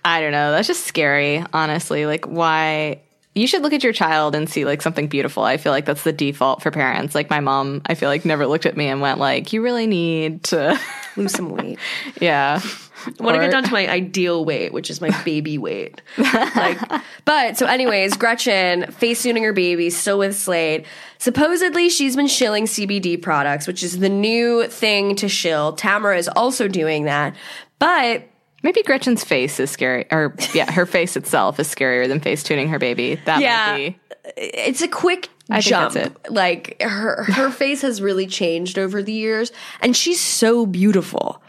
I 0.06 0.22
don't 0.22 0.32
know. 0.32 0.52
That's 0.52 0.66
just 0.66 0.86
scary, 0.86 1.44
honestly. 1.52 2.06
Like, 2.06 2.24
why? 2.24 3.02
You 3.34 3.46
should 3.46 3.60
look 3.60 3.74
at 3.74 3.84
your 3.84 3.92
child 3.92 4.34
and 4.34 4.48
see 4.48 4.64
like 4.64 4.80
something 4.80 5.06
beautiful. 5.06 5.42
I 5.42 5.58
feel 5.58 5.70
like 5.70 5.84
that's 5.84 6.02
the 6.02 6.14
default 6.14 6.62
for 6.62 6.70
parents. 6.70 7.14
Like 7.14 7.28
my 7.28 7.40
mom, 7.40 7.82
I 7.84 7.94
feel 7.94 8.08
like 8.08 8.24
never 8.24 8.46
looked 8.46 8.64
at 8.64 8.74
me 8.74 8.86
and 8.86 9.02
went 9.02 9.18
like, 9.18 9.52
"You 9.52 9.60
really 9.60 9.86
need 9.86 10.44
to." 10.44 10.80
Lose 11.16 11.32
some 11.32 11.50
weight. 11.50 11.78
yeah. 12.20 12.62
I 13.06 13.22
want 13.24 13.36
to 13.36 13.40
get 13.40 13.50
down 13.50 13.64
to 13.64 13.72
my 13.72 13.88
ideal 13.88 14.44
weight, 14.44 14.72
which 14.72 14.90
is 14.90 15.00
my 15.00 15.10
baby 15.24 15.58
weight. 15.58 16.00
like, 16.18 16.78
but 17.24 17.56
so, 17.56 17.66
anyways, 17.66 18.16
Gretchen 18.16 18.90
face 18.92 19.22
tuning 19.22 19.42
her 19.44 19.52
baby, 19.52 19.90
still 19.90 20.18
with 20.18 20.36
Slade. 20.36 20.84
Supposedly, 21.18 21.88
she's 21.88 22.16
been 22.16 22.26
shilling 22.26 22.64
CBD 22.64 23.20
products, 23.20 23.66
which 23.66 23.82
is 23.82 23.98
the 23.98 24.08
new 24.08 24.66
thing 24.68 25.14
to 25.16 25.28
shill. 25.28 25.76
Tamra 25.76 26.18
is 26.18 26.28
also 26.28 26.68
doing 26.68 27.04
that, 27.04 27.34
but 27.78 28.24
Maybe 28.64 28.84
Gretchen's 28.84 29.24
face 29.24 29.58
is 29.58 29.72
scary, 29.72 30.06
or 30.12 30.36
yeah, 30.54 30.70
her 30.70 30.86
face 30.86 31.16
itself 31.16 31.58
is 31.58 31.66
scarier 31.66 32.06
than 32.06 32.20
face 32.20 32.44
tuning 32.44 32.68
her 32.68 32.78
baby. 32.78 33.16
That 33.24 33.40
Yeah. 33.40 33.72
might 33.72 33.76
be. 33.76 33.98
it's 34.36 34.82
a 34.82 34.86
quick 34.86 35.30
I 35.50 35.54
think 35.54 35.64
jump. 35.64 35.94
that's 35.94 36.30
Like 36.30 36.80
her 36.80 37.24
her 37.24 37.50
face 37.62 37.82
has 37.82 38.00
really 38.00 38.28
changed 38.28 38.78
over 38.78 39.02
the 39.02 39.12
years, 39.12 39.50
and 39.80 39.96
she's 39.96 40.20
so 40.20 40.64
beautiful. 40.64 41.42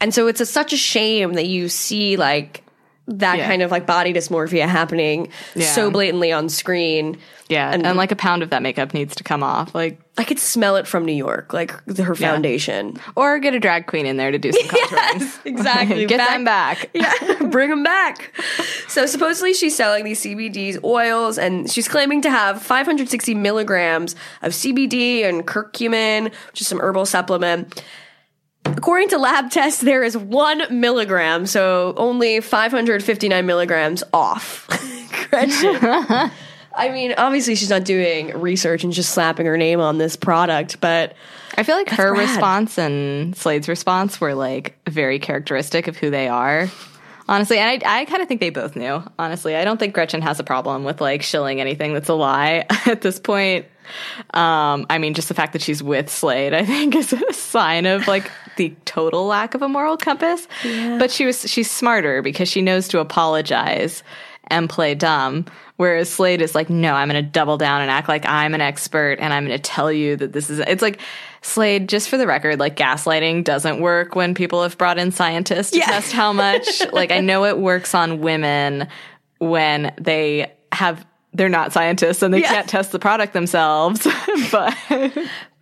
And 0.00 0.14
so 0.14 0.26
it's 0.28 0.40
a, 0.40 0.46
such 0.46 0.72
a 0.72 0.76
shame 0.76 1.32
that 1.34 1.46
you 1.46 1.68
see 1.68 2.16
like 2.16 2.62
that 3.08 3.38
Yeah. 3.38 3.46
kind 3.48 3.62
of 3.62 3.70
like 3.70 3.86
body 3.86 4.12
dysmorphia 4.12 4.68
happening 4.68 5.30
Yeah. 5.54 5.66
so 5.72 5.90
blatantly 5.90 6.30
on 6.30 6.48
screen. 6.50 7.18
Yeah, 7.48 7.70
and, 7.72 7.96
like 7.96 8.12
a 8.12 8.16
pound 8.16 8.42
of 8.42 8.50
that 8.50 8.60
makeup 8.60 8.92
needs 8.92 9.14
to 9.16 9.24
come 9.24 9.42
off, 9.42 9.74
like 9.74 9.98
I 10.18 10.24
could 10.24 10.38
smell 10.38 10.76
it 10.76 10.86
from 10.86 11.06
New 11.06 11.14
York, 11.14 11.54
like 11.54 11.70
her 11.96 12.14
foundation. 12.14 12.98
or 13.16 13.38
get 13.38 13.54
a 13.54 13.58
drag 13.58 13.86
queen 13.86 14.04
in 14.04 14.18
there 14.18 14.30
to 14.30 14.36
do 14.38 14.52
some 14.52 14.62
contouring. 14.68 15.20
Yes, 15.20 15.40
exactly. 15.46 16.04
Get 16.04 16.18
them 16.18 16.44
back. 16.44 16.90
Yeah, 16.94 17.14
bring 17.48 17.70
them 17.70 17.82
back. 17.82 18.38
So 18.88 19.06
supposedly 19.06 19.54
she's 19.54 19.74
selling 19.74 20.04
these 20.04 20.20
CBDs 20.22 20.84
oils, 20.84 21.38
and 21.38 21.70
she's 21.70 21.88
claiming 21.88 22.20
to 22.20 22.30
have 22.30 22.60
560 22.62 23.32
milligrams 23.34 24.14
of 24.42 24.52
CBD 24.52 25.24
and 25.26 25.46
curcumin, 25.46 26.24
which 26.50 26.60
is 26.60 26.68
some 26.68 26.80
herbal 26.80 27.06
supplement. 27.06 27.82
According 28.64 29.08
to 29.10 29.18
lab 29.18 29.50
tests, 29.50 29.80
there 29.80 30.02
is 30.04 30.16
one 30.16 30.62
milligram, 30.70 31.46
so 31.46 31.94
only 31.96 32.40
559 32.40 33.46
milligrams 33.46 34.04
off. 34.12 34.66
Gretchen. 35.30 35.78
I 36.78 36.90
mean, 36.90 37.14
obviously 37.18 37.56
she's 37.56 37.70
not 37.70 37.84
doing 37.84 38.38
research 38.38 38.84
and 38.84 38.92
just 38.92 39.10
slapping 39.10 39.46
her 39.46 39.56
name 39.56 39.80
on 39.80 39.98
this 39.98 40.16
product, 40.16 40.80
but 40.80 41.14
I 41.56 41.64
feel 41.64 41.74
like 41.74 41.88
her 41.90 42.12
rad. 42.12 42.20
response 42.20 42.78
and 42.78 43.36
Slade's 43.36 43.68
response 43.68 44.20
were 44.20 44.34
like 44.34 44.78
very 44.88 45.18
characteristic 45.18 45.88
of 45.88 45.96
who 45.96 46.10
they 46.10 46.28
are. 46.28 46.70
Honestly, 47.28 47.58
and 47.58 47.82
I, 47.84 48.00
I 48.00 48.04
kind 48.04 48.22
of 48.22 48.28
think 48.28 48.40
they 48.40 48.50
both 48.50 48.76
knew. 48.76 49.02
Honestly, 49.18 49.56
I 49.56 49.64
don't 49.64 49.78
think 49.78 49.92
Gretchen 49.92 50.22
has 50.22 50.38
a 50.40 50.44
problem 50.44 50.84
with 50.84 51.00
like 51.00 51.22
shilling 51.22 51.60
anything 51.60 51.94
that's 51.94 52.08
a 52.08 52.14
lie 52.14 52.64
at 52.86 53.00
this 53.02 53.18
point. 53.18 53.66
Um, 54.32 54.86
I 54.88 54.98
mean, 54.98 55.14
just 55.14 55.28
the 55.28 55.34
fact 55.34 55.52
that 55.54 55.62
she's 55.62 55.82
with 55.82 56.08
Slade, 56.08 56.54
I 56.54 56.64
think, 56.64 56.94
is 56.94 57.12
a 57.12 57.32
sign 57.32 57.86
of 57.86 58.06
like 58.06 58.30
the 58.58 58.74
total 58.84 59.24
lack 59.26 59.54
of 59.54 59.62
a 59.62 59.68
moral 59.68 59.96
compass. 59.96 60.46
But 60.62 61.10
she 61.10 61.24
was 61.24 61.48
she's 61.50 61.70
smarter 61.70 62.20
because 62.20 62.48
she 62.50 62.60
knows 62.60 62.86
to 62.88 63.00
apologize 63.00 64.02
and 64.48 64.68
play 64.68 64.94
dumb. 64.94 65.46
Whereas 65.76 66.10
Slade 66.10 66.42
is 66.42 66.54
like, 66.54 66.68
no, 66.68 66.94
I'm 66.94 67.08
going 67.08 67.22
to 67.24 67.30
double 67.30 67.56
down 67.56 67.80
and 67.82 67.90
act 67.90 68.08
like 68.08 68.26
I'm 68.26 68.52
an 68.54 68.60
expert 68.60 69.18
and 69.20 69.32
I'm 69.32 69.46
going 69.46 69.56
to 69.56 69.62
tell 69.62 69.92
you 69.92 70.16
that 70.16 70.32
this 70.32 70.50
is. 70.50 70.58
It's 70.58 70.82
like 70.82 71.00
Slade, 71.42 71.88
just 71.88 72.08
for 72.08 72.16
the 72.16 72.26
record, 72.26 72.58
like 72.58 72.74
gaslighting 72.76 73.44
doesn't 73.44 73.80
work 73.80 74.14
when 74.16 74.34
people 74.34 74.62
have 74.62 74.76
brought 74.76 74.98
in 74.98 75.12
scientists 75.12 75.70
to 75.70 75.78
test 75.80 76.12
how 76.12 76.32
much. 76.32 76.82
like 76.92 77.12
I 77.12 77.20
know 77.20 77.44
it 77.44 77.58
works 77.58 77.94
on 77.94 78.20
women 78.20 78.88
when 79.38 79.94
they 80.00 80.52
have. 80.72 81.06
They're 81.34 81.48
not 81.50 81.72
scientists 81.72 82.22
and 82.22 82.32
they 82.34 82.40
Yeah. 82.40 82.48
can't 82.48 82.68
test 82.68 82.90
the 82.90 82.98
product 82.98 83.34
themselves. 83.34 84.04
but 84.50 84.74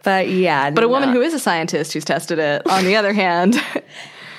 but 0.06 0.28
yeah, 0.28 0.70
but 0.70 0.84
a 0.84 0.88
woman 0.88 1.10
no. 1.10 1.16
who 1.16 1.20
is 1.22 1.34
a 1.34 1.38
scientist 1.38 1.92
who's 1.92 2.04
tested 2.04 2.38
it, 2.38 2.64
on 2.66 2.84
the 2.84 2.94
other 2.94 3.12
hand, 3.12 3.60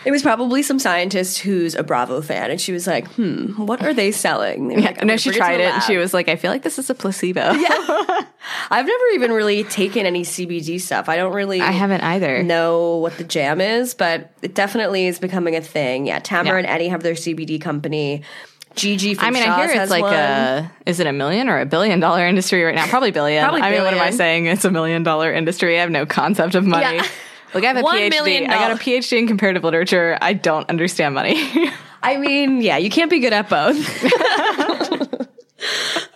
It 0.08 0.12
was 0.12 0.22
probably 0.22 0.64
some 0.64 0.80
scientist 0.80 1.40
who's 1.40 1.76
a 1.76 1.84
Bravo 1.84 2.22
fan, 2.22 2.50
and 2.50 2.62
she 2.62 2.72
was 2.72 2.88
like, 2.88 3.06
"Hmm, 3.16 3.66
what 3.66 3.84
are 3.84 3.94
they 3.94 4.14
selling?" 4.14 4.70
They 4.70 4.76
yeah, 4.76 4.86
like, 4.86 5.02
"I'm 5.02 5.08
no, 5.08 5.18
she 5.18 5.32
tried 5.32 5.58
the 5.58 5.64
it 5.64 5.74
and 5.74 5.84
she 5.84 5.98
was 5.98 6.14
like, 6.14 6.30
I 6.30 6.38
feel 6.38 6.50
like 6.50 6.64
this 6.64 6.80
is 6.80 6.90
a 6.90 6.96
placebo. 6.96 7.52
Yeah, 7.52 7.68
I've 8.72 8.86
never 8.86 9.04
even 9.16 9.34
really 9.34 9.66
taken 9.66 10.06
any 10.06 10.22
CBD 10.24 10.80
stuff. 10.80 11.10
I 11.10 11.18
don't 11.18 11.34
really. 11.34 11.60
I 11.60 11.72
haven't 11.72 12.02
either. 12.02 12.42
Know 12.42 12.96
what 12.98 13.18
the 13.18 13.26
jam 13.26 13.60
is, 13.60 13.94
but 13.94 14.32
it 14.42 14.56
definitely 14.56 15.08
is 15.08 15.20
becoming 15.20 15.58
a 15.58 15.62
thing. 15.62 16.08
Yeah, 16.08 16.22
Tamra 16.22 16.46
Yeah. 16.46 16.58
and 16.60 16.68
Eddie 16.68 16.88
have 16.88 17.04
their 17.04 17.16
CBD 17.16 17.60
company. 17.60 18.24
Gigi 18.78 19.18
I 19.20 19.32
mean, 19.32 19.44
I 19.44 19.68
hear 19.68 19.82
it's 19.82 19.92
like 19.92 20.04
one. 20.04 20.14
a 20.14 20.72
is 20.86 21.00
it 21.00 21.08
a 21.08 21.12
million 21.14 21.50
or 21.50 21.60
a 21.60 21.66
billion 21.66 22.00
dollar 22.00 22.26
industry 22.28 22.64
right 22.64 22.76
now? 22.76 22.86
Probably 22.88 23.12
billion. 23.12 23.44
Probably 23.44 23.62
I 23.62 23.72
mean, 23.72 23.84
what 23.84 23.94
am 23.94 24.00
I 24.02 24.12
saying? 24.12 24.46
It's 24.46 24.64
a 24.66 24.72
million 24.72 25.04
dollar 25.04 25.34
industry. 25.34 25.78
I 25.78 25.82
have 25.82 25.90
no 25.92 26.06
concept 26.06 26.56
of 26.56 26.66
money. 26.66 26.98
Yeah. 26.98 27.06
Like 27.54 27.64
I 27.64 27.68
have 27.68 27.78
a 27.78 27.82
One 27.82 27.96
PhD. 27.98 28.10
million 28.10 28.52
I 28.52 28.56
got 28.56 28.72
a. 28.72 28.76
PhD 28.76 29.18
in 29.20 29.26
comparative 29.26 29.64
literature. 29.64 30.18
I 30.22 30.34
don't 30.34 30.70
understand 30.70 31.16
money. 31.16 31.72
I 32.04 32.18
mean, 32.18 32.62
yeah, 32.62 32.76
you 32.76 32.90
can't 32.90 33.10
be 33.10 33.20
good 33.20 33.32
at 33.32 33.48
both. 33.50 33.78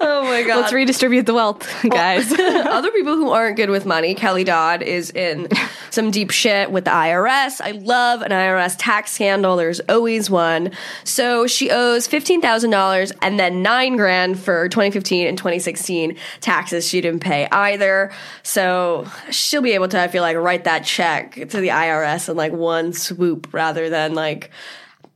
oh 0.02 0.24
my 0.24 0.43
god! 0.43 0.62
Let's 0.62 0.74
redistribute 0.74 1.26
the 1.26 1.34
wealth, 1.34 1.68
guys. 1.89 2.32
Other 2.39 2.91
people 2.91 3.16
who 3.16 3.30
aren't 3.30 3.56
good 3.56 3.70
with 3.70 3.86
money, 3.86 4.16
Kelly 4.16 4.43
Dodd 4.43 4.82
is 4.82 5.12
in 5.12 5.47
some 5.89 6.12
deep 6.12 6.32
shit 6.32 6.72
with 6.72 6.86
the 6.86 6.91
IRS. 6.91 7.62
I 7.62 7.72
love 7.72 8.22
an 8.22 8.32
IRS 8.32 8.76
tax 8.78 9.12
scandal. 9.12 9.56
There's 9.56 9.80
always 9.82 10.30
one. 10.30 10.72
So 11.04 11.47
she 11.47 11.70
owes 11.70 12.08
$15,000 12.08 13.12
and 13.22 13.39
then 13.39 13.62
nine 13.62 13.95
grand 13.97 14.39
for 14.39 14.68
2015 14.70 15.28
and 15.28 15.38
2016 15.38 16.18
taxes 16.39 16.88
she 16.88 17.02
didn't 17.02 17.22
pay 17.22 17.47
either. 17.52 18.12
So 18.43 19.08
she'll 19.30 19.62
be 19.62 19.72
able 19.72 19.89
to, 19.89 20.02
I 20.02 20.08
feel 20.08 20.24
like, 20.24 20.38
write 20.38 20.64
that 20.64 20.86
check 20.86 21.36
to 21.36 21.45
the 21.45 21.70
IRS 21.70 22.30
in 22.30 22.36
like 22.36 22.54
one 22.54 22.93
swoop 22.93 23.54
rather 23.54 23.89
than 23.89 24.16
like, 24.16 24.52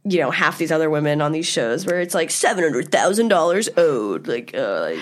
you 0.08 0.20
know, 0.20 0.30
half 0.30 0.58
these 0.60 0.72
other 0.72 0.90
women 0.90 1.20
on 1.22 1.32
these 1.32 1.48
shows 1.48 1.86
where 1.86 2.00
it's 2.00 2.14
like 2.14 2.30
seven 2.30 2.64
hundred 2.64 2.92
thousand 2.92 3.28
dollars 3.30 3.68
owed. 3.76 4.28
Like, 4.28 4.54
uh, 4.56 4.82
like, 4.82 5.00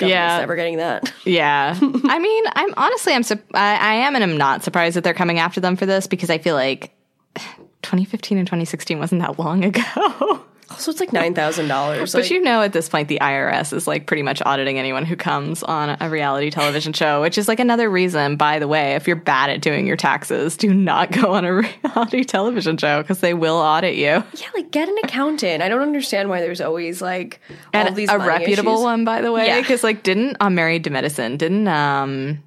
Yeah. 0.00 0.38
never 0.38 0.56
getting 0.56 0.78
that. 0.78 1.12
yeah. 1.24 1.78
I 2.04 2.18
mean, 2.18 2.44
I'm 2.54 2.72
honestly, 2.76 3.12
I'm 3.12 3.22
sup- 3.22 3.40
I, 3.54 3.76
I 3.76 3.94
am, 3.96 4.14
and 4.14 4.24
I'm 4.24 4.36
not 4.36 4.64
surprised 4.64 4.96
that 4.96 5.04
they're 5.04 5.12
coming 5.14 5.38
after 5.38 5.60
them 5.60 5.76
for 5.76 5.84
this 5.84 6.06
because 6.06 6.30
I 6.30 6.38
feel 6.38 6.54
like 6.54 6.92
2015 7.82 8.38
and 8.38 8.46
2016 8.46 8.98
wasn't 8.98 9.20
that 9.20 9.38
long 9.38 9.64
ago. 9.64 10.42
Also, 10.68 10.90
it's 10.90 10.98
like 10.98 11.12
nine 11.12 11.32
thousand 11.32 11.68
dollars. 11.68 12.12
But 12.12 12.28
you 12.28 12.42
know, 12.42 12.60
at 12.62 12.72
this 12.72 12.88
point, 12.88 13.06
the 13.06 13.18
IRS 13.20 13.72
is 13.72 13.86
like 13.86 14.06
pretty 14.06 14.22
much 14.24 14.42
auditing 14.44 14.78
anyone 14.80 15.04
who 15.04 15.14
comes 15.14 15.62
on 15.62 15.96
a 16.00 16.10
reality 16.10 16.50
television 16.50 16.92
show, 16.92 17.20
which 17.22 17.38
is 17.38 17.46
like 17.46 17.60
another 17.60 17.88
reason, 17.88 18.36
by 18.36 18.58
the 18.58 18.66
way, 18.66 18.94
if 18.96 19.06
you're 19.06 19.14
bad 19.14 19.48
at 19.48 19.60
doing 19.60 19.86
your 19.86 19.96
taxes, 19.96 20.56
do 20.56 20.74
not 20.74 21.12
go 21.12 21.34
on 21.34 21.44
a 21.44 21.54
reality 21.84 22.24
television 22.24 22.76
show 22.78 23.00
because 23.00 23.20
they 23.20 23.32
will 23.32 23.56
audit 23.56 23.94
you. 23.94 24.02
yeah, 24.06 24.24
like 24.54 24.72
get 24.72 24.88
an 24.88 24.96
accountant. 25.04 25.62
I 25.62 25.68
don't 25.68 25.82
understand 25.82 26.28
why 26.30 26.40
there's 26.40 26.60
always 26.60 27.00
like 27.00 27.40
all 27.72 27.86
And 27.86 27.94
these 27.94 28.10
a 28.10 28.18
reputable 28.18 28.72
issues. 28.74 28.82
one, 28.82 29.04
by 29.04 29.22
the 29.22 29.30
way, 29.30 29.46
Yeah. 29.46 29.60
because 29.60 29.84
like 29.84 30.02
didn't 30.02 30.36
on 30.40 30.56
Married 30.56 30.82
to 30.84 30.90
Medicine, 30.90 31.36
didn't 31.36 31.68
um. 31.68 32.42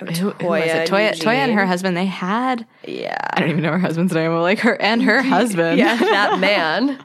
Who, 0.00 0.30
who 0.30 0.46
was 0.48 0.62
Toya 0.62 0.74
it? 0.84 0.88
Toya, 0.90 1.12
Toya 1.12 1.34
and 1.34 1.52
her 1.52 1.66
husband, 1.66 1.96
they 1.96 2.06
had, 2.06 2.66
Yeah, 2.86 3.16
I 3.34 3.40
don't 3.40 3.50
even 3.50 3.62
know 3.62 3.72
her 3.72 3.78
husband's 3.78 4.12
name, 4.12 4.30
but 4.32 4.42
like 4.42 4.58
her 4.60 4.80
and 4.80 5.02
her 5.02 5.22
husband. 5.36 5.78
yeah, 5.78 5.96
that 5.98 6.38
man. 6.38 6.98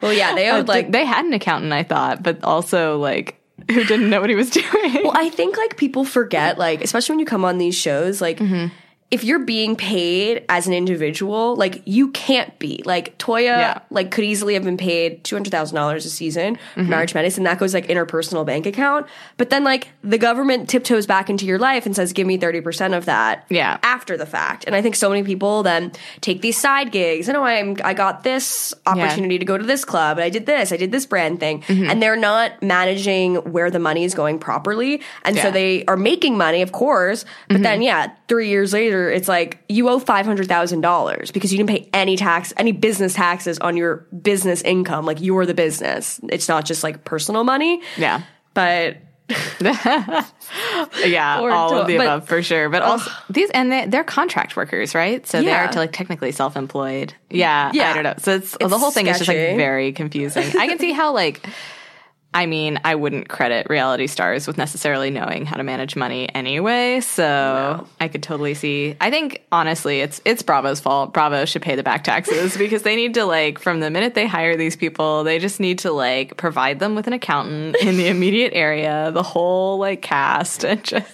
Well, 0.00 0.12
yeah, 0.12 0.34
they 0.34 0.48
Uh, 0.48 0.56
owed 0.58 0.68
like. 0.68 0.90
they 0.92 1.04
had 1.04 1.24
an 1.24 1.32
accountant, 1.32 1.72
I 1.72 1.82
thought, 1.82 2.22
but 2.22 2.42
also 2.44 2.98
like 2.98 3.40
who 3.70 3.84
didn't 3.84 4.08
know 4.10 4.20
what 4.20 4.30
he 4.30 4.36
was 4.36 4.50
doing. 4.50 4.66
well, 5.02 5.12
I 5.14 5.28
think 5.30 5.56
like 5.56 5.76
people 5.76 6.04
forget, 6.04 6.58
like 6.58 6.82
especially 6.82 7.14
when 7.14 7.20
you 7.20 7.26
come 7.26 7.44
on 7.44 7.58
these 7.58 7.74
shows, 7.74 8.20
like. 8.20 8.38
Mm-hmm. 8.38 8.68
If 9.10 9.24
you're 9.24 9.38
being 9.38 9.74
paid 9.74 10.44
as 10.50 10.66
an 10.66 10.74
individual, 10.74 11.56
like 11.56 11.80
you 11.86 12.10
can't 12.10 12.58
be 12.58 12.82
like 12.84 13.16
Toya, 13.16 13.40
Yeah. 13.44 13.78
like 13.90 14.10
could 14.10 14.24
easily 14.24 14.52
have 14.52 14.64
been 14.64 14.76
paid 14.76 15.24
two 15.24 15.34
hundred 15.34 15.50
thousand 15.50 15.76
dollars 15.76 16.04
a 16.04 16.10
season 16.10 16.56
for 16.74 16.80
Mm-hmm. 16.80 16.90
marriage 16.90 17.14
medicine. 17.14 17.44
That 17.44 17.58
goes 17.58 17.72
like 17.72 17.86
in 17.86 17.96
her 17.96 18.04
personal 18.04 18.44
bank 18.44 18.66
account. 18.66 19.06
But 19.38 19.48
then 19.48 19.64
like 19.64 19.88
the 20.04 20.18
government 20.18 20.68
tiptoes 20.68 21.06
back 21.06 21.30
into 21.30 21.46
your 21.46 21.58
life 21.58 21.86
and 21.86 21.96
says, 21.96 22.12
"Give 22.12 22.26
me 22.26 22.36
thirty 22.36 22.60
percent 22.60 22.92
of 22.92 23.06
that." 23.06 23.46
Yeah. 23.48 23.78
after 23.82 24.16
the 24.18 24.26
fact. 24.26 24.64
And 24.66 24.76
I 24.76 24.82
think 24.82 24.94
so 24.94 25.08
many 25.08 25.22
people 25.22 25.62
then 25.62 25.92
take 26.20 26.42
these 26.42 26.58
side 26.58 26.92
gigs. 26.92 27.28
I 27.30 27.32
know 27.32 27.44
I'm 27.44 27.76
I 27.82 27.94
got 27.94 28.24
this 28.24 28.74
opportunity 28.86 29.38
to 29.38 29.44
go 29.46 29.56
to 29.56 29.64
this 29.64 29.84
club 29.86 30.18
and 30.18 30.24
I 30.24 30.28
did 30.28 30.44
this, 30.44 30.70
I 30.70 30.76
did 30.76 30.92
this 30.92 31.06
brand 31.06 31.40
thing. 31.40 31.62
Mm-hmm. 31.62 31.88
And 31.90 32.02
they're 32.02 32.16
not 32.16 32.62
managing 32.62 33.36
where 33.36 33.70
the 33.70 33.78
money 33.78 34.04
is 34.04 34.14
going 34.14 34.38
properly. 34.38 35.00
And 35.24 35.36
so 35.38 35.50
they 35.50 35.84
are 35.86 35.96
making 35.96 36.36
money, 36.36 36.60
of 36.60 36.72
course, 36.72 37.24
but 37.48 37.62
then 37.62 37.80
yeah, 37.80 38.10
three 38.28 38.48
years 38.50 38.72
later 38.74 38.97
it's 39.10 39.28
like 39.28 39.58
you 39.68 39.88
owe 39.88 39.98
five 39.98 40.26
hundred 40.26 40.48
thousand 40.48 40.80
dollars 40.80 41.30
because 41.30 41.52
you 41.52 41.58
didn't 41.58 41.70
pay 41.70 41.88
any 41.92 42.16
tax 42.16 42.52
any 42.56 42.72
business 42.72 43.14
taxes 43.14 43.58
on 43.60 43.76
your 43.76 44.06
business 44.22 44.62
income. 44.62 45.04
Like 45.06 45.20
you're 45.20 45.46
the 45.46 45.54
business. 45.54 46.20
It's 46.30 46.48
not 46.48 46.64
just 46.64 46.82
like 46.82 47.04
personal 47.04 47.44
money. 47.44 47.80
yeah. 47.96 48.22
But 48.54 48.96
Yeah, 51.04 51.40
Or 51.40 51.50
all 51.50 51.70
to- 51.70 51.76
of 51.82 51.86
the 51.86 51.96
but- 51.98 52.06
above 52.06 52.28
for 52.28 52.42
sure. 52.42 52.68
But 52.68 52.82
also 52.82 53.10
these 53.30 53.50
and 53.50 53.70
they, 53.70 53.86
they're 53.86 54.04
contract 54.04 54.56
workers, 54.56 54.94
right? 54.94 55.26
So 55.26 55.42
they 55.42 55.50
are 55.52 55.68
to 55.68 55.78
like 55.78 55.92
technically 55.92 56.32
self-employed. 56.32 57.14
Yeah, 57.30 57.70
Yeah. 57.74 57.90
I 57.90 57.94
don't 57.94 58.02
know. 58.04 58.14
So 58.18 58.34
it's, 58.36 58.56
It's 58.58 58.70
the 58.70 58.78
whole 58.78 58.90
thing 58.90 59.06
is 59.06 59.18
just 59.18 59.28
like 59.28 59.36
very 59.36 59.92
confusing. 59.92 60.44
I 60.58 60.66
can 60.66 60.78
see 60.78 60.92
how 60.92 61.12
like 61.12 61.46
I 62.34 62.44
mean, 62.44 62.78
I 62.84 62.94
wouldn't 62.94 63.28
credit 63.28 63.68
reality 63.70 64.06
stars 64.06 64.46
with 64.46 64.58
necessarily 64.58 65.10
knowing 65.10 65.46
how 65.46 65.56
to 65.56 65.62
manage 65.62 65.96
money 65.96 66.28
anyway. 66.34 67.00
So 67.00 67.86
I 68.00 68.08
could 68.08 68.22
totally 68.22 68.52
see. 68.52 68.96
I 69.00 69.10
think 69.10 69.44
honestly, 69.50 70.00
it's 70.00 70.20
it's 70.26 70.42
Bravo's 70.42 70.78
fault. 70.78 71.14
Bravo 71.14 71.46
should 71.46 71.62
pay 71.62 71.74
the 71.74 71.82
back 71.82 72.04
taxes 72.04 72.56
because 72.58 72.82
they 72.82 72.96
need 72.96 73.14
to 73.14 73.24
like 73.24 73.58
from 73.58 73.80
the 73.80 73.90
minute 73.90 74.14
they 74.14 74.26
hire 74.26 74.56
these 74.58 74.76
people, 74.76 75.24
they 75.24 75.38
just 75.38 75.58
need 75.58 75.78
to 75.80 75.90
like 75.90 76.36
provide 76.36 76.80
them 76.80 76.94
with 76.94 77.06
an 77.06 77.14
accountant 77.14 77.76
in 77.76 77.96
the 77.96 78.08
immediate 78.08 78.52
area, 78.52 79.10
the 79.10 79.22
whole 79.22 79.78
like 79.78 80.02
cast, 80.02 80.64
and 80.64 80.84
just 80.84 81.10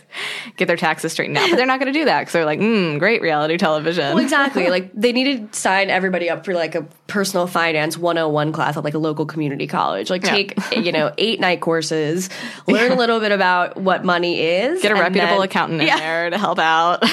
get 0.57 0.67
their 0.67 0.77
taxes 0.77 1.13
straightened 1.13 1.39
out. 1.39 1.49
But 1.49 1.57
they're 1.57 1.67
not 1.67 1.79
going 1.79 1.93
to 1.93 1.99
do 1.99 2.07
that 2.07 2.23
because 2.23 2.33
they're 2.33 2.45
like, 2.45 2.59
mm, 2.61 2.99
great 2.99 3.23
reality 3.23 3.57
television. 3.57 4.15
Well, 4.15 4.23
exactly. 4.23 4.69
like 4.69 4.91
they 4.93 5.13
need 5.13 5.53
to 5.53 5.59
sign 5.59 5.91
everybody 5.91 6.29
up 6.29 6.45
for 6.45 6.55
like 6.55 6.75
a 6.75 6.83
personal 7.07 7.47
finance 7.47 7.99
101 7.99 8.53
class 8.53 8.77
at 8.77 8.85
like 8.85 8.95
a 8.95 8.99
local 8.99 9.27
community 9.27 9.67
college. 9.67 10.09
Like 10.11 10.25
Yeah. 10.25 10.31
take, 10.31 10.55
you 10.77 10.91
know, 10.93 11.13
eight 11.19 11.39
night 11.41 11.61
courses, 11.61 12.31
learn 12.67 12.93
a 12.93 12.97
little 12.97 13.21
bit 13.21 13.31
about 13.33 13.77
what 13.77 14.05
money 14.05 14.41
is. 14.41 14.81
Get 14.83 14.93
a 14.93 14.95
reputable 14.95 15.37
then- 15.37 15.45
accountant 15.45 15.81
in 15.83 15.87
Yeah. 15.89 15.99
there 15.99 16.31
to 16.31 16.39
help 16.39 16.59
out. 16.59 17.03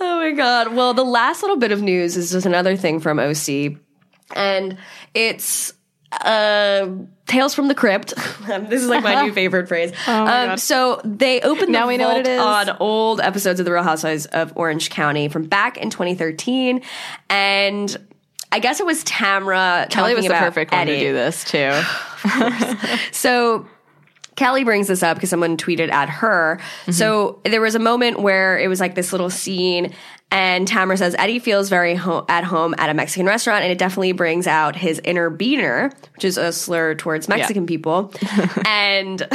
Oh 0.00 0.16
my 0.16 0.30
god. 0.32 0.74
Well, 0.74 0.94
the 0.94 1.04
last 1.04 1.42
little 1.42 1.56
bit 1.56 1.72
of 1.72 1.82
news 1.82 2.16
is 2.16 2.30
just 2.30 2.46
another 2.46 2.76
thing 2.76 3.00
from 3.00 3.18
OC. 3.18 3.76
And 4.34 4.78
it's 5.12 5.72
uh 6.12 6.88
Tales 7.26 7.54
from 7.54 7.68
the 7.68 7.74
Crypt. 7.74 8.14
this 8.46 8.82
is 8.82 8.88
like 8.88 9.04
my 9.04 9.22
new 9.24 9.32
favorite 9.34 9.68
phrase. 9.68 9.92
Oh 10.06 10.26
um, 10.26 10.56
so 10.56 11.00
they 11.04 11.40
opened 11.42 11.70
Now 11.70 11.82
the 11.82 11.88
we 11.88 11.96
know 11.98 12.08
what 12.08 12.20
it 12.20 12.26
is. 12.26 12.40
on 12.40 12.70
old 12.80 13.20
episodes 13.20 13.60
of 13.60 13.66
The 13.66 13.72
Real 13.72 13.82
Housewives 13.82 14.26
of 14.26 14.52
Orange 14.56 14.88
County 14.88 15.28
from 15.28 15.44
back 15.44 15.76
in 15.76 15.90
2013, 15.90 16.80
and 17.28 17.96
I 18.50 18.60
guess 18.60 18.80
it 18.80 18.86
was 18.86 19.04
Tamra. 19.04 19.90
Kelly 19.90 20.14
was 20.14 20.26
the 20.26 20.32
perfect 20.32 20.72
one 20.72 20.86
to 20.86 20.98
do 20.98 21.12
this 21.12 21.44
too. 21.44 21.70
So 23.12 23.66
Kelly 24.38 24.62
brings 24.62 24.86
this 24.86 25.02
up 25.02 25.16
because 25.16 25.30
someone 25.30 25.56
tweeted 25.56 25.90
at 25.90 26.08
her. 26.08 26.60
So 26.90 27.40
mm-hmm. 27.42 27.50
there 27.50 27.60
was 27.60 27.74
a 27.74 27.80
moment 27.80 28.20
where 28.20 28.56
it 28.56 28.68
was 28.68 28.78
like 28.78 28.94
this 28.94 29.10
little 29.10 29.30
scene, 29.30 29.92
and 30.30 30.68
Tamra 30.68 30.96
says 30.96 31.16
Eddie 31.18 31.40
feels 31.40 31.68
very 31.68 31.96
ho- 31.96 32.24
at 32.28 32.44
home 32.44 32.72
at 32.78 32.88
a 32.88 32.94
Mexican 32.94 33.26
restaurant, 33.26 33.64
and 33.64 33.72
it 33.72 33.78
definitely 33.78 34.12
brings 34.12 34.46
out 34.46 34.76
his 34.76 35.00
inner 35.02 35.28
beaner, 35.28 35.92
which 36.14 36.24
is 36.24 36.38
a 36.38 36.52
slur 36.52 36.94
towards 36.94 37.28
Mexican 37.28 37.66
people. 37.66 38.14
and 38.64 39.26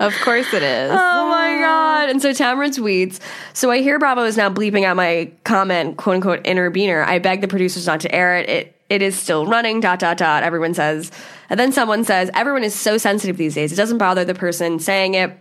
Of 0.00 0.14
course 0.22 0.52
it 0.52 0.62
is. 0.62 0.90
Oh 1.16 1.28
my 1.28 1.58
god! 1.60 2.10
And 2.10 2.20
so 2.20 2.30
Tamra 2.30 2.68
tweets. 2.68 3.20
So 3.52 3.70
I 3.70 3.78
hear 3.78 3.98
Bravo 3.98 4.24
is 4.24 4.36
now 4.36 4.50
bleeping 4.50 4.84
out 4.84 4.96
my 4.96 5.30
comment, 5.44 5.96
quote 5.96 6.16
unquote, 6.16 6.40
inner 6.44 6.70
beaner. 6.70 7.04
I 7.04 7.18
beg 7.18 7.40
the 7.40 7.48
producers 7.48 7.86
not 7.86 8.00
to 8.00 8.14
air 8.14 8.36
it. 8.36 8.48
It 8.48 8.73
it 8.88 9.02
is 9.02 9.18
still 9.18 9.46
running. 9.46 9.80
Dot 9.80 9.98
dot 9.98 10.16
dot. 10.16 10.42
Everyone 10.42 10.74
says, 10.74 11.10
and 11.50 11.58
then 11.58 11.72
someone 11.72 12.04
says, 12.04 12.30
everyone 12.34 12.64
is 12.64 12.74
so 12.74 12.98
sensitive 12.98 13.36
these 13.36 13.54
days. 13.54 13.72
It 13.72 13.76
doesn't 13.76 13.98
bother 13.98 14.24
the 14.24 14.34
person 14.34 14.78
saying 14.78 15.14
it. 15.14 15.38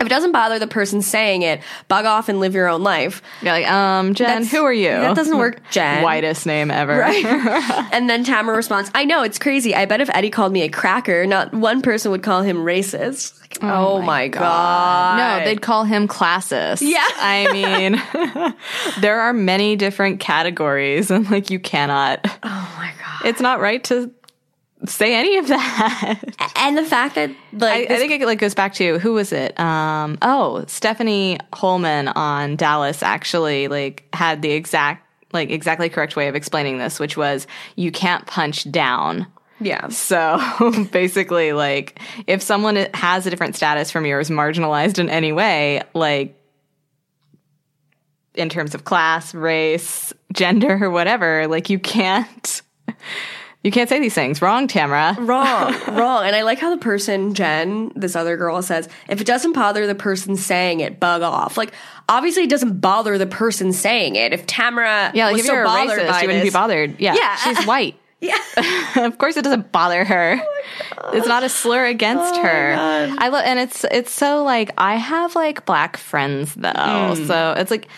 If 0.00 0.06
it 0.06 0.08
doesn't 0.08 0.32
bother 0.32 0.58
the 0.58 0.66
person 0.66 1.02
saying 1.02 1.42
it, 1.42 1.60
bug 1.88 2.06
off 2.06 2.30
and 2.30 2.40
live 2.40 2.54
your 2.54 2.68
own 2.68 2.82
life. 2.82 3.20
You're 3.42 3.52
like, 3.52 3.70
um, 3.70 4.14
Jen, 4.14 4.28
That's- 4.28 4.50
who 4.50 4.64
are 4.64 4.72
you? 4.72 4.88
That 4.88 5.14
doesn't 5.14 5.36
work, 5.36 5.60
Jen. 5.70 6.02
Whitest 6.02 6.46
name 6.46 6.70
ever. 6.70 6.98
Right. 6.98 7.22
and 7.92 8.08
then 8.08 8.24
Tamra 8.24 8.56
responds, 8.56 8.90
I 8.94 9.04
know, 9.04 9.22
it's 9.22 9.38
crazy. 9.38 9.74
I 9.74 9.84
bet 9.84 10.00
if 10.00 10.08
Eddie 10.14 10.30
called 10.30 10.52
me 10.52 10.62
a 10.62 10.70
cracker, 10.70 11.26
not 11.26 11.52
one 11.52 11.82
person 11.82 12.10
would 12.12 12.22
call 12.22 12.40
him 12.40 12.58
racist. 12.58 13.38
Like, 13.42 13.58
oh, 13.62 14.00
my 14.00 14.28
god. 14.28 15.18
No, 15.18 15.44
they'd 15.44 15.60
call 15.60 15.84
him 15.84 16.08
classist. 16.08 16.80
Yeah. 16.80 17.06
I 17.16 17.52
mean, 17.52 18.54
there 19.02 19.20
are 19.20 19.34
many 19.34 19.76
different 19.76 20.20
categories, 20.20 21.10
and 21.10 21.30
like, 21.30 21.50
you 21.50 21.60
cannot. 21.60 22.20
Oh 22.42 22.74
my 22.78 22.92
god. 22.98 23.26
It's 23.28 23.40
not 23.40 23.60
right 23.60 23.84
to 23.84 24.10
say 24.86 25.14
any 25.14 25.36
of 25.38 25.48
that. 25.48 26.18
And 26.56 26.76
the 26.76 26.84
fact 26.84 27.14
that 27.14 27.30
I, 27.30 27.34
like 27.52 27.84
I 27.84 27.86
this- 27.86 27.98
think 27.98 28.12
it 28.22 28.26
like 28.26 28.38
goes 28.38 28.54
back 28.54 28.74
to 28.74 28.98
who 28.98 29.14
was 29.14 29.32
it? 29.32 29.58
Um, 29.58 30.18
oh, 30.22 30.64
Stephanie 30.66 31.38
Hollman 31.52 32.08
on 32.16 32.56
Dallas 32.56 33.02
actually 33.02 33.68
like 33.68 34.06
had 34.12 34.42
the 34.42 34.50
exact 34.52 35.06
like 35.32 35.50
exactly 35.50 35.88
correct 35.88 36.16
way 36.16 36.28
of 36.28 36.34
explaining 36.34 36.78
this, 36.78 36.98
which 36.98 37.16
was 37.16 37.46
you 37.76 37.92
can't 37.92 38.26
punch 38.26 38.70
down. 38.70 39.26
yeah. 39.60 39.88
So 39.88 40.40
basically, 40.92 41.52
like, 41.52 42.00
if 42.26 42.42
someone 42.42 42.76
has 42.94 43.26
a 43.26 43.30
different 43.30 43.54
status 43.56 43.90
from 43.90 44.06
yours, 44.06 44.28
marginalized 44.30 44.98
in 44.98 45.08
any 45.08 45.32
way, 45.32 45.82
like, 45.94 46.36
in 48.34 48.48
terms 48.48 48.74
of 48.74 48.84
class, 48.84 49.34
race, 49.34 50.12
gender, 50.32 50.78
or 50.84 50.90
whatever, 50.98 51.46
like, 51.46 51.68
you 51.70 51.78
can't, 51.78 52.62
you 53.62 53.70
can't 53.70 53.88
say 53.88 54.00
these 54.00 54.14
things. 54.14 54.40
Wrong, 54.40 54.68
Tamra. 54.68 55.16
Wrong, 55.18 55.74
wrong. 55.96 56.24
And 56.24 56.34
I 56.34 56.42
like 56.42 56.58
how 56.58 56.70
the 56.70 56.80
person, 56.80 57.34
Jen, 57.34 57.92
this 57.94 58.16
other 58.16 58.36
girl 58.36 58.62
says, 58.62 58.88
if 59.08 59.20
it 59.20 59.26
doesn't 59.26 59.52
bother 59.52 59.86
the 59.86 59.94
person 59.94 60.36
saying 60.36 60.80
it, 60.80 60.98
bug 60.98 61.20
off. 61.22 61.58
Like, 61.58 61.72
obviously 62.08 62.44
it 62.44 62.50
doesn't 62.50 62.80
bother 62.80 63.18
the 63.18 63.26
person 63.26 63.72
saying 63.72 64.16
it. 64.16 64.32
If 64.32 64.46
Tamra 64.46 65.12
Yeah, 65.14 65.26
like, 65.26 65.32
was 65.34 65.40
if 65.42 65.46
so 65.46 65.52
you're 65.54 65.64
bothered 65.64 65.98
racist, 66.00 66.08
by 66.08 66.20
you 66.22 66.26
wouldn't 66.28 66.44
be 66.44 66.50
bothered. 66.50 67.00
Yeah. 67.00 67.14
Yeah. 67.14 67.36
She's 67.36 67.64
white. 67.66 67.96
Yeah. 68.20 68.38
of 68.96 69.16
course 69.16 69.36
it 69.38 69.44
doesn't 69.44 69.72
bother 69.72 70.04
her. 70.04 70.38
Oh 70.98 71.10
it's 71.14 71.26
not 71.26 71.42
a 71.42 71.48
slur 71.48 71.86
against 71.86 72.34
oh 72.34 72.42
her. 72.42 72.76
I 73.18 73.28
love 73.28 73.44
and 73.46 73.58
it's 73.58 73.84
it's 73.90 74.12
so 74.12 74.44
like 74.44 74.72
I 74.76 74.96
have 74.96 75.34
like 75.34 75.64
black 75.64 75.96
friends 75.96 76.54
though. 76.54 77.14
Hmm. 77.14 77.26
So 77.26 77.54
it's 77.56 77.70
like 77.70 77.88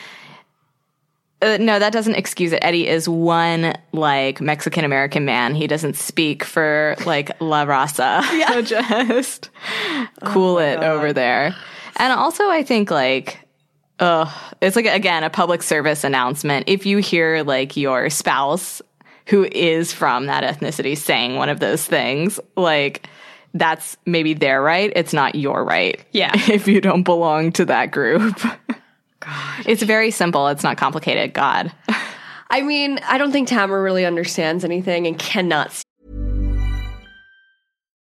uh, 1.43 1.57
no, 1.59 1.79
that 1.79 1.93
doesn't 1.93 2.15
excuse 2.15 2.53
it. 2.53 2.61
Eddie 2.63 2.89
is 2.89 3.09
one 3.09 3.75
like 3.93 4.41
Mexican 4.41 4.85
American 4.85 5.25
man. 5.25 5.55
He 5.55 5.67
doesn't 5.67 5.97
speak 5.97 6.45
for 6.45 6.95
like 7.05 7.31
La 7.41 7.67
Raza. 7.67 8.23
Yeah. 8.33 8.61
Just 9.07 9.51
cool 10.25 10.59
it 10.59 10.79
over 10.79 11.13
there. 11.13 11.55
And 11.97 12.13
also 12.13 12.49
I 12.49 12.63
think 12.63 12.91
like 12.91 13.39
Ugh. 13.99 14.29
It's 14.61 14.77
like 14.77 14.87
again 14.87 15.25
a 15.25 15.31
public 15.31 15.63
service 15.63 16.05
announcement. 16.05 16.65
If 16.69 16.87
you 16.87 16.99
hear 16.99 17.43
like 17.43 17.77
your 17.77 18.09
spouse 18.11 18.81
who 19.27 19.45
is 19.45 19.93
from 19.93 20.27
that 20.27 20.43
ethnicity 20.43 20.97
saying 20.97 21.37
one 21.37 21.49
of 21.49 21.61
those 21.61 21.85
things, 21.85 22.41
like 22.57 23.09
that's 23.55 23.97
maybe 24.07 24.35
their 24.35 24.63
right. 24.63 24.93
It's 24.97 25.13
not 25.13 25.35
your 25.35 25.65
right. 25.65 26.03
Yeah. 26.13 26.33
If 26.51 26.67
you 26.67 26.81
don't 26.81 27.03
belong 27.03 27.53
to 27.53 27.65
that 27.67 27.91
group. 27.91 28.41
God. 29.25 29.67
It's 29.67 29.83
very 29.83 30.11
simple. 30.11 30.49
It's 30.49 30.63
not 30.63 30.77
complicated. 30.77 31.33
God. 31.33 31.73
I 32.51 32.63
mean, 32.63 32.99
I 33.09 33.17
don't 33.17 33.33
think 33.33 33.49
Tamra 33.49 33.83
really 33.83 34.05
understands 34.05 34.65
anything 34.65 35.07
and 35.07 35.19
cannot 35.19 35.73
see. 35.73 35.83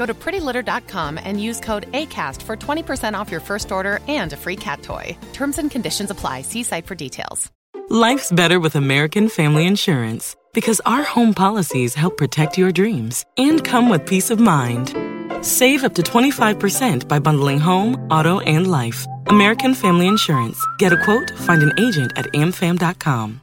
Go 0.00 0.06
to 0.06 0.14
prettylitter.com 0.14 1.20
and 1.22 1.42
use 1.48 1.60
code 1.60 1.92
ACAST 1.92 2.40
for 2.40 2.56
20% 2.56 3.12
off 3.18 3.30
your 3.30 3.42
first 3.42 3.70
order 3.70 4.00
and 4.08 4.32
a 4.32 4.36
free 4.44 4.56
cat 4.56 4.82
toy. 4.82 5.14
Terms 5.34 5.58
and 5.58 5.70
conditions 5.70 6.10
apply. 6.10 6.40
See 6.40 6.62
site 6.62 6.86
for 6.86 6.94
details. 6.94 7.50
Life's 7.90 8.32
better 8.32 8.58
with 8.60 8.76
American 8.76 9.28
Family 9.28 9.66
Insurance 9.66 10.36
because 10.54 10.80
our 10.86 11.02
home 11.02 11.34
policies 11.34 11.94
help 11.94 12.16
protect 12.16 12.56
your 12.56 12.72
dreams 12.72 13.26
and 13.36 13.62
come 13.62 13.90
with 13.90 14.06
peace 14.06 14.30
of 14.30 14.40
mind. 14.40 14.96
Save 15.42 15.84
up 15.84 15.94
to 15.96 16.02
25% 16.02 17.06
by 17.06 17.18
bundling 17.18 17.60
home, 17.60 17.96
auto, 18.10 18.40
and 18.40 18.70
life. 18.70 19.06
American 19.26 19.74
Family 19.74 20.06
Insurance. 20.06 20.58
Get 20.78 20.94
a 20.94 21.04
quote, 21.04 21.30
find 21.46 21.62
an 21.62 21.78
agent 21.78 22.12
at 22.16 22.24
amfam.com. 22.32 23.42